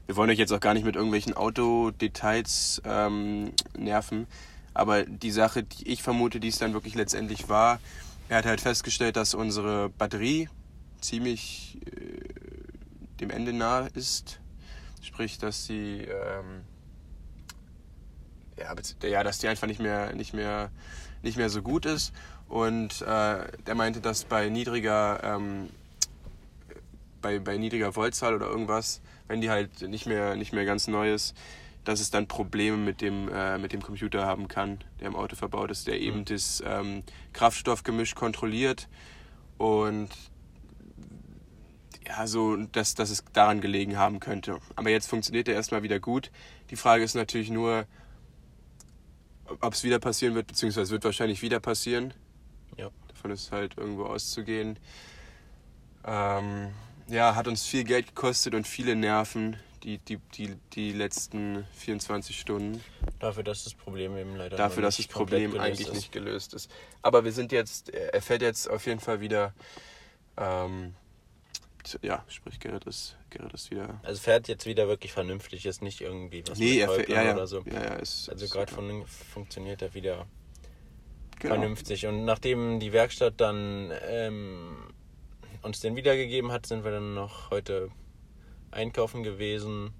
Wir 0.06 0.16
wollen 0.16 0.30
euch 0.30 0.38
jetzt 0.38 0.52
auch 0.52 0.60
gar 0.60 0.74
nicht 0.74 0.84
mit 0.84 0.96
irgendwelchen 0.96 1.34
Autodetails 1.34 2.82
ähm, 2.84 3.52
nerven. 3.76 4.26
Aber 4.72 5.04
die 5.04 5.30
Sache, 5.30 5.62
die 5.62 5.88
ich 5.88 6.02
vermute, 6.02 6.40
die 6.40 6.48
es 6.48 6.58
dann 6.58 6.72
wirklich 6.72 6.94
letztendlich 6.94 7.48
war, 7.48 7.78
er 8.28 8.38
hat 8.38 8.46
halt 8.46 8.60
festgestellt, 8.60 9.16
dass 9.16 9.34
unsere 9.34 9.90
Batterie 9.90 10.48
ziemlich 11.00 11.78
äh, 11.86 13.20
dem 13.20 13.30
Ende 13.30 13.52
nahe 13.52 13.88
ist. 13.94 14.40
Sprich, 15.02 15.38
dass 15.38 15.66
sie 15.66 16.00
ähm, 16.00 16.62
ja, 18.58 18.74
ja, 19.08 19.22
dass 19.22 19.38
die 19.38 19.48
einfach 19.48 19.66
nicht 19.66 19.80
mehr, 19.80 20.14
nicht 20.14 20.34
mehr, 20.34 20.70
nicht 21.24 21.36
mehr 21.36 21.50
so 21.50 21.62
gut 21.62 21.86
ist. 21.86 22.12
Und 22.48 23.02
äh, 23.02 23.46
der 23.66 23.74
meinte, 23.74 24.00
dass 24.00 24.24
bei 24.24 24.48
niedriger, 24.48 25.20
ähm, 25.24 25.70
bei, 27.20 27.38
bei 27.38 27.56
niedriger 27.56 27.92
Voltzahl 27.92 28.34
oder 28.34 28.46
irgendwas, 28.46 29.00
wenn 29.26 29.40
die 29.40 29.50
halt 29.50 29.82
nicht 29.82 30.06
mehr, 30.06 30.36
nicht 30.36 30.52
mehr 30.52 30.64
ganz 30.64 30.86
neu 30.86 31.12
ist, 31.12 31.34
dass 31.84 32.00
es 32.00 32.10
dann 32.10 32.28
Probleme 32.28 32.76
mit 32.76 33.00
dem, 33.00 33.28
äh, 33.28 33.58
mit 33.58 33.72
dem 33.72 33.82
Computer 33.82 34.24
haben 34.24 34.48
kann, 34.48 34.78
der 35.00 35.08
im 35.08 35.16
Auto 35.16 35.36
verbaut 35.36 35.70
ist, 35.70 35.86
der 35.86 36.00
eben 36.00 36.24
das 36.24 36.62
ähm, 36.66 37.02
Kraftstoffgemisch 37.32 38.14
kontrolliert 38.14 38.88
und 39.58 40.08
ja, 42.06 42.26
so, 42.26 42.56
dass, 42.56 42.94
dass 42.94 43.10
es 43.10 43.24
daran 43.32 43.60
gelegen 43.60 43.98
haben 43.98 44.20
könnte. 44.20 44.58
Aber 44.76 44.90
jetzt 44.90 45.08
funktioniert 45.08 45.48
er 45.48 45.54
erstmal 45.54 45.82
wieder 45.82 46.00
gut. 46.00 46.30
Die 46.70 46.76
Frage 46.76 47.02
ist 47.02 47.14
natürlich 47.14 47.50
nur, 47.50 47.86
ob 49.60 49.74
es 49.74 49.84
wieder 49.84 49.98
passieren 49.98 50.34
wird, 50.34 50.46
beziehungsweise 50.46 50.90
wird 50.90 51.04
wahrscheinlich 51.04 51.42
wieder 51.42 51.60
passieren. 51.60 52.14
Ja. 52.76 52.90
Davon 53.08 53.30
ist 53.30 53.52
halt 53.52 53.76
irgendwo 53.76 54.04
auszugehen. 54.04 54.78
Ähm, 56.04 56.72
ja, 57.08 57.34
hat 57.34 57.48
uns 57.48 57.64
viel 57.64 57.84
Geld 57.84 58.08
gekostet 58.08 58.54
und 58.54 58.66
viele 58.66 58.96
Nerven, 58.96 59.56
die, 59.82 59.98
die, 59.98 60.18
die, 60.34 60.56
die 60.72 60.92
letzten 60.92 61.66
24 61.76 62.38
Stunden. 62.38 62.82
Dafür, 63.18 63.42
dass 63.42 63.64
das 63.64 63.74
Problem 63.74 64.16
eben 64.16 64.36
leider 64.36 64.56
Dafür, 64.56 64.82
dass 64.82 64.96
das 64.96 65.06
Problem 65.06 65.58
eigentlich 65.58 65.88
ist. 65.88 65.94
nicht 65.94 66.12
gelöst 66.12 66.54
ist. 66.54 66.70
Aber 67.02 67.24
wir 67.24 67.32
sind 67.32 67.52
jetzt, 67.52 67.90
er 67.90 68.22
fährt 68.22 68.42
jetzt 68.42 68.68
auf 68.68 68.86
jeden 68.86 69.00
Fall 69.00 69.20
wieder, 69.20 69.52
ähm, 70.36 70.94
ja, 72.02 72.24
sprich 72.28 72.58
Gerrit 72.60 72.84
ist, 72.84 73.16
Gerrit 73.30 73.52
ist 73.54 73.70
wieder. 73.70 74.00
Also 74.02 74.20
fährt 74.20 74.48
jetzt 74.48 74.66
wieder 74.66 74.88
wirklich 74.88 75.12
vernünftig, 75.12 75.66
ist 75.66 75.82
nicht 75.82 76.00
irgendwie 76.00 76.42
was 76.48 76.58
Nee, 76.58 76.78
er 76.78 76.86
mit 76.88 76.96
fährt, 76.96 77.08
ja, 77.10 77.22
ja, 77.22 77.32
oder 77.34 77.46
so. 77.46 77.62
ja, 77.66 77.74
ja, 77.82 77.94
ist, 77.94 78.28
Also 78.30 78.46
gerade 78.48 78.72
von 78.72 79.04
funktioniert 79.06 79.82
er 79.82 79.94
wieder 79.94 80.26
Genau. 81.40 81.54
vernünftig. 81.56 82.06
Und 82.06 82.24
nachdem 82.24 82.80
die 82.80 82.92
Werkstatt 82.92 83.34
dann 83.38 83.92
ähm, 84.06 84.76
uns 85.62 85.80
den 85.80 85.96
wiedergegeben 85.96 86.52
hat, 86.52 86.66
sind 86.66 86.84
wir 86.84 86.90
dann 86.92 87.14
noch 87.14 87.50
heute 87.50 87.90
einkaufen 88.70 89.22
gewesen 89.22 89.92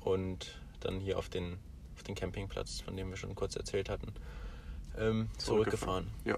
und 0.00 0.60
dann 0.80 1.00
hier 1.00 1.18
auf 1.18 1.28
den, 1.28 1.58
auf 1.94 2.02
den 2.02 2.14
Campingplatz, 2.14 2.80
von 2.80 2.96
dem 2.96 3.10
wir 3.10 3.16
schon 3.16 3.34
kurz 3.34 3.54
erzählt 3.56 3.88
hatten, 3.90 4.12
ähm, 4.98 5.28
zurückgefahren. 5.38 6.08
Ja. 6.24 6.36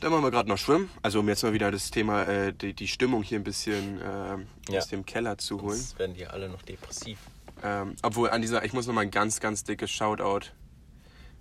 Dann 0.00 0.12
machen 0.12 0.22
wir 0.22 0.30
gerade 0.30 0.48
noch 0.48 0.58
Schwimmen. 0.58 0.88
Also 1.02 1.20
um 1.20 1.28
jetzt 1.28 1.42
mal 1.42 1.52
wieder 1.52 1.70
das 1.70 1.90
Thema, 1.90 2.22
äh, 2.24 2.52
die, 2.52 2.72
die 2.72 2.86
Stimmung 2.86 3.22
hier 3.22 3.38
ein 3.40 3.44
bisschen 3.44 4.00
ähm, 4.02 4.46
Ja. 4.68 4.78
aus 4.78 4.88
dem 4.88 5.04
Keller 5.04 5.38
zu 5.38 5.60
holen. 5.60 5.76
Jetzt 5.76 5.98
werden 5.98 6.14
die 6.14 6.26
alle 6.26 6.48
noch 6.48 6.62
depressiv. 6.62 7.18
Ähm, 7.64 7.96
obwohl 8.02 8.30
an 8.30 8.40
dieser, 8.40 8.64
ich 8.64 8.72
muss 8.72 8.86
noch 8.86 8.94
mal 8.94 9.00
ein 9.00 9.10
ganz, 9.10 9.40
ganz 9.40 9.64
dickes 9.64 9.90
Shoutout 9.90 10.46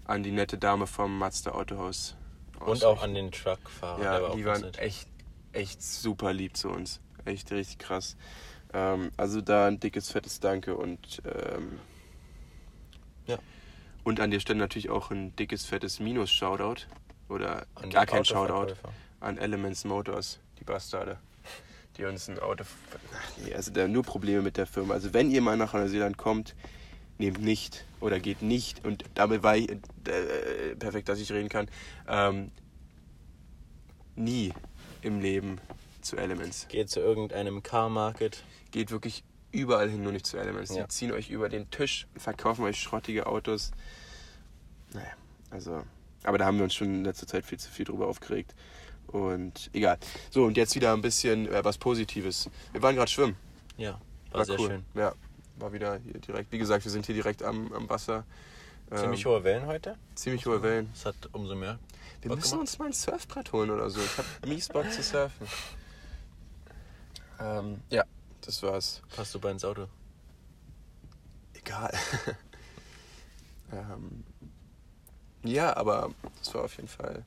an 0.05 0.23
die 0.23 0.31
nette 0.31 0.57
Dame 0.57 0.87
vom 0.87 1.17
Mazda 1.19 1.51
Autohaus. 1.51 2.15
Und 2.59 2.83
auch 2.83 3.03
an 3.03 3.13
den 3.13 3.31
Truckfahrer. 3.31 4.03
Ja, 4.03 4.35
die 4.35 4.45
waren 4.45 4.73
echt, 4.75 5.07
echt 5.53 5.83
super 5.83 6.33
lieb 6.33 6.57
zu 6.57 6.69
uns. 6.69 6.99
Echt 7.25 7.51
richtig 7.51 7.77
krass. 7.77 8.15
Ähm, 8.73 9.11
also 9.17 9.41
da 9.41 9.67
ein 9.67 9.79
dickes, 9.79 10.09
fettes 10.09 10.39
Danke 10.39 10.75
und 10.75 11.21
ähm, 11.25 11.79
Ja. 13.27 13.37
und 14.03 14.19
an 14.19 14.31
der 14.31 14.39
Stelle 14.39 14.57
natürlich 14.57 14.89
auch 14.89 15.11
ein 15.11 15.35
dickes, 15.35 15.65
fettes 15.65 15.99
Minus-Shoutout. 15.99 16.87
Oder 17.29 17.65
An 17.75 17.89
gar 17.89 18.05
kein 18.05 18.23
Shoutout 18.23 18.75
an 19.19 19.37
Elements 19.37 19.83
Motors, 19.83 20.39
die 20.59 20.63
Bastarde, 20.63 21.17
die 21.97 22.05
uns 22.05 22.29
ein 22.29 22.39
Auto. 22.39 22.63
Ach 23.13 23.37
nee, 23.43 23.53
also 23.53 23.71
da 23.71 23.87
nur 23.87 24.03
Probleme 24.03 24.41
mit 24.41 24.57
der 24.57 24.67
Firma. 24.67 24.93
Also 24.93 25.13
wenn 25.13 25.31
ihr 25.31 25.41
mal 25.41 25.57
nach 25.57 25.73
Neuseeland 25.73 26.17
kommt, 26.17 26.55
nehmt 27.17 27.41
nicht 27.41 27.85
oder 27.99 28.19
geht 28.19 28.41
nicht 28.41 28.85
und 28.85 29.03
damit 29.15 29.43
war 29.43 29.57
ich 29.57 29.69
äh, 29.71 30.75
perfekt, 30.77 31.09
dass 31.09 31.19
ich 31.19 31.31
reden 31.31 31.49
kann. 31.49 31.67
Ähm, 32.07 32.51
nie 34.15 34.53
im 35.01 35.19
Leben 35.19 35.59
zu 36.01 36.17
Elements. 36.17 36.67
Geht 36.67 36.89
zu 36.89 36.99
irgendeinem 36.99 37.63
Car 37.63 37.89
Market. 37.89 38.43
Geht 38.71 38.91
wirklich 38.91 39.23
überall 39.51 39.89
hin, 39.89 40.03
nur 40.03 40.11
nicht 40.11 40.25
zu 40.25 40.37
Elements. 40.37 40.73
Ja. 40.75 40.83
Die 40.83 40.89
ziehen 40.89 41.11
euch 41.11 41.29
über 41.29 41.49
den 41.49 41.69
Tisch, 41.71 42.07
verkaufen 42.15 42.63
euch 42.65 42.79
schrottige 42.79 43.25
Autos. 43.27 43.71
Naja, 44.93 45.11
also. 45.49 45.83
Aber 46.23 46.37
da 46.37 46.45
haben 46.45 46.57
wir 46.57 46.63
uns 46.63 46.73
schon 46.73 46.87
in 46.87 47.03
letzter 47.03 47.27
Zeit 47.27 47.45
viel 47.45 47.59
zu 47.59 47.69
viel 47.69 47.85
drüber 47.85 48.07
aufgeregt. 48.07 48.55
Und 49.07 49.69
egal. 49.73 49.97
So, 50.29 50.43
und 50.43 50.57
jetzt 50.57 50.75
wieder 50.75 50.93
ein 50.93 51.01
bisschen 51.01 51.47
äh, 51.47 51.63
was 51.63 51.77
Positives. 51.77 52.49
Wir 52.73 52.81
waren 52.81 52.95
gerade 52.95 53.09
schwimmen. 53.09 53.37
Ja, 53.77 54.01
war, 54.31 54.45
sehr 54.45 54.57
schön. 54.59 54.85
Ja, 54.93 55.13
war 55.57 55.71
wieder 55.71 55.97
hier 55.99 56.19
direkt. 56.19 56.51
Wie 56.51 56.57
gesagt, 56.57 56.83
wir 56.83 56.91
sind 56.91 57.05
hier 57.05 57.15
direkt 57.15 57.43
am, 57.43 57.71
am 57.71 57.89
Wasser. 57.89 58.25
Ziemlich 58.93 59.25
Ähm, 59.25 59.31
hohe 59.31 59.43
Wellen 59.43 59.65
heute. 59.65 59.95
Ziemlich 60.15 60.45
hohe 60.45 60.61
Wellen. 60.61 60.89
Das 60.93 61.05
hat 61.05 61.15
umso 61.33 61.55
mehr. 61.55 61.79
Wir 62.21 62.29
Bock 62.29 62.39
müssen 62.39 62.51
gemacht. 62.51 62.61
uns 62.61 62.79
mal 62.79 62.85
ein 62.85 62.93
Surfbrett 62.93 63.51
holen 63.51 63.69
oder 63.69 63.89
so. 63.89 63.99
Ich 64.01 64.17
hab 64.17 64.25
mies 64.47 64.67
Bock 64.69 64.91
zu 64.91 65.03
surfen. 65.03 65.47
Ähm, 67.39 67.81
ja, 67.89 68.03
das 68.41 68.63
war's. 68.63 69.01
Passt 69.15 69.31
super 69.31 69.51
ins 69.51 69.63
Auto. 69.63 69.87
Egal. 71.53 71.93
ähm, 73.71 74.23
ja, 75.51 75.75
aber 75.75 76.11
das 76.39 76.53
war 76.53 76.63
auf 76.65 76.75
jeden 76.77 76.87
Fall 76.87 77.23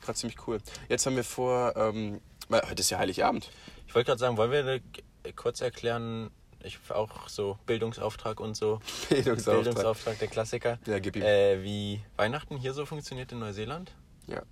gerade 0.00 0.18
ziemlich 0.18 0.46
cool. 0.46 0.58
Jetzt 0.88 1.06
haben 1.06 1.16
wir 1.16 1.24
vor, 1.24 1.74
ähm, 1.76 2.20
weil 2.48 2.62
heute 2.62 2.80
ist 2.80 2.90
ja 2.90 2.98
Heiligabend. 2.98 3.50
Ich 3.86 3.94
wollte 3.94 4.06
gerade 4.06 4.18
sagen, 4.18 4.36
wollen 4.36 4.50
wir 4.50 4.66
äh, 4.66 4.80
kurz 5.34 5.60
erklären, 5.60 6.30
ich 6.62 6.78
auch 6.90 7.28
so 7.28 7.58
Bildungsauftrag 7.66 8.40
und 8.40 8.56
so. 8.56 8.80
Bildungsauftrag. 9.08 9.64
Bildungsauftrag, 9.64 10.18
der 10.18 10.28
Klassiker. 10.28 10.78
Ja, 10.86 10.98
gib 10.98 11.16
ihm. 11.16 11.22
Äh, 11.22 11.62
wie 11.62 12.00
Weihnachten 12.16 12.56
hier 12.56 12.74
so 12.74 12.84
funktioniert 12.86 13.32
in 13.32 13.38
Neuseeland. 13.38 13.92
Ja. 14.26 14.42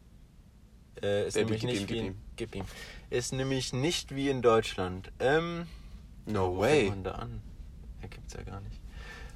Äh, 1.03 1.27
ist 1.27 1.35
Baby, 1.35 1.45
nämlich 1.45 1.61
gib 1.61 1.71
nicht 1.71 1.83
ihm, 1.83 1.89
wie 1.89 2.07
in, 2.07 2.17
gib 2.37 2.55
ihm. 2.55 2.65
Ist 3.11 3.33
nämlich 3.33 3.73
nicht 3.73 4.15
wie 4.15 4.31
in 4.31 4.41
Deutschland. 4.43 5.13
Ähm, 5.19 5.67
No 6.27 6.57
wo 6.57 6.61
way. 6.61 6.89
man 6.89 7.05
da 7.05 7.13
an? 7.13 7.43
Ja, 8.03 8.09
gibt's 8.09 8.35
ja 8.35 8.43
gar 8.43 8.61
nicht. 8.61 8.81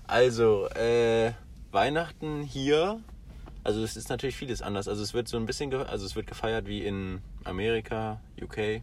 Also, 0.07 0.69
äh, 0.71 1.33
Weihnachten 1.71 2.43
hier, 2.43 3.01
also 3.65 3.83
es 3.83 3.97
ist 3.97 4.09
natürlich 4.09 4.37
vieles 4.37 4.63
anders. 4.63 4.89
Also 4.89 5.03
es 5.03 5.15
wird 5.15 5.29
so 5.29 5.37
ein 5.37 5.47
bisschen, 5.47 5.73
also 5.75 6.07
es 6.07 6.17
wird 6.17 6.27
gefeiert 6.27 6.67
wie 6.67 6.85
in 6.85 7.21
Amerika, 7.45 8.21
UK. 8.41 8.83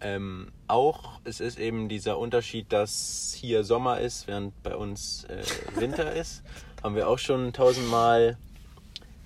Ähm, 0.00 0.52
auch 0.68 1.20
es 1.24 1.40
ist 1.40 1.58
eben 1.58 1.88
dieser 1.88 2.18
Unterschied, 2.18 2.72
dass 2.72 3.34
hier 3.36 3.64
Sommer 3.64 3.98
ist, 4.00 4.28
während 4.28 4.60
bei 4.62 4.76
uns 4.76 5.24
äh, 5.24 5.42
Winter 5.74 6.12
ist. 6.12 6.42
Haben 6.82 6.94
wir 6.94 7.08
auch 7.08 7.18
schon 7.18 7.52
tausendmal 7.52 8.36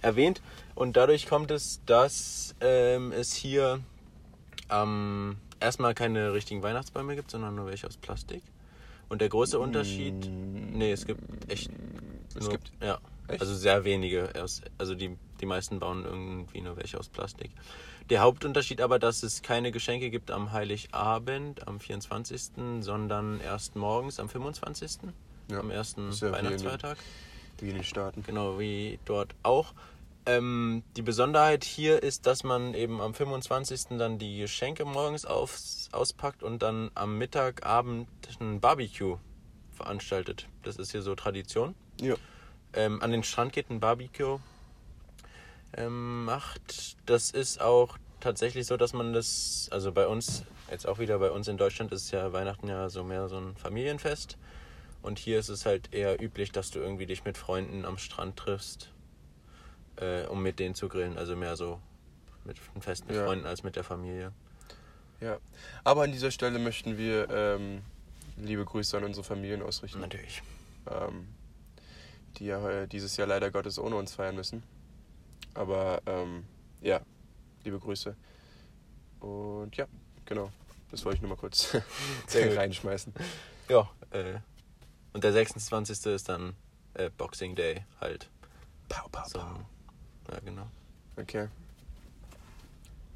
erwähnt. 0.00 0.40
Und 0.74 0.96
dadurch 0.96 1.26
kommt 1.26 1.50
es, 1.50 1.80
dass 1.84 2.54
ähm, 2.62 3.12
es 3.12 3.34
hier 3.34 3.80
ähm, 4.70 5.36
erstmal 5.60 5.94
keine 5.94 6.32
richtigen 6.32 6.62
Weihnachtsbäume 6.62 7.14
gibt, 7.16 7.30
sondern 7.30 7.54
nur 7.54 7.66
welche 7.66 7.86
aus 7.86 7.98
Plastik. 7.98 8.42
Und 9.10 9.20
der 9.20 9.28
große 9.28 9.58
Unterschied, 9.58 10.14
nee, 10.72 10.90
es 10.92 11.04
gibt 11.04 11.52
echt 11.52 11.70
Es 12.34 12.40
nur, 12.44 12.52
gibt- 12.52 12.72
ja, 12.80 12.98
Echt? 13.32 13.40
also 13.40 13.54
sehr 13.54 13.84
wenige. 13.84 14.30
Also 14.78 14.94
die, 14.94 15.16
die 15.40 15.46
meisten 15.46 15.78
bauen 15.78 16.04
irgendwie 16.04 16.60
nur 16.60 16.76
welche 16.76 16.98
aus 16.98 17.08
Plastik. 17.08 17.50
Der 18.10 18.20
Hauptunterschied 18.20 18.80
aber, 18.80 18.98
dass 18.98 19.22
es 19.22 19.42
keine 19.42 19.72
Geschenke 19.72 20.10
gibt 20.10 20.30
am 20.30 20.52
Heiligabend, 20.52 21.66
am 21.66 21.80
24., 21.80 22.50
sondern 22.80 23.40
erst 23.40 23.76
morgens 23.76 24.18
am 24.18 24.28
25., 24.28 24.98
Ja, 25.50 25.60
am 25.60 25.70
ersten 25.70 26.10
Weihnachtsfeiertag. 26.20 26.98
Wie 27.58 27.68
in 27.68 27.76
den 27.76 27.84
Staaten. 27.84 28.22
Genau, 28.26 28.58
wie 28.58 28.98
dort 29.04 29.34
auch. 29.42 29.72
Ähm, 30.24 30.82
die 30.96 31.02
Besonderheit 31.02 31.64
hier 31.64 32.02
ist, 32.02 32.26
dass 32.26 32.44
man 32.44 32.74
eben 32.74 33.00
am 33.00 33.12
25. 33.12 33.98
dann 33.98 34.18
die 34.18 34.38
Geschenke 34.38 34.84
morgens 34.84 35.24
aufs, 35.24 35.88
auspackt 35.92 36.42
und 36.42 36.62
dann 36.62 36.90
am 36.94 37.18
Mittagabend 37.18 38.08
ein 38.40 38.60
Barbecue 38.60 39.18
veranstaltet. 39.72 40.48
Das 40.62 40.76
ist 40.76 40.92
hier 40.92 41.02
so 41.02 41.14
Tradition. 41.14 41.74
Ja. 42.00 42.14
Ähm, 42.74 43.02
an 43.02 43.10
den 43.10 43.22
Strand 43.22 43.52
geht, 43.52 43.70
ein 43.70 43.80
Barbecue 43.80 44.38
ähm, 45.76 46.24
macht. 46.24 46.96
Das 47.06 47.30
ist 47.30 47.60
auch 47.60 47.98
tatsächlich 48.20 48.66
so, 48.66 48.76
dass 48.76 48.92
man 48.92 49.12
das, 49.12 49.68
also 49.70 49.92
bei 49.92 50.06
uns, 50.06 50.44
jetzt 50.70 50.86
auch 50.86 50.98
wieder 50.98 51.18
bei 51.18 51.30
uns 51.30 51.48
in 51.48 51.56
Deutschland 51.56 51.92
ist 51.92 52.10
ja 52.12 52.32
Weihnachten 52.32 52.68
ja 52.68 52.88
so 52.88 53.02
mehr 53.04 53.28
so 53.28 53.38
ein 53.38 53.56
Familienfest. 53.56 54.36
Und 55.02 55.18
hier 55.18 55.38
ist 55.38 55.48
es 55.48 55.66
halt 55.66 55.92
eher 55.92 56.22
üblich, 56.22 56.52
dass 56.52 56.70
du 56.70 56.78
irgendwie 56.78 57.06
dich 57.06 57.24
mit 57.24 57.36
Freunden 57.36 57.84
am 57.84 57.98
Strand 57.98 58.36
triffst, 58.36 58.90
äh, 59.96 60.26
um 60.26 60.42
mit 60.42 60.60
denen 60.60 60.74
zu 60.76 60.88
grillen. 60.88 61.18
Also 61.18 61.34
mehr 61.34 61.56
so 61.56 61.80
mit 62.44 62.56
ein 62.76 62.82
Fest 62.82 63.06
mit 63.08 63.16
Ja. 63.16 63.24
Freunden 63.24 63.46
als 63.46 63.64
mit 63.64 63.74
der 63.74 63.84
Familie. 63.84 64.32
Ja. 65.20 65.38
Aber 65.84 66.02
an 66.04 66.12
dieser 66.12 66.30
Stelle 66.30 66.58
möchten 66.58 66.98
wir 66.98 67.28
ähm, 67.30 67.82
liebe 68.36 68.64
Grüße 68.64 68.96
an 68.96 69.04
unsere 69.04 69.24
Familien 69.24 69.62
ausrichten, 69.62 70.00
Natürlich. 70.00 70.42
ähm, 70.90 71.26
die 72.38 72.46
ja 72.46 72.60
heu- 72.60 72.86
dieses 72.86 73.16
Jahr 73.16 73.26
leider 73.26 73.50
Gottes 73.50 73.78
ohne 73.78 73.96
uns 73.96 74.14
feiern 74.14 74.34
müssen. 74.36 74.62
Aber 75.54 76.00
ähm, 76.06 76.44
ja, 76.80 77.00
liebe 77.64 77.78
Grüße. 77.78 78.16
Und 79.20 79.76
ja, 79.76 79.86
genau. 80.24 80.50
Das 80.90 81.04
wollte 81.04 81.16
ich 81.16 81.22
nur 81.22 81.30
mal 81.30 81.36
kurz 81.36 81.74
reinschmeißen. 82.34 83.12
Ja, 83.68 83.88
äh, 84.10 84.34
und 85.12 85.24
der 85.24 85.32
26. 85.32 86.06
ist 86.06 86.28
dann 86.28 86.54
äh, 86.94 87.10
Boxing 87.10 87.54
Day 87.54 87.84
halt. 88.00 88.28
Pow, 88.88 89.10
pow, 89.10 89.26
So, 89.26 89.38
ja, 89.38 90.40
genau. 90.44 90.66
Okay. 91.16 91.48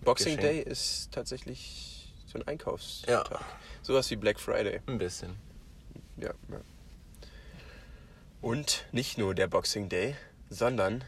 Boxing 0.02 0.36
Geschenk. 0.36 0.40
Day 0.40 0.60
ist 0.62 1.10
tatsächlich 1.12 2.14
so 2.26 2.38
ein 2.38 2.46
Einkaufstag. 2.46 3.30
Ja. 3.30 3.40
Sowas 3.82 4.10
wie 4.10 4.16
Black 4.16 4.38
Friday. 4.38 4.80
Ein 4.86 4.98
bisschen. 4.98 5.36
Ja, 6.16 6.32
ja. 6.50 6.60
Und 8.41 8.87
nicht 8.93 9.18
nur 9.18 9.34
der 9.34 9.47
Boxing 9.49 9.89
Day, 9.89 10.14
sondern 10.51 11.05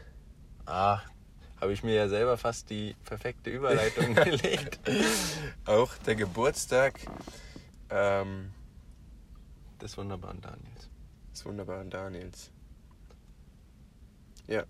Ah, 0.65 1.01
habe 1.61 1.73
ich 1.73 1.83
mir 1.83 1.95
ja 1.95 2.07
selber 2.07 2.37
fast 2.37 2.69
die 2.69 2.95
perfekte 3.05 3.49
Überleitung 3.49 4.13
gelegt. 4.23 4.79
auch 5.65 5.95
der 6.05 6.15
Geburtstag 6.15 6.99
ähm, 7.89 8.51
Des 9.81 9.97
wunderbaren 9.97 10.41
Daniels. 10.41 10.89
des 11.33 11.45
wunderbaren 11.45 11.89
Daniels. 11.89 12.51
Ja. 14.47 14.63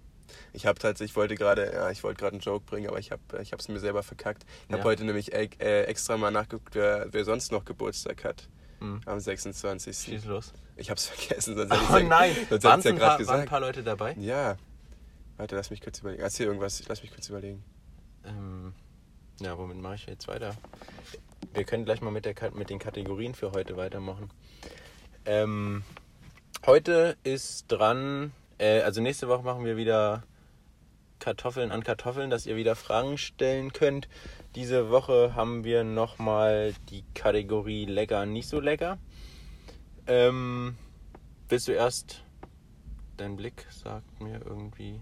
Ich 0.53 0.67
habe 0.67 0.77
tatsächlich, 0.79 1.11
ich 1.11 1.15
wollte 1.17 1.35
gerade, 1.35 1.73
ja, 1.73 1.89
ich 1.89 2.03
wollte 2.03 2.19
gerade 2.19 2.33
einen 2.33 2.41
Joke 2.41 2.63
bringen, 2.65 2.87
aber 2.87 2.99
ich 2.99 3.11
habe 3.11 3.21
ich 3.41 3.51
es 3.51 3.67
mir 3.67 3.79
selber 3.79 4.03
verkackt. 4.03 4.45
Ich 4.67 4.71
habe 4.73 4.79
Ja. 4.79 4.83
heute 4.85 5.03
nämlich 5.03 5.33
e 5.33 5.49
äh, 5.59 5.83
extra 5.85 6.17
mal 6.17 6.29
nachgeguckt, 6.31 6.75
wer, 6.75 7.07
wer 7.11 7.25
sonst 7.25 7.51
noch 7.51 7.65
Geburtstag 7.65 8.23
hat. 8.23 8.47
Hm. 8.79 9.01
Am 9.05 9.19
26. 9.19 9.97
Schieß 9.97 10.25
los. 10.25 10.53
Ich 10.77 10.89
hab's 10.89 11.07
vergessen, 11.07 11.55
sonst 11.55 11.71
hätte 11.71 11.93
Oh 11.93 11.97
ja, 11.97 12.03
nein, 12.03 12.35
sonst 12.49 12.63
waren, 12.63 12.81
ja 12.81 12.89
ein 12.89 12.95
gerade 12.95 12.99
paar, 12.99 12.99
waren 12.99 13.17
ein 13.17 13.17
gesagt. 13.17 13.49
paar 13.49 13.59
Leute 13.59 13.83
dabei? 13.83 14.15
Ja. 14.19 14.57
Warte, 15.37 15.55
lass 15.55 15.69
mich 15.69 15.81
kurz 15.81 15.99
überlegen. 15.99 16.21
Erzähl 16.23 16.47
irgendwas, 16.47 16.83
lass 16.87 17.01
mich 17.01 17.11
kurz 17.11 17.29
überlegen. 17.29 17.63
Ähm, 18.25 18.73
ja, 19.39 19.57
womit 19.57 19.77
mache 19.77 19.95
ich 19.95 20.05
jetzt 20.05 20.27
weiter? 20.27 20.55
Wir 21.53 21.63
können 21.63 21.85
gleich 21.85 22.01
mal 22.01 22.11
mit, 22.11 22.25
der, 22.25 22.35
mit 22.53 22.69
den 22.69 22.79
Kategorien 22.79 23.33
für 23.33 23.51
heute 23.51 23.77
weitermachen. 23.77 24.29
Ähm, 25.25 25.83
heute 26.65 27.17
ist 27.23 27.65
dran, 27.69 28.33
äh, 28.57 28.81
also 28.81 29.01
nächste 29.01 29.27
Woche 29.27 29.43
machen 29.43 29.63
wir 29.65 29.77
wieder 29.77 30.23
Kartoffeln 31.19 31.71
an 31.71 31.83
Kartoffeln, 31.83 32.29
dass 32.29 32.45
ihr 32.45 32.55
wieder 32.55 32.75
Fragen 32.75 33.17
stellen 33.17 33.73
könnt. 33.73 34.07
Diese 34.55 34.89
Woche 34.89 35.35
haben 35.35 35.63
wir 35.63 35.83
nochmal 35.83 36.73
die 36.89 37.03
Kategorie 37.13 37.85
lecker, 37.85 38.25
nicht 38.25 38.47
so 38.49 38.59
lecker. 38.59 38.97
Ähm, 40.07 40.75
willst 41.47 41.67
du 41.67 41.71
erst, 41.71 42.23
dein 43.17 43.35
Blick 43.35 43.67
sagt 43.69 44.19
mir 44.21 44.41
irgendwie, 44.43 44.99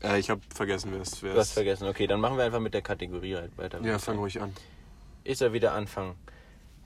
Äh, 0.00 0.20
ich 0.20 0.30
habe 0.30 0.40
vergessen, 0.54 0.92
wer 0.92 1.00
es 1.00 1.10
Du 1.20 1.34
hast 1.34 1.52
vergessen. 1.52 1.88
Okay, 1.88 2.06
dann 2.06 2.20
machen 2.20 2.36
wir 2.36 2.44
einfach 2.44 2.60
mit 2.60 2.72
der 2.72 2.82
Kategorie 2.82 3.34
halt 3.34 3.58
weiter. 3.58 3.80
Ja, 3.82 3.98
fang 3.98 4.18
ruhig 4.18 4.40
an. 4.40 4.54
Ich 5.24 5.38
soll 5.38 5.52
wieder 5.52 5.72
anfangen. 5.72 6.14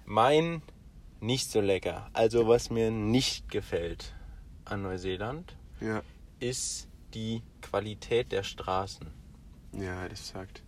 Mein 0.07 0.63
nicht 1.21 1.51
so 1.51 1.61
lecker, 1.61 2.09
also 2.15 2.49
was 2.49 2.71
mir 2.71 2.91
nicht 2.91 3.51
gefällt 3.51 4.15
an 4.65 4.83
Neuseeland, 4.83 5.55
Ja. 5.81 6.03
ist 6.41 6.89
die 7.15 7.43
Qualität 7.61 8.33
der 8.33 8.43
Straßen. 8.43 9.07
Ja, 9.79 10.09
das 10.09 10.29
sagt. 10.29 10.63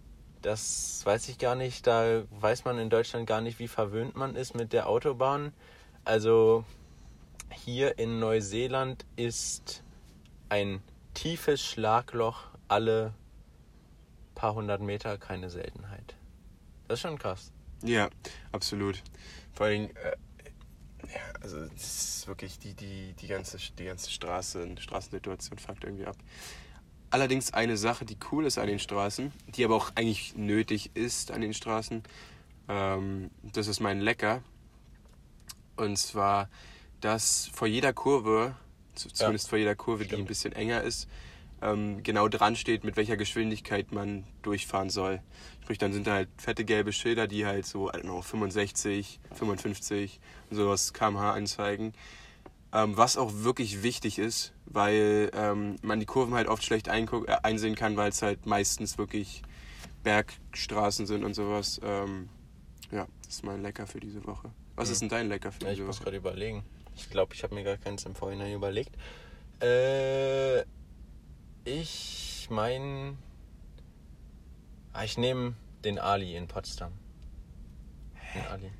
Das 0.44 1.00
weiß 1.06 1.30
ich 1.30 1.38
gar 1.38 1.54
nicht. 1.54 1.86
Da 1.86 2.22
weiß 2.30 2.66
man 2.66 2.78
in 2.78 2.90
Deutschland 2.90 3.26
gar 3.26 3.40
nicht, 3.40 3.58
wie 3.58 3.66
verwöhnt 3.66 4.14
man 4.14 4.36
ist 4.36 4.54
mit 4.54 4.74
der 4.74 4.90
Autobahn. 4.90 5.54
Also 6.04 6.66
hier 7.50 7.98
in 7.98 8.18
Neuseeland 8.18 9.06
ist 9.16 9.82
ein 10.50 10.82
tiefes 11.14 11.62
Schlagloch 11.64 12.48
alle 12.68 13.14
paar 14.34 14.54
hundert 14.54 14.82
Meter 14.82 15.16
keine 15.16 15.48
Seltenheit. 15.48 16.14
Das 16.88 16.98
ist 16.98 17.02
schon 17.02 17.18
krass. 17.18 17.50
Ja, 17.82 18.10
absolut. 18.52 19.02
Vor 19.54 19.64
allem, 19.64 19.84
äh, 19.84 20.16
ja, 21.06 21.22
also 21.40 21.64
das 21.68 22.18
ist 22.18 22.28
wirklich 22.28 22.58
die, 22.58 22.74
die, 22.74 23.14
die 23.14 23.28
ganze, 23.28 23.56
die 23.78 23.84
ganze 23.86 24.10
Straße, 24.10 24.76
Straßensituation 24.78 25.58
fuckt 25.58 25.84
irgendwie 25.84 26.04
ab. 26.04 26.16
Allerdings 27.14 27.54
eine 27.54 27.76
Sache, 27.76 28.04
die 28.04 28.16
cool 28.32 28.44
ist 28.44 28.58
an 28.58 28.66
den 28.66 28.80
Straßen, 28.80 29.30
die 29.54 29.64
aber 29.64 29.76
auch 29.76 29.92
eigentlich 29.94 30.34
nötig 30.36 30.90
ist 30.94 31.30
an 31.30 31.42
den 31.42 31.54
Straßen, 31.54 32.02
ähm, 32.68 33.30
das 33.52 33.68
ist 33.68 33.78
mein 33.78 34.00
Lecker. 34.00 34.42
Und 35.76 35.96
zwar, 35.96 36.48
dass 37.00 37.48
vor 37.54 37.68
jeder 37.68 37.92
Kurve, 37.92 38.56
zu- 38.96 39.10
zumindest 39.12 39.48
vor 39.48 39.58
jeder 39.58 39.76
Kurve, 39.76 40.02
die 40.02 40.08
Stimmt. 40.08 40.22
ein 40.22 40.26
bisschen 40.26 40.52
enger 40.54 40.82
ist, 40.82 41.08
ähm, 41.62 42.02
genau 42.02 42.26
dran 42.26 42.56
steht, 42.56 42.82
mit 42.82 42.96
welcher 42.96 43.16
Geschwindigkeit 43.16 43.92
man 43.92 44.24
durchfahren 44.42 44.90
soll. 44.90 45.22
Sprich, 45.62 45.78
dann 45.78 45.92
sind 45.92 46.08
da 46.08 46.14
halt 46.14 46.28
fette 46.36 46.64
gelbe 46.64 46.92
Schilder, 46.92 47.28
die 47.28 47.46
halt 47.46 47.64
so, 47.64 47.90
I 47.90 47.92
don't 47.92 48.00
know, 48.02 48.22
65, 48.22 49.20
55 49.34 50.18
und 50.50 50.56
sowas 50.56 50.92
kmh 50.92 51.30
anzeigen. 51.30 51.94
Ähm, 52.74 52.96
was 52.96 53.16
auch 53.16 53.32
wirklich 53.32 53.84
wichtig 53.84 54.18
ist, 54.18 54.52
weil 54.66 55.30
ähm, 55.32 55.76
man 55.82 56.00
die 56.00 56.06
Kurven 56.06 56.34
halt 56.34 56.48
oft 56.48 56.64
schlecht 56.64 56.88
äh, 56.88 57.06
einsehen 57.44 57.76
kann, 57.76 57.96
weil 57.96 58.08
es 58.10 58.20
halt 58.20 58.46
meistens 58.46 58.98
wirklich 58.98 59.42
Bergstraßen 60.02 61.06
sind 61.06 61.22
und 61.24 61.34
sowas. 61.34 61.80
Ähm, 61.84 62.28
ja, 62.90 63.06
das 63.24 63.36
ist 63.36 63.44
mein 63.44 63.62
Lecker 63.62 63.86
für 63.86 64.00
diese 64.00 64.26
Woche. 64.26 64.50
Was 64.74 64.88
Mhm. 64.88 64.92
ist 64.92 65.00
denn 65.02 65.08
dein 65.08 65.28
Lecker 65.28 65.52
für 65.52 65.62
Ja, 65.62 65.70
ich 65.70 65.76
diese 65.76 65.86
muss 65.86 65.96
Woche? 65.98 66.04
gerade 66.04 66.16
überlegen. 66.16 66.64
Ich 66.96 67.08
glaube, 67.10 67.32
ich 67.34 67.42
habe 67.44 67.54
mir 67.54 67.62
gar 67.62 67.76
keins 67.76 68.04
im 68.06 68.14
Vorhinein 68.16 68.52
überlegt. 68.52 68.96
Äh, 69.62 70.62
ich 71.64 72.48
mein, 72.50 73.18
ah, 74.92 75.04
ich 75.04 75.16
nehme 75.16 75.54
den 75.84 75.98
Ali 76.00 76.34
in 76.36 76.48
Potsdam. 76.48 76.92
Den 78.34 78.46
Ali. 78.46 78.70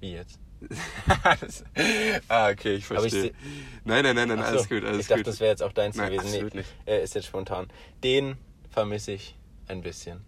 Wie 0.00 0.12
jetzt? 0.12 0.38
Das- 1.40 1.64
ah, 2.28 2.50
okay, 2.50 2.72
ich 2.74 2.78
ich 2.80 2.86
verstehe. 2.86 3.10
seh- 3.22 3.32
nein, 3.84 4.04
nein, 4.04 4.14
nein, 4.14 4.28
nein, 4.28 4.38
so, 4.38 4.44
alles 4.44 4.68
gut, 4.68 4.84
alles 4.84 5.00
ich 5.00 5.06
dachte, 5.06 5.20
gut. 5.22 5.26
das 5.28 5.40
wäre 5.40 5.50
jetzt 5.50 5.62
auch 5.62 5.72
deins 5.72 5.96
Nein, 5.96 6.12
gewesen. 6.12 6.26
absolut 6.26 6.54
nee, 6.54 6.60
nicht. 6.60 6.70
äh, 6.86 7.02
ist 7.02 7.14
jetzt 7.14 7.26
spontan. 7.26 7.68
Den 8.04 8.36
vermisse 8.70 9.12
ich 9.12 9.36
ein 9.68 9.80
bisschen. 9.82 10.20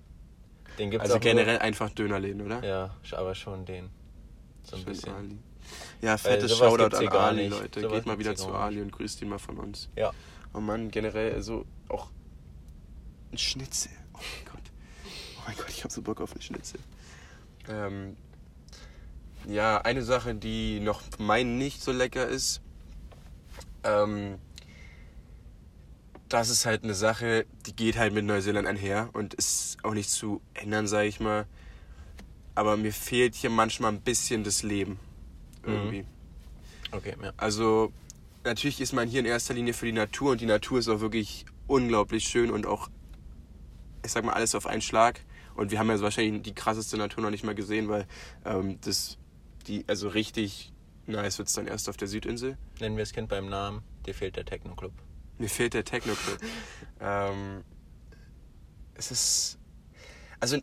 Den 0.79 0.91
gibt's 0.91 1.05
also 1.05 1.17
auch 1.17 1.21
generell 1.21 1.59
einfach 1.59 1.91
Dönerläden, 1.91 2.41
oder? 2.41 2.61
Nur, 2.61 2.65
ja, 2.65 2.97
aber 3.13 3.35
schon 3.35 3.67
den. 3.67 3.91
So 4.63 4.77
ein 4.77 4.83
Schön 4.83 4.93
bisschen. 4.93 5.13
Ali. 5.15 5.39
Ja, 6.01 6.17
fettes 6.17 6.57
Shoutout 6.57 6.97
an 6.97 7.09
Ali. 7.09 7.49
Leute. 7.49 7.81
Sowas 7.81 7.97
Geht 7.99 8.07
mal 8.07 8.19
wieder 8.19 8.35
zu 8.35 8.53
Ali 8.55 8.81
und 8.81 8.91
grüßt 8.91 9.21
ihn 9.23 9.29
mal 9.29 9.39
von 9.39 9.59
uns. 9.59 9.89
Ja. 9.97 10.13
Oh 10.55 10.61
Mann, 10.61 10.91
generell 10.91 11.43
so 11.43 11.65
auch 11.89 12.11
ein 13.33 13.39
Schnitzel. 13.39 13.93
Oh 14.15 14.19
mein 14.19 14.53
Gott. 14.53 14.73
Oh 15.39 15.43
mein 15.47 15.57
Gott, 15.57 15.69
ich 15.71 15.85
habe 15.85 15.93
so 15.93 16.03
Bock 16.03 16.21
auf 16.21 16.33
einen 16.33 16.43
Schnitzel. 16.43 16.81
Ähm, 17.69 18.17
ja, 19.49 19.79
eine 19.79 20.03
Sache, 20.03 20.35
die 20.35 20.81
noch 20.81 21.03
mein 21.19 21.59
nicht 21.59 21.83
so 21.83 21.93
lecker 21.93 22.27
ist, 22.27 22.61
ähm, 23.85 24.39
das 26.29 26.49
ist 26.49 26.65
halt 26.65 26.85
eine 26.85 26.95
Sache, 26.95 27.45
die 27.67 27.77
geht 27.77 27.99
halt 27.99 28.15
mit 28.15 28.25
Neuseeland 28.25 28.67
einher 28.67 29.11
und 29.13 29.35
ist 29.35 29.77
auch 29.83 29.93
nicht 29.93 30.09
zu 30.11 30.41
ändern, 30.55 30.87
sage 30.87 31.09
ich 31.09 31.21
mal. 31.21 31.47
Aber 32.55 32.77
mir 32.77 32.93
fehlt 32.93 33.35
hier 33.35 33.51
manchmal 33.51 33.93
ein 33.93 34.01
bisschen 34.01 34.45
das 34.45 34.63
Leben. 34.63 34.99
Irgendwie. 35.65 36.07
Okay, 36.91 37.17
ja. 37.23 37.33
Also 37.37 37.93
natürlich 38.45 38.81
ist 38.81 38.93
man 38.93 39.09
hier 39.09 39.21
in 39.21 39.27
erster 39.27 39.55
Linie 39.55 39.75
für 39.75 39.87
die 39.87 39.93
Natur 39.93 40.33
und 40.33 40.41
die 40.41 40.47
Natur 40.47 40.79
ist 40.79 40.89
auch 40.89 41.01
wirklich 41.01 41.45
unglaublich 41.67 42.25
schön 42.25 42.51
und 42.51 42.67
auch, 42.67 42.89
ich 44.05 44.13
sag 44.13 44.25
mal, 44.25 44.33
alles 44.33 44.55
auf 44.55 44.67
einen 44.67 44.83
Schlag. 44.83 45.21
Und 45.55 45.71
wir 45.71 45.79
haben 45.79 45.91
ja 45.91 46.01
wahrscheinlich 46.01 46.43
die 46.43 46.55
krasseste 46.55 46.97
Natur 46.97 47.23
noch 47.23 47.31
nicht 47.31 47.45
mal 47.45 47.55
gesehen, 47.55 47.89
weil 47.89 48.07
ähm, 48.45 48.79
das, 48.81 49.19
die, 49.63 49.85
also 49.89 50.09
richtig 50.09 50.73
nice 51.07 51.39
wird's 51.39 51.53
dann 51.53 51.67
erst 51.67 51.89
auf 51.89 51.97
der 51.97 52.09
Südinsel. 52.09 52.57
Nennen 52.81 52.97
wir 52.97 53.03
das 53.03 53.13
Kind 53.13 53.29
beim 53.29 53.49
Namen. 53.49 53.83
Dir 54.07 54.15
fehlt 54.15 54.37
der 54.37 54.45
Techno-Club. 54.45 54.93
Mir 55.39 55.49
fehlt 55.49 55.75
der 55.75 55.85
Techno-Club. 55.85 56.39
ähm, 57.01 57.65
es 58.95 59.11
ist, 59.11 59.59
also 60.41 60.59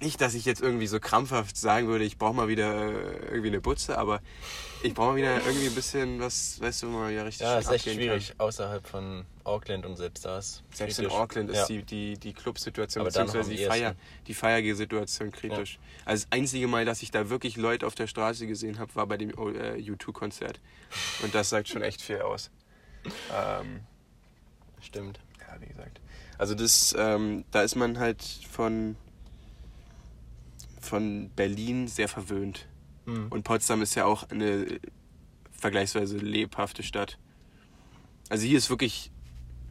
nicht, 0.00 0.20
dass 0.20 0.34
ich 0.34 0.44
jetzt 0.44 0.60
irgendwie 0.62 0.86
so 0.86 1.00
krampfhaft 1.00 1.56
sagen 1.56 1.88
würde, 1.88 2.04
ich 2.04 2.18
brauche 2.18 2.34
mal 2.34 2.48
wieder 2.48 2.88
äh, 2.88 3.26
irgendwie 3.26 3.48
eine 3.48 3.60
Butze, 3.60 3.98
aber 3.98 4.20
ich 4.82 4.94
brauche 4.94 5.10
mal 5.10 5.16
wieder 5.16 5.44
irgendwie 5.44 5.66
ein 5.66 5.74
bisschen 5.74 6.20
was, 6.20 6.60
weißt 6.60 6.82
du, 6.82 6.86
man 6.86 7.14
ja 7.14 7.22
richtig 7.22 7.42
Ja, 7.42 7.58
ist 7.58 7.70
echt 7.70 7.84
schwierig 7.84 8.28
Kann. 8.28 8.40
außerhalb 8.40 8.86
von 8.86 9.26
Auckland 9.44 9.84
und 9.84 9.96
selbst 9.96 10.24
da 10.24 10.38
ist 10.38 10.62
Selbst 10.72 10.98
in. 10.98 11.06
Auckland 11.06 11.50
ist 11.50 11.56
ja. 11.56 11.66
die, 11.66 11.82
die, 11.82 12.18
die 12.18 12.32
Clubsituation 12.32 13.06
am 13.06 13.48
die. 13.48 13.64
Feier, 13.64 13.94
die 14.26 14.34
Feiergesituation 14.34 15.32
kritisch. 15.32 15.78
Also 16.04 16.24
das 16.24 16.32
einzige 16.32 16.66
Mal, 16.66 16.84
dass 16.84 17.02
ich 17.02 17.10
da 17.10 17.28
wirklich 17.28 17.56
Leute 17.56 17.86
auf 17.86 17.94
der 17.94 18.06
Straße 18.06 18.46
gesehen 18.46 18.78
habe, 18.78 18.94
war 18.94 19.06
bei 19.06 19.16
dem 19.16 19.30
äh, 19.30 19.80
U2-Konzert. 19.80 20.60
Und 21.22 21.34
das 21.34 21.50
sagt 21.50 21.68
schon 21.68 21.82
echt 21.82 22.00
viel 22.00 22.20
aus. 22.22 22.50
Ähm, 23.34 23.80
Stimmt. 24.80 25.20
ja, 25.40 25.60
wie 25.60 25.66
gesagt. 25.66 26.00
Also 26.38 26.54
das, 26.54 26.94
ähm, 26.98 27.44
da 27.50 27.62
ist 27.62 27.76
man 27.76 27.98
halt 27.98 28.22
von, 28.50 28.96
von 30.80 31.30
Berlin 31.36 31.86
sehr 31.88 32.08
verwöhnt. 32.08 32.66
Mhm. 33.06 33.28
Und 33.30 33.44
Potsdam 33.44 33.82
ist 33.82 33.94
ja 33.94 34.04
auch 34.06 34.28
eine 34.30 34.66
vergleichsweise 35.52 36.16
lebhafte 36.18 36.82
Stadt. 36.82 37.18
Also 38.28 38.46
hier 38.46 38.58
ist 38.58 38.70
wirklich 38.70 39.10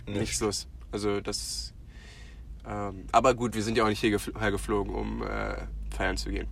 nichts 0.05 0.39
los. 0.39 0.67
Also 0.91 1.21
das. 1.21 1.73
Ähm, 2.65 3.05
aber 3.11 3.33
gut, 3.35 3.55
wir 3.55 3.63
sind 3.63 3.77
ja 3.77 3.83
auch 3.83 3.87
nicht 3.89 4.03
hiergef- 4.03 4.37
hergeflogen, 4.39 4.93
um 4.93 5.23
äh, 5.23 5.55
feiern 5.91 6.17
zu 6.17 6.29
gehen. 6.29 6.47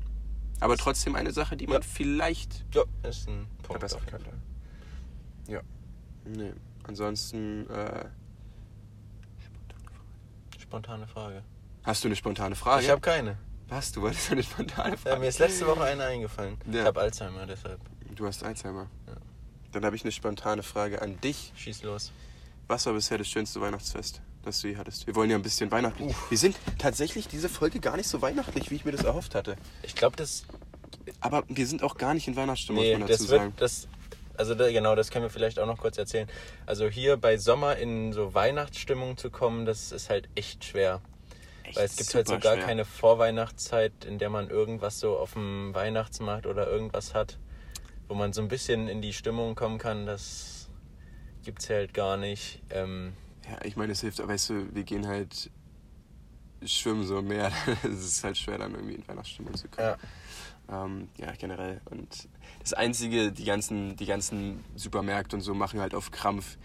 Aber 0.59 0.75
trotzdem 0.77 1.15
eine 1.15 1.31
Sache, 1.31 1.55
die 1.57 1.67
man 1.67 1.81
Ja. 1.81 1.87
vielleicht 1.87 2.65
Ja, 2.73 2.83
ist 3.07 3.27
ein 3.27 3.45
Punkt 3.63 3.65
verbessern 3.67 3.99
auf 3.99 4.05
jeden 4.05 4.17
könnte. 4.23 4.29
Fall. 5.45 5.53
Ja. 5.53 5.61
Nee. 6.25 6.53
Ansonsten. 6.83 7.69
Äh, 7.69 8.05
Spontane 10.59 11.07
Frage. 11.07 11.43
hast 11.83 12.03
du 12.03 12.07
eine 12.07 12.15
spontane 12.15 12.55
Frage? 12.55 12.83
Ich 12.83 12.89
habe 12.89 13.01
keine. 13.01 13.37
Was? 13.69 13.91
Du 13.91 14.01
wolltest 14.01 14.31
eine 14.31 14.43
spontane 14.43 14.91
Ja, 14.91 14.97
Frage? 14.97 15.19
mir 15.19 15.27
ist 15.27 15.39
letzte 15.39 15.67
Woche 15.67 15.83
eine 15.83 16.03
eingefallen. 16.05 16.57
Ja. 16.71 16.81
Ich 16.81 16.85
habe 16.85 17.01
Alzheimer, 17.01 17.45
deshalb. 17.45 17.79
Du 18.15 18.25
hast 18.25 18.43
Alzheimer. 18.43 18.87
Ja. 19.07 19.13
Dann 19.73 19.85
habe 19.85 19.95
ich 19.95 20.03
eine 20.03 20.11
spontane 20.11 20.63
Frage 20.63 21.01
an 21.01 21.19
dich. 21.21 21.51
Schieß 21.55 21.83
los. 21.83 22.11
Was 22.67 22.85
war 22.85 22.93
bisher 22.93 23.17
das 23.17 23.27
schönste 23.27 23.59
Weihnachtsfest, 23.61 24.21
das 24.43 24.61
du 24.61 24.69
je 24.69 24.77
hattest? 24.77 25.05
Wir 25.07 25.15
wollen 25.15 25.29
ja 25.29 25.35
ein 25.35 25.41
bisschen 25.41 25.69
weihnachtlich. 25.71 26.15
Wir 26.29 26.37
sind 26.37 26.55
tatsächlich 26.77 27.27
diese 27.27 27.49
Folge 27.49 27.79
gar 27.79 27.97
nicht 27.97 28.07
so 28.07 28.21
weihnachtlich, 28.21 28.71
wie 28.71 28.75
ich 28.75 28.85
mir 28.85 28.91
das 28.91 29.03
erhofft 29.03 29.35
hatte. 29.35 29.55
Ich 29.83 29.95
glaube, 29.95 30.15
das. 30.15 30.45
Aber 31.21 31.43
wir 31.47 31.67
sind 31.67 31.83
auch 31.83 31.97
gar 31.97 32.13
nicht 32.13 32.27
in 32.27 32.35
Weihnachtsstimmung, 32.35 32.83
Nee, 32.83 32.91
muss 32.93 32.99
man 33.01 33.07
dazu 33.09 33.23
das 33.23 33.31
wird. 33.31 33.41
sagen. 33.41 33.53
Das, 33.57 33.87
also 34.37 34.55
da, 34.55 34.71
genau, 34.71 34.95
das 34.95 35.09
können 35.11 35.23
wir 35.23 35.29
vielleicht 35.29 35.59
auch 35.59 35.65
noch 35.67 35.77
kurz 35.77 35.97
erzählen. 35.97 36.29
Also 36.65 36.87
hier 36.87 37.17
bei 37.17 37.37
Sommer 37.37 37.75
in 37.77 38.13
so 38.13 38.33
Weihnachtsstimmung 38.33 39.17
zu 39.17 39.29
kommen, 39.29 39.65
das 39.65 39.91
ist 39.91 40.09
halt 40.09 40.29
echt 40.35 40.63
schwer. 40.65 41.01
Weil 41.75 41.85
es 41.85 41.95
gibt 41.95 42.13
halt 42.13 42.27
so 42.27 42.39
gar 42.39 42.55
schwer. 42.55 42.65
keine 42.65 42.85
Vorweihnachtszeit, 42.85 44.05
in 44.05 44.17
der 44.19 44.29
man 44.29 44.49
irgendwas 44.49 44.99
so 44.99 45.17
auf 45.17 45.33
dem 45.33 45.73
Weihnachtsmarkt 45.73 46.45
oder 46.45 46.67
irgendwas 46.67 47.13
hat, 47.13 47.37
wo 48.07 48.13
man 48.13 48.33
so 48.33 48.41
ein 48.41 48.47
bisschen 48.47 48.87
in 48.87 49.01
die 49.01 49.13
Stimmung 49.13 49.55
kommen 49.55 49.77
kann. 49.77 50.05
Das 50.05 50.69
gibt's 51.43 51.69
halt 51.69 51.93
gar 51.93 52.17
nicht. 52.17 52.61
Ähm, 52.69 53.13
Ja, 53.49 53.57
ich 53.63 53.75
meine, 53.75 53.93
es 53.93 54.01
hilft, 54.01 54.19
aber 54.19 54.33
weißt 54.33 54.49
du, 54.49 54.75
wir 54.75 54.83
gehen 54.83 55.07
halt 55.07 55.49
schwimmen 56.65 57.05
so 57.05 57.19
im 57.19 57.27
Meer. 57.27 57.51
Es 57.83 58.03
ist 58.03 58.23
halt 58.23 58.37
schwer, 58.37 58.57
dann 58.57 58.73
irgendwie 58.73 58.95
in 58.95 59.07
Weihnachtsstimmung 59.07 59.55
zu 59.55 59.67
kommen. 59.67 59.87
ja. 59.87 59.97
Ähm, 60.69 61.07
ja, 61.17 61.31
generell. 61.37 61.79
Und 61.85 62.27
das 62.59 62.73
Einzige, 62.73 63.31
die 63.31 63.45
ganzen, 63.45 63.95
die 63.95 64.05
ganzen 64.05 64.65
Supermärkte 64.75 65.37
und 65.37 65.41
so 65.41 65.53
machen 65.53 65.79
halt 65.79 65.95
auf 65.95 66.11
Krampf 66.11 66.57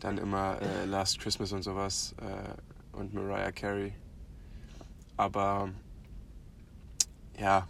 dann 0.00 0.16
immer 0.16 0.58
äh, 0.62 0.86
Last 0.86 1.20
Christmas 1.20 1.52
und 1.52 1.62
sowas 1.62 2.14
äh, 2.22 2.96
und 2.96 3.12
Mariah 3.12 3.52
Carey. 3.52 3.92
Aber 5.16 5.70
ja, 7.38 7.68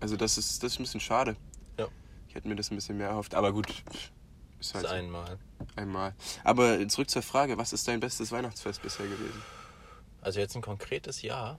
also 0.00 0.16
das 0.16 0.38
ist, 0.38 0.62
das 0.62 0.72
ist 0.72 0.80
ein 0.80 0.82
bisschen 0.84 1.00
schade. 1.00 1.36
Ja. 1.78 1.88
Ich 2.28 2.34
hätte 2.34 2.48
mir 2.48 2.56
das 2.56 2.70
ein 2.70 2.76
bisschen 2.76 2.96
mehr 2.96 3.08
erhofft. 3.08 3.34
Aber 3.34 3.52
gut, 3.52 3.66
ist 4.60 4.74
halt 4.74 4.86
so. 4.86 4.92
einmal. 4.92 5.38
einmal. 5.76 6.14
Aber 6.44 6.86
zurück 6.88 7.10
zur 7.10 7.22
Frage, 7.22 7.58
was 7.58 7.72
ist 7.72 7.86
dein 7.88 8.00
bestes 8.00 8.32
Weihnachtsfest 8.32 8.82
bisher 8.82 9.06
gewesen? 9.06 9.42
Also 10.20 10.40
jetzt 10.40 10.56
ein 10.56 10.62
konkretes 10.62 11.22
Jahr. 11.22 11.58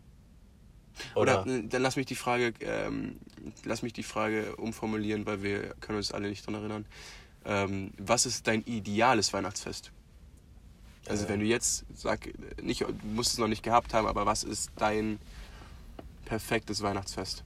Oder, 1.15 1.43
Oder, 1.43 1.55
äh, 1.55 1.63
dann 1.67 1.81
lass 1.81 1.95
mich 1.95 2.05
die 2.05 2.15
Frage, 2.15 2.53
ähm, 2.61 3.19
lass 3.63 3.81
mich 3.81 3.93
die 3.93 4.03
Frage 4.03 4.55
umformulieren, 4.55 5.25
weil 5.25 5.43
wir 5.43 5.75
können 5.75 5.97
uns 5.97 6.11
alle 6.11 6.27
nicht 6.27 6.45
dran 6.45 6.55
erinnern. 6.55 6.85
Ähm, 7.45 7.93
was 7.97 8.25
ist 8.25 8.47
dein 8.47 8.63
ideales 8.63 9.31
Weihnachtsfest? 9.31 9.91
Also 11.10 11.30
wenn 11.30 11.39
du 11.39 11.45
jetzt 11.45 11.86
sag, 11.93 12.30
nicht, 12.62 12.82
du 12.82 12.88
musst 13.03 13.34
es 13.34 13.38
noch 13.38 13.47
nicht 13.47 13.64
gehabt 13.64 13.93
haben, 13.93 14.08
aber 14.08 14.26
was 14.26 14.43
ist 14.43 14.72
dein 14.78 15.20
perfektes 16.26 16.82
Weihnachtsfest? 16.82 17.43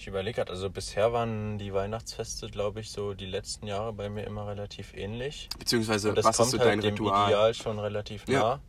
ich 0.00 0.06
überlege 0.06 0.36
gerade, 0.36 0.50
also 0.52 0.70
bisher 0.70 1.12
waren 1.12 1.58
die 1.58 1.74
Weihnachtsfeste, 1.74 2.48
glaube 2.48 2.80
ich, 2.80 2.90
so 2.90 3.12
die 3.12 3.26
letzten 3.26 3.66
Jahre 3.66 3.92
bei 3.92 4.08
mir 4.08 4.24
immer 4.24 4.46
relativ 4.46 4.94
ähnlich. 4.94 5.50
Beziehungsweise 5.58 6.16
was 6.16 6.38
kommt 6.38 6.46
ist 6.46 6.50
so 6.52 6.58
halt 6.58 6.70
dein 6.70 6.80
dem 6.80 6.94
Ritual? 6.94 7.26
Ideal 7.28 7.52
schon 7.52 7.78
relativ 7.78 8.26
Ja. 8.26 8.40
nah. 8.40 8.60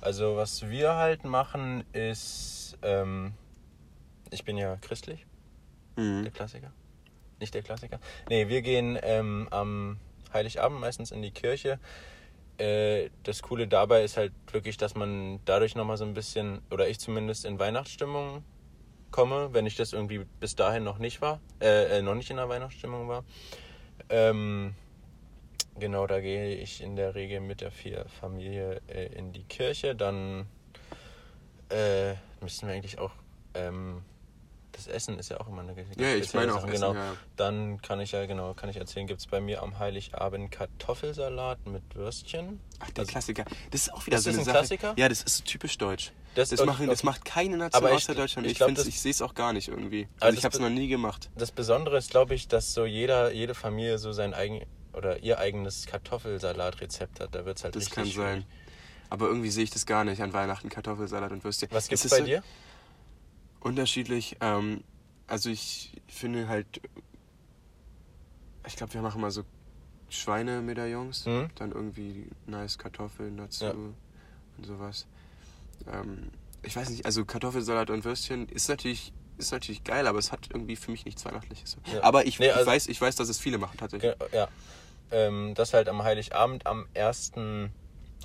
Also 0.00 0.36
was 0.36 0.68
wir 0.68 0.94
halt 0.94 1.24
machen 1.24 1.82
ist, 1.92 2.78
ähm, 2.82 3.32
ich 4.30 4.44
bin 4.44 4.56
ja 4.56 4.76
christlich, 4.76 5.26
der 5.96 6.04
Mhm. 6.04 6.32
Klassiker. 6.32 6.70
Nicht 7.40 7.54
der 7.54 7.62
Klassiker. 7.64 7.98
Nee, 8.28 8.46
wir 8.46 8.62
gehen 8.62 8.96
ähm, 9.02 9.48
am 9.50 9.98
Heiligabend 10.32 10.80
meistens 10.80 11.10
in 11.10 11.22
die 11.22 11.32
Kirche. 11.32 11.80
Äh, 12.58 13.10
das 13.22 13.42
Coole 13.42 13.68
dabei 13.68 14.02
ist 14.02 14.16
halt 14.16 14.32
wirklich, 14.52 14.76
dass 14.76 14.94
man 14.94 15.40
dadurch 15.44 15.76
nochmal 15.76 15.96
so 15.96 16.04
ein 16.04 16.14
bisschen, 16.14 16.60
oder 16.70 16.88
ich 16.88 16.98
zumindest 16.98 17.44
in 17.44 17.58
Weihnachtsstimmung 17.58 18.42
komme, 19.10 19.50
wenn 19.52 19.64
ich 19.64 19.76
das 19.76 19.92
irgendwie 19.92 20.24
bis 20.40 20.56
dahin 20.56 20.84
noch 20.84 20.98
nicht 20.98 21.20
war, 21.22 21.40
äh, 21.60 21.98
äh, 21.98 22.02
noch 22.02 22.14
nicht 22.14 22.30
in 22.30 22.36
der 22.36 22.48
Weihnachtsstimmung 22.48 23.08
war. 23.08 23.24
Ähm, 24.10 24.74
genau, 25.78 26.06
da 26.06 26.20
gehe 26.20 26.56
ich 26.56 26.82
in 26.82 26.96
der 26.96 27.14
Regel 27.14 27.40
mit 27.40 27.60
der 27.60 27.70
vier 27.70 28.06
Familie 28.20 28.80
äh, 28.88 29.06
in 29.06 29.32
die 29.32 29.44
Kirche. 29.44 29.94
Dann 29.94 30.46
äh, 31.70 32.14
müssten 32.40 32.66
wir 32.66 32.74
eigentlich 32.74 32.98
auch 32.98 33.12
ähm, 33.54 34.02
das 34.78 34.86
Essen 34.86 35.18
ist 35.18 35.28
ja 35.30 35.38
auch 35.40 35.48
immer 35.48 35.60
eine 35.62 35.74
ganz 35.74 35.88
Ja, 35.98 36.14
ich 36.14 36.32
meine 36.32 36.52
auch 36.54 36.60
Sache, 36.62 36.72
Essen, 36.72 36.80
genau. 36.86 36.94
ja. 36.94 37.14
Dann 37.36 37.82
kann 37.82 38.00
ich 38.00 38.12
ja 38.12 38.24
genau, 38.26 38.54
kann 38.54 38.70
ich 38.70 38.76
erzählen, 38.76 39.06
gibt 39.06 39.20
es 39.20 39.26
bei 39.26 39.40
mir 39.40 39.62
am 39.62 39.78
Heiligabend 39.78 40.50
Kartoffelsalat 40.50 41.66
mit 41.66 41.82
Würstchen. 41.94 42.60
Ach, 42.78 42.90
der 42.90 43.02
Also- 43.02 43.10
Klassiker. 43.12 43.44
Das 43.70 43.82
ist 43.82 43.92
auch 43.92 44.06
wieder 44.06 44.16
Ist 44.18 44.24
so 44.24 44.30
das 44.30 44.34
eine 44.36 44.42
ein 44.42 44.44
Sache. 44.46 44.56
Klassiker? 44.58 44.94
Ja, 44.96 45.08
das 45.08 45.22
ist 45.22 45.36
so 45.38 45.44
typisch 45.44 45.76
deutsch. 45.78 46.12
Das- 46.34 46.50
Das, 46.50 46.60
okay, 46.60 46.66
machen, 46.70 46.86
das 46.86 47.00
okay. 47.00 47.06
macht 47.06 47.24
keine 47.24 47.56
Nation 47.56 47.82
Aber 47.82 47.90
ich- 47.90 47.96
außer 47.96 48.14
Deutschland. 48.14 48.46
ich 48.46 48.52
Ich, 48.52 48.58
das- 48.74 48.86
ich 48.86 49.00
sehe 49.00 49.10
es 49.10 49.20
auch 49.20 49.34
gar 49.34 49.52
nicht 49.52 49.68
irgendwie. 49.68 50.06
Aber 50.18 50.26
Also 50.26 50.34
ich 50.36 50.42
das 50.42 50.44
habe 50.44 50.54
es 50.56 50.60
noch 50.70 50.70
nie 50.78 50.88
gemacht. 50.88 51.28
Das 51.36 51.50
Besondere 51.50 51.98
ist, 51.98 52.10
glaube 52.10 52.34
ich, 52.34 52.46
dass 52.48 52.72
so 52.72 52.86
jeder, 52.86 53.32
jede 53.32 53.54
Familie 53.54 53.98
so 53.98 54.12
sein 54.12 54.32
eigen 54.34 54.62
oder 54.92 55.18
ihr 55.22 55.38
eigenes 55.38 55.86
Kartoffelsalatrezept 55.86 57.20
hat. 57.20 57.34
Da 57.34 57.44
wird 57.44 57.58
es 57.58 57.64
halt 57.64 57.74
Das 57.74 57.82
richtig 57.82 57.94
kann 57.94 58.04
schwierig. 58.06 58.16
sein. 58.42 58.44
Aber 59.10 59.26
irgendwie 59.26 59.50
sehe 59.50 59.64
ich 59.64 59.70
das 59.70 59.86
gar 59.86 60.04
nicht 60.04 60.20
an 60.20 60.32
Weihnachten, 60.32 60.68
Kartoffelsalat 60.68 61.32
und 61.32 61.42
Würstchen. 61.42 61.68
Was 61.72 61.88
gibt's 61.88 62.04
Es 62.04 62.12
ist 62.12 62.18
bei 62.18 62.18
so 62.18 62.24
dir? 62.26 62.42
Unterschiedlich. 63.60 64.36
Ähm, 64.40 64.82
also 65.26 65.50
ich 65.50 65.92
finde 66.06 66.48
halt, 66.48 66.66
ich 68.66 68.76
glaube, 68.76 68.94
wir 68.94 69.02
machen 69.02 69.20
mal 69.20 69.30
so 69.30 69.42
Schweinemedaillons, 70.08 71.26
Mhm. 71.26 71.48
dann 71.56 71.72
irgendwie 71.72 72.28
nice 72.46 72.78
Kartoffeln 72.78 73.36
dazu 73.36 73.64
Ja. 73.64 73.70
und 73.72 73.94
sowas. 74.66 75.06
Ähm, 75.92 76.30
ich 76.62 76.74
weiß 76.74 76.90
nicht, 76.90 77.04
also 77.06 77.24
Kartoffelsalat 77.24 77.90
und 77.90 78.04
Würstchen 78.04 78.48
ist 78.48 78.68
natürlich 78.68 79.12
ist 79.36 79.52
natürlich 79.52 79.84
geil, 79.84 80.08
aber 80.08 80.18
es 80.18 80.32
hat 80.32 80.48
irgendwie 80.52 80.74
für 80.74 80.90
mich 80.90 81.04
nichts 81.04 81.24
Weihnachtliches. 81.24 81.76
Ja. 81.92 82.02
Aber 82.02 82.26
ich, 82.26 82.40
Nee, 82.40 82.46
ich, 82.46 82.54
also- 82.54 82.66
weiß, 82.68 82.88
ich 82.88 83.00
weiß, 83.00 83.14
dass 83.14 83.28
es 83.28 83.38
viele 83.38 83.56
machen 83.58 83.76
tatsächlich. 83.78 84.12
Ja. 84.32 84.48
Ähm, 85.12 85.54
das 85.54 85.74
halt 85.74 85.88
am 85.88 86.02
Heiligabend, 86.02 86.66
am 86.66 86.86
ersten. 86.92 87.70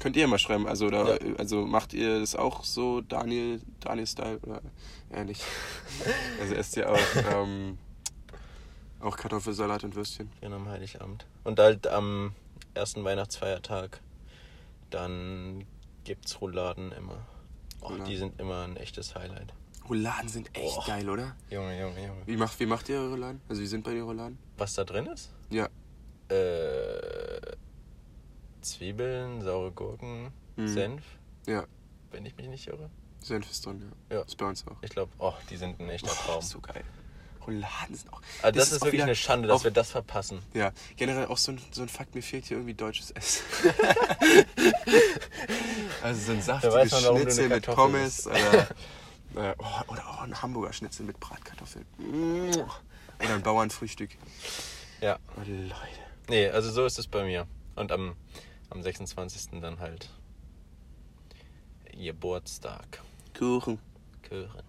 Könnt 0.03 0.17
ihr 0.17 0.27
mal 0.27 0.37
schreiben, 0.37 0.67
also 0.67 0.87
oder 0.87 1.25
Ja. 1.25 1.35
also 1.37 1.65
macht 1.65 1.93
ihr 1.93 2.19
das 2.19 2.35
auch 2.35 2.65
so 2.65 2.99
Daniel 2.99 3.61
Daniel 3.79 4.05
Style 4.05 4.37
oder 4.39 4.61
ähnlich? 5.09 5.39
also 6.41 6.55
esst 6.55 6.75
ihr 6.75 6.91
auch 6.91 6.99
ähm, 7.31 7.77
auch 8.99 9.15
Kartoffelsalat 9.15 9.85
und 9.85 9.95
Würstchen? 9.95 10.29
Genau, 10.41 10.57
am 10.57 10.67
Heiligabend. 10.67 11.25
Und 11.45 11.57
halt 11.57 11.87
am 11.87 12.33
ersten 12.73 13.05
Weihnachtsfeiertag, 13.05 14.01
dann 14.89 15.63
gibt's 16.03 16.41
Rouladen 16.41 16.91
immer. 16.91 17.25
Rouladen. 17.81 18.03
die 18.05 18.17
sind 18.17 18.37
immer 18.41 18.63
ein 18.65 18.75
echtes 18.75 19.15
Highlight. 19.15 19.53
Rouladen 19.87 20.27
sind 20.27 20.49
echt 20.53 20.75
Boah. 20.75 20.85
geil, 20.85 21.09
oder? 21.09 21.37
Junge, 21.49 21.79
Junge, 21.79 22.05
Junge. 22.07 22.21
Wie 22.25 22.35
macht 22.35 22.59
wie 22.59 22.65
macht 22.65 22.89
ihr 22.89 22.97
eure 22.97 23.11
Rouladen? 23.11 23.39
Also 23.47 23.61
wie 23.61 23.67
sind 23.67 23.85
bei 23.85 23.93
dir 23.93 24.03
Rouladen? 24.03 24.37
Was 24.57 24.73
da 24.73 24.83
drin 24.83 25.05
ist? 25.05 25.31
Ja. 25.49 25.69
Äh, 26.27 26.33
Zwiebeln, 28.63 29.41
saure 29.41 29.71
Gurken, 29.71 30.31
Mhm. 30.55 30.67
Senf, 30.67 31.03
Ja, 31.47 31.65
wenn 32.11 32.25
ich 32.25 32.35
mich 32.37 32.47
nicht 32.47 32.67
irre. 32.67 32.89
Senf 33.21 33.49
ist 33.49 33.65
drin, 33.65 33.91
ja. 34.09 34.17
Ja. 34.17 34.23
Ist 34.23 34.37
bei 34.37 34.45
uns 34.45 34.65
auch. 34.67 34.75
Ich 34.81 34.89
glaube, 34.91 35.11
oh, 35.17 35.33
die 35.49 35.57
sind 35.57 35.79
ein 35.79 35.89
echter 35.89 36.11
Oh, 36.11 36.25
Traum. 36.25 36.41
so 36.41 36.59
geil. 36.59 36.83
Rouladen 37.45 37.95
sind 37.95 38.11
auch. 38.13 38.21
Also 38.41 38.57
das, 38.59 38.71
ist, 38.71 38.77
auch 38.81 38.85
wirklich 38.85 38.93
wieder 38.93 39.03
eine 39.05 39.15
Schande, 39.15 39.47
dass 39.49 39.61
auch- 39.61 39.63
wir 39.65 39.71
das 39.71 39.91
verpassen. 39.91 40.39
Ja, 40.53 40.71
generell 40.95 41.25
auch 41.27 41.37
so 41.37 41.51
ein, 41.53 41.61
so 41.71 41.81
ein 41.81 41.89
Fakt, 41.89 42.15
mir 42.15 42.21
fehlt 42.21 42.45
hier 42.45 42.57
irgendwie 42.57 42.73
deutsches 42.73 43.11
Essen. 43.11 43.43
also 46.01 46.21
so 46.21 46.31
ein 46.33 46.41
saftiges 46.41 46.91
man, 46.91 47.01
Schnitzel 47.17 47.49
mit 47.49 47.65
Pommes 47.65 48.27
oder 48.27 48.67
Äh, 49.35 49.55
oh, 49.57 49.91
oder 49.91 50.07
auch 50.07 50.21
ein 50.21 50.39
Hamburger 50.43 50.71
Schnitzel 50.73 51.07
mit 51.07 51.19
Bratkartoffeln. 51.19 51.87
Oder 53.19 53.33
ein 53.33 53.41
Bauernfrühstück. 53.41 54.11
Ja. 55.01 55.17
Oh, 55.35 55.39
Leute. 55.39 55.73
Nee, 56.29 56.49
also 56.49 56.69
so 56.69 56.85
ist 56.85 56.99
es 56.99 57.07
bei 57.07 57.23
mir. 57.25 57.47
Und 57.75 57.91
am, 57.91 58.15
am 58.73 58.81
26. 58.81 59.61
dann 59.61 59.79
halt 59.79 60.09
Geburtstag. 61.95 63.01
Kuchen. 63.37 63.79
Kuchen. 64.27 64.63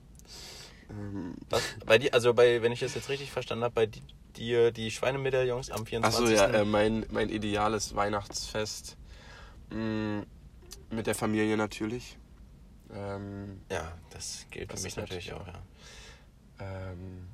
Ähm, 0.90 1.34
Was? 1.50 1.62
Bei 1.86 1.98
dir, 1.98 2.12
also 2.12 2.34
bei, 2.34 2.60
wenn 2.62 2.72
ich 2.72 2.80
das 2.80 2.94
jetzt 2.94 3.08
richtig 3.08 3.32
verstanden 3.32 3.64
habe, 3.64 3.74
bei 3.74 3.86
di- 3.86 4.02
dir 4.36 4.70
die 4.72 4.90
Schweinemedaillons 4.90 5.70
am 5.70 5.86
24. 5.86 6.38
Achso, 6.38 6.52
ja, 6.52 6.60
äh, 6.60 6.64
mein, 6.64 7.06
mein 7.10 7.30
ideales 7.30 7.94
Weihnachtsfest. 7.94 8.96
Mm, 9.70 10.20
mit 10.90 11.06
der 11.06 11.14
Familie 11.14 11.56
natürlich. 11.56 12.18
Ähm, 12.92 13.60
ja, 13.70 13.96
das 14.10 14.46
gilt 14.50 14.70
für 14.72 14.80
mich 14.82 14.96
natürlich 14.96 15.32
auch, 15.32 15.46
ja. 15.46 15.54
ähm, 16.60 17.26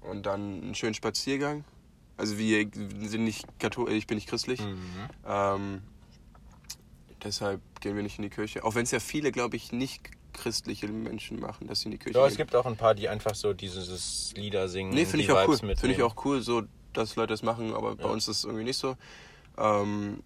und 0.00 0.26
dann 0.26 0.62
einen 0.62 0.74
schönen 0.74 0.94
Spaziergang. 0.94 1.64
Also 2.18 2.36
wir 2.36 2.68
sind 2.74 3.24
nicht 3.24 3.46
katholisch, 3.58 3.94
ich 3.94 4.06
bin 4.06 4.16
nicht 4.16 4.28
christlich. 4.28 4.60
Mhm. 4.60 5.08
Ähm, 5.24 5.82
deshalb 7.22 7.60
gehen 7.80 7.94
wir 7.96 8.02
nicht 8.02 8.18
in 8.18 8.22
die 8.22 8.30
Kirche. 8.30 8.64
Auch 8.64 8.74
wenn 8.74 8.82
es 8.82 8.90
ja 8.90 9.00
viele, 9.00 9.32
glaube 9.32 9.56
ich, 9.56 9.72
nicht 9.72 10.10
christliche 10.32 10.88
Menschen 10.88 11.40
machen, 11.40 11.68
dass 11.68 11.80
sie 11.80 11.86
in 11.86 11.92
die 11.92 11.98
Kirche 11.98 12.18
Ja, 12.18 12.24
gehen. 12.24 12.32
es 12.32 12.36
gibt 12.36 12.54
auch 12.56 12.66
ein 12.66 12.76
paar, 12.76 12.94
die 12.94 13.08
einfach 13.08 13.34
so 13.34 13.52
dieses 13.52 14.32
Lieder 14.36 14.68
singen. 14.68 14.92
Nee, 14.94 15.04
finde 15.06 15.24
ich 15.24 15.30
auch 15.32 15.48
cool. 15.48 15.60
Vibes 15.62 15.80
Finde 15.80 15.96
ich 15.96 16.02
auch 16.02 16.24
cool, 16.24 16.42
so 16.42 16.64
dass 16.92 17.14
Leute 17.16 17.32
das 17.34 17.42
machen, 17.42 17.72
aber 17.74 17.94
bei 17.94 18.04
Ja. 18.04 18.10
uns 18.10 18.26
ist 18.26 18.38
es 18.38 18.44
irgendwie 18.44 18.64
nicht 18.64 18.78
so. 18.78 18.96
Ähm, 19.56 20.22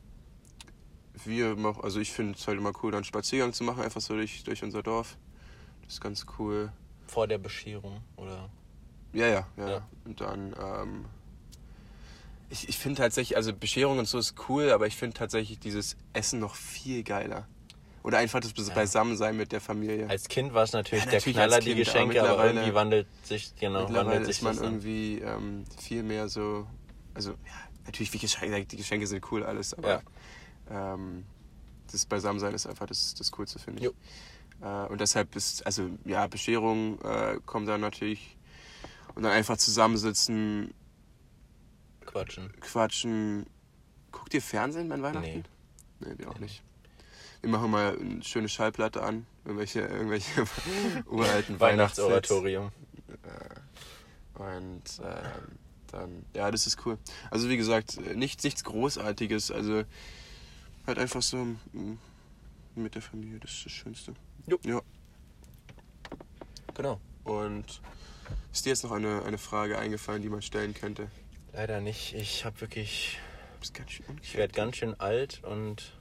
wir 1.24 1.56
machen, 1.56 1.82
also 1.84 2.00
ich 2.00 2.10
finde 2.10 2.38
es 2.38 2.46
halt 2.48 2.58
immer 2.58 2.72
cool, 2.82 2.90
dann 2.90 2.98
einen 2.98 3.04
Spaziergang 3.04 3.52
zu 3.52 3.64
machen, 3.64 3.82
einfach 3.82 4.00
so 4.00 4.14
durch, 4.14 4.44
durch 4.44 4.62
unser 4.62 4.82
Dorf. 4.82 5.18
Das 5.84 5.94
ist 5.94 6.00
ganz 6.00 6.24
cool. 6.38 6.72
Vor 7.06 7.26
der 7.26 7.38
Bescherung, 7.38 8.00
oder? 8.16 8.48
Ja, 9.12 9.26
ja, 9.26 9.46
ja. 9.58 9.68
Ja. 9.68 9.88
Und 10.06 10.20
dann, 10.20 10.54
ähm, 10.58 11.04
ich, 12.52 12.68
ich 12.68 12.78
finde 12.78 12.98
tatsächlich, 13.00 13.36
also 13.36 13.52
Bescherung 13.54 13.98
und 13.98 14.06
so 14.06 14.18
ist 14.18 14.34
cool, 14.48 14.70
aber 14.70 14.86
ich 14.86 14.94
finde 14.94 15.16
tatsächlich 15.16 15.58
dieses 15.58 15.96
Essen 16.12 16.38
noch 16.38 16.54
viel 16.54 17.02
geiler. 17.02 17.48
Oder 18.02 18.18
einfach 18.18 18.40
das 18.40 18.52
Ja. 18.56 18.74
Beisammensein 18.74 19.36
mit 19.36 19.52
der 19.52 19.60
Familie. 19.60 20.08
Als 20.08 20.28
Kind 20.28 20.52
war 20.52 20.64
es 20.64 20.72
natürlich 20.72 21.04
Ja, 21.04 21.10
der 21.10 21.18
natürlich 21.20 21.36
Knaller, 21.36 21.56
als 21.56 21.64
die 21.64 21.74
Kind, 21.74 21.88
aber 21.88 21.98
Geschenke, 22.06 22.20
aber, 22.20 22.30
mittlerweile- 22.30 22.60
irgendwie 22.60 22.74
wandelt 22.74 23.06
sich, 23.24 23.52
genau, 23.58 23.80
Mittlerweile 23.80 24.06
wandelt 24.06 24.26
sich 24.26 24.36
ist 24.36 24.42
man 24.42 24.56
irgendwie 24.58 25.18
ähm, 25.20 25.64
viel 25.78 26.02
mehr 26.02 26.28
so, 26.28 26.66
also 27.14 27.30
ja, 27.30 27.36
natürlich 27.86 28.12
wie 28.12 28.18
Geschenke, 28.18 28.64
die 28.66 28.76
Geschenke 28.76 29.06
sind 29.06 29.24
cool 29.32 29.44
alles, 29.44 29.72
aber 29.74 30.02
ähm, 30.70 31.24
das 31.90 32.04
Beisammensein 32.06 32.54
ist 32.54 32.66
einfach 32.66 32.86
das, 32.86 33.14
das 33.14 33.30
Coolste, 33.32 33.58
finde 33.58 33.82
ich. 33.84 34.64
Äh, 34.66 34.86
und 34.90 35.00
deshalb 35.00 35.34
ist, 35.36 35.64
also 35.64 35.88
ja, 36.04 36.26
Bescherung 36.26 37.00
äh, 37.02 37.38
kommt 37.46 37.68
dann 37.68 37.80
natürlich 37.80 38.36
und 39.14 39.22
dann 39.22 39.32
einfach 39.32 39.56
zusammensitzen, 39.56 40.74
Quatschen. 42.02 42.52
quatschen. 42.60 43.46
Guckt 44.10 44.34
ihr 44.34 44.42
Fernsehen 44.42 44.88
beim 44.88 45.02
Weihnachten? 45.02 45.24
Nee. 45.26 45.42
Nee, 46.00 46.14
wir 46.18 46.28
auch 46.30 46.34
Nee. 46.34 46.46
nicht. 46.46 46.62
Wir 47.40 47.50
machen 47.50 47.70
mal 47.70 47.98
eine 47.98 48.22
schöne 48.22 48.48
Schallplatte 48.48 49.02
an, 49.02 49.26
irgendwelche, 49.44 49.80
irgendwelche 49.80 50.44
uralten. 51.06 51.58
Weihnachtsoratorium. 51.58 52.70
Und 54.34 54.82
ähm, 55.02 55.58
dann, 55.90 56.24
ja, 56.34 56.50
das 56.50 56.66
ist 56.66 56.84
cool. 56.86 56.98
Also 57.30 57.48
wie 57.48 57.56
gesagt, 57.56 57.98
nichts, 58.16 58.44
nichts 58.44 58.64
Großartiges. 58.64 59.50
Also 59.50 59.82
halt 60.86 60.98
einfach 60.98 61.22
so 61.22 61.46
mit 62.74 62.94
der 62.94 63.02
Familie, 63.02 63.38
das 63.40 63.50
ist 63.52 63.66
das 63.66 63.72
Schönste. 63.72 64.14
Jo. 64.46 64.58
Ja. 64.64 64.80
Genau. 66.74 67.00
Und 67.24 67.80
ist 68.52 68.64
dir 68.64 68.70
jetzt 68.70 68.84
noch 68.84 68.92
eine, 68.92 69.22
eine 69.24 69.38
Frage 69.38 69.78
eingefallen, 69.78 70.22
die 70.22 70.28
man 70.28 70.42
stellen 70.42 70.74
könnte? 70.74 71.10
Leider 71.52 71.80
nicht. 71.80 72.14
Ich 72.14 72.44
habe 72.44 72.60
wirklich. 72.60 73.18
Ich 74.22 74.36
werde 74.36 74.52
ganz 74.54 74.76
schön 74.76 74.98
alt 74.98 75.42
und 75.44 75.92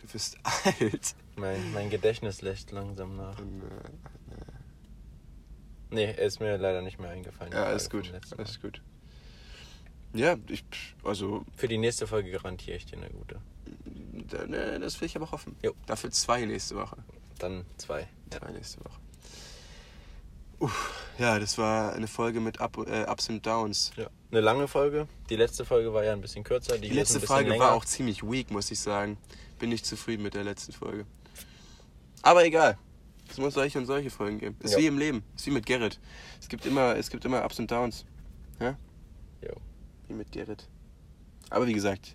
Du 0.00 0.06
bist 0.10 0.38
alt. 0.64 1.14
mein, 1.36 1.72
mein 1.72 1.90
Gedächtnis 1.90 2.40
lässt 2.40 2.70
langsam 2.70 3.16
nach. 3.16 3.34
Dann, 3.36 3.60
äh, 3.62 3.90
Nee, 5.92 6.04
er 6.04 6.18
ist 6.18 6.38
mir 6.40 6.56
leider 6.56 6.82
nicht 6.82 6.98
mehr 7.00 7.10
eingefallen. 7.10 7.52
ja, 7.52 7.64
alles 7.64 7.88
vom 7.88 8.00
gut. 8.02 8.12
Alles 8.38 8.60
gut. 8.62 8.80
Ja, 10.14 10.36
ich, 10.48 10.64
also. 11.04 11.44
Für 11.56 11.66
die 11.68 11.78
nächste 11.78 12.06
Folge 12.06 12.30
garantiere 12.30 12.76
ich 12.76 12.86
dir 12.86 12.96
eine 12.96 13.10
gute. 13.10 13.40
ne, 14.48 14.78
das 14.80 15.00
will 15.00 15.06
ich 15.06 15.16
aber 15.16 15.30
hoffen. 15.32 15.56
Jo. 15.64 15.74
Dafür 15.86 16.10
zwei 16.12 16.44
nächste 16.46 16.76
Woche. 16.76 16.96
Dann 17.38 17.66
zwei. 17.76 18.08
Ja. 18.32 18.38
Zwei 18.38 18.52
nächste 18.52 18.80
Woche. 18.84 19.00
Uff, 20.60 21.04
ja, 21.18 21.38
das 21.38 21.58
war 21.58 21.92
eine 21.92 22.06
Folge 22.06 22.38
mit 22.40 22.60
Up, 22.60 22.76
äh, 22.86 23.06
Ups 23.10 23.28
und 23.28 23.44
Downs. 23.44 23.92
ja. 23.96 24.08
Eine 24.30 24.40
lange 24.40 24.68
Folge. 24.68 25.08
Die 25.28 25.36
letzte 25.36 25.64
Folge 25.64 25.92
war 25.92 26.04
ja 26.04 26.12
ein 26.12 26.20
bisschen 26.20 26.44
kürzer. 26.44 26.78
Die, 26.78 26.88
Die 26.88 26.94
letzte 26.94 27.20
Folge 27.20 27.50
länger. 27.50 27.64
war 27.64 27.72
auch 27.72 27.84
ziemlich 27.84 28.22
weak, 28.22 28.50
muss 28.50 28.70
ich 28.70 28.78
sagen. 28.78 29.18
Bin 29.58 29.70
nicht 29.70 29.84
zufrieden 29.84 30.22
mit 30.22 30.34
der 30.34 30.44
letzten 30.44 30.72
Folge. 30.72 31.04
Aber 32.22 32.44
egal. 32.44 32.78
Es 33.28 33.38
muss 33.38 33.54
solche 33.54 33.78
und 33.78 33.86
solche 33.86 34.10
Folgen 34.10 34.38
geben. 34.38 34.56
Ist 34.60 34.72
Ja. 34.72 34.78
wie 34.78 34.86
im 34.86 34.98
Leben. 34.98 35.24
Ist 35.36 35.46
wie 35.46 35.50
mit 35.50 35.66
Gerrit. 35.66 35.98
Es 36.40 36.48
gibt 36.48 36.64
immer, 36.66 36.96
es 36.96 37.10
gibt 37.10 37.24
immer 37.24 37.44
Ups 37.44 37.58
und 37.58 37.70
Downs. 37.70 38.04
Ja? 38.60 38.76
Jo. 39.42 39.54
Wie 40.08 40.14
mit 40.14 40.30
Gerrit. 40.32 40.66
Aber 41.48 41.66
wie 41.66 41.72
gesagt, 41.72 42.14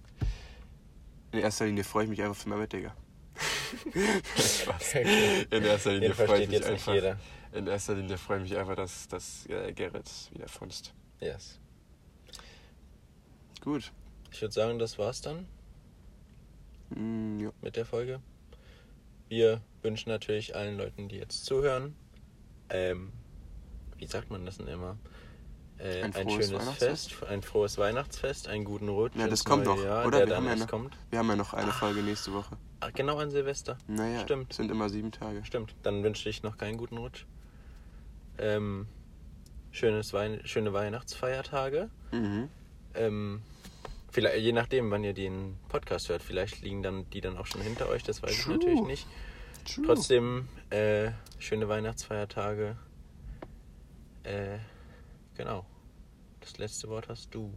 in 1.32 1.40
erster 1.40 1.66
Linie 1.66 1.84
freue 1.84 2.06
ich 2.06 2.10
mich 2.10 2.22
einfach 2.22 2.36
für 2.36 2.48
Mehmet, 2.50 2.72
Digga. 2.72 2.96
Spaß. 4.38 4.96
In 5.50 5.64
erster 5.64 5.92
Linie 5.92 6.14
freue 6.14 6.44
ich 6.44 6.50
mich 6.50 6.66
einfach. 6.66 7.18
In 7.52 7.68
erster 7.68 7.96
Linie 7.96 8.18
freue 8.18 8.38
ich 8.38 8.44
mich 8.50 8.58
einfach, 8.58 8.76
dass, 8.76 9.08
dass 9.10 9.46
äh, 9.48 9.74
Gerrit 9.74 10.10
wieder 10.32 10.48
funzt. 10.48 10.94
Yes. 11.20 11.60
Gut. 13.66 13.92
Ich 14.32 14.42
würde 14.42 14.54
sagen, 14.54 14.80
das 14.80 14.98
war's 14.98 15.22
dann 15.22 15.48
Mm, 16.92 17.40
ja. 17.40 17.50
mit 17.62 17.76
der 17.76 17.86
Folge. 17.86 18.22
Wir 19.28 19.60
wünschen 19.82 20.10
natürlich 20.10 20.56
allen 20.56 20.78
Leuten, 20.78 21.10
die 21.10 21.16
jetzt 21.18 21.44
zuhören, 21.46 21.96
ähm, 22.70 23.12
wie 23.98 24.06
sagt 24.06 24.30
man 24.30 24.46
das 24.46 24.58
denn 24.58 24.68
immer? 24.68 24.98
Äh, 25.80 26.04
Ein 26.04 26.16
ein, 26.16 26.30
schönes? 26.30 26.70
Fest, 26.78 27.16
ein 27.28 27.42
frohes 27.42 27.78
Weihnachtsfest, 27.80 28.48
einen 28.48 28.64
guten 28.66 28.88
Rutsch. 28.88 29.16
Ja, 29.18 29.28
das 29.28 29.44
kommt 29.44 29.66
noch, 29.66 29.84
Jahr, 29.84 30.06
oder? 30.06 30.20
Der 30.20 30.28
Wir 30.28 30.34
dann 30.36 30.44
haben, 30.44 30.50
ja 30.50 30.56
noch, 30.64 30.68
kommt. 30.70 30.96
wir 31.10 31.20
haben 31.20 31.28
ja 31.28 31.36
noch 31.36 31.54
eine 31.54 31.72
Folge 31.72 32.02
nächste 32.02 32.32
Woche. 32.34 32.56
Ach, 32.82 32.94
genau 32.94 33.18
an 33.18 33.32
Silvester. 33.32 33.78
Naja, 33.88 34.22
Stimmt. 34.22 34.52
es 34.52 34.58
sind 34.58 34.70
immer 34.72 34.88
sieben 34.90 35.12
Tage. 35.12 35.44
Stimmt. 35.44 35.76
Dann 35.84 36.04
wünsche 36.04 36.30
ich 36.30 36.44
noch 36.44 36.56
keinen 36.58 36.78
guten 36.78 36.98
Rutsch. 36.98 37.26
Ähm, 38.38 38.88
schönes 39.72 40.14
Wein 40.14 40.40
schöne 40.46 40.72
Weihnachtsfeiertage. 40.72 41.90
Mhm. 42.12 42.48
Ähm, 42.94 43.42
vielleicht, 44.16 44.42
je 44.42 44.54
nachdem, 44.54 44.90
wann 44.92 45.04
ihr 45.04 45.14
den 45.14 45.58
Podcast 45.68 46.08
hört, 46.08 46.24
vielleicht 46.24 46.62
liegen 46.62 46.82
dann 46.82 47.10
die 47.10 47.20
dann 47.20 47.38
auch 47.38 47.46
schon 47.46 47.62
hinter 47.62 47.90
euch, 47.90 48.02
das 48.02 48.24
weiß 48.24 48.32
True. 48.32 48.56
ich 48.56 48.60
natürlich 48.60 48.82
nicht. 48.82 49.08
True. 49.66 49.86
Trotzdem 49.86 50.48
äh, 50.70 51.12
schöne 51.38 51.68
Weihnachtsfeiertage. 51.68 52.78
Äh, 54.24 54.60
genau. 55.36 55.66
Das 56.40 56.58
letzte 56.58 56.88
Wort 56.88 57.10
hast 57.10 57.36
du. 57.36 57.52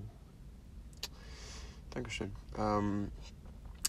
Dankeschön. 1.91 2.33
Ähm, 2.57 3.13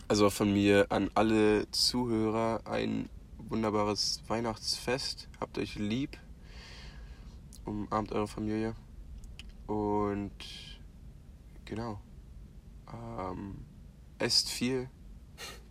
also 0.07 0.29
von 0.29 0.53
mir 0.53 0.85
an 0.89 1.09
alle 1.15 1.69
Zuhörer 1.71 2.61
ein 2.65 3.09
wunderbares 3.37 4.21
Weihnachtsfest. 4.27 5.27
Habt 5.39 5.57
euch 5.57 5.75
lieb. 5.75 6.17
Umarmt 7.65 8.11
eure 8.11 8.27
Familie. 8.27 8.75
Und 9.65 10.31
genau. 11.65 11.99
Ähm, 12.93 13.65
esst 14.17 14.49
viel. 14.49 14.89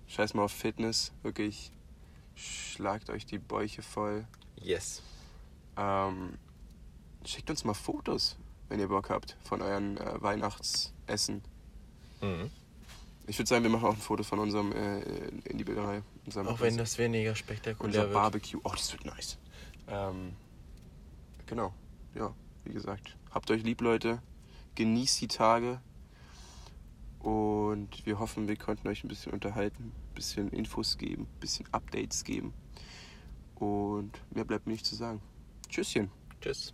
Scheiß 0.07 0.35
mal 0.35 0.45
auf 0.45 0.53
Fitness. 0.53 1.13
Wirklich. 1.23 1.73
Schlagt 2.35 3.11
euch 3.11 3.27
die 3.27 3.39
Bäuche 3.39 3.83
voll. 3.83 4.27
Yes. 4.57 5.03
Ähm, 5.77 6.39
schickt 7.25 7.51
uns 7.51 7.65
mal 7.65 7.75
Fotos, 7.75 8.37
wenn 8.69 8.81
ihr 8.81 8.89
Bock 8.89 9.11
habt, 9.11 9.37
von 9.45 9.63
euren 9.63 9.97
äh, 9.97 10.23
Weihnachtsessen. 10.23 11.43
Mhm. 12.21 12.51
Ich 13.27 13.39
würde 13.39 13.49
sagen, 13.49 13.63
wir 13.63 13.71
machen 13.71 13.87
auch 13.87 13.95
ein 13.95 14.01
Foto 14.01 14.23
von 14.23 14.39
unserem 14.39 14.73
äh, 14.73 15.01
in 15.45 15.59
die 15.59 15.65
Bilderei. 15.65 16.03
Auch 16.47 16.61
wenn 16.61 16.77
das 16.79 16.97
weniger 16.99 17.35
spektakulär 17.35 17.87
unser 17.87 18.03
wird. 18.05 18.13
Barbecue. 18.13 18.61
Oh, 18.65 18.71
das 18.71 18.93
wird 18.93 19.05
nice. 19.05 19.39
Ähm, 19.87 20.33
genau. 21.47 21.75
Ja, 22.15 22.35
wie 22.65 22.73
gesagt. 22.73 23.17
Habt 23.31 23.51
euch 23.51 23.63
lieb, 23.63 23.81
Leute. 23.81 24.23
Genießt 24.77 25.21
die 25.21 25.29
Tage. 25.29 25.81
Und 27.21 28.07
wir 28.07 28.19
hoffen, 28.19 28.49
wir 28.49 28.57
konnten 28.57 28.87
euch 28.89 29.05
ein 29.05 29.09
bisschen 29.09 29.33
unterhalten, 29.33 29.93
ein 29.93 30.15
bisschen 30.15 30.51
Infos 30.51 30.99
geben, 30.99 31.23
ein 31.23 31.41
bisschen 31.41 31.67
Updates 31.73 32.25
geben. 32.25 32.55
Und 33.57 34.13
mehr 34.31 34.45
bleibt 34.45 34.67
mir 34.67 34.73
nicht 34.73 34.87
zu 34.87 34.95
sagen. 34.95 35.21
Tschüsschen. 35.69 36.11
Tschüss. 36.41 36.73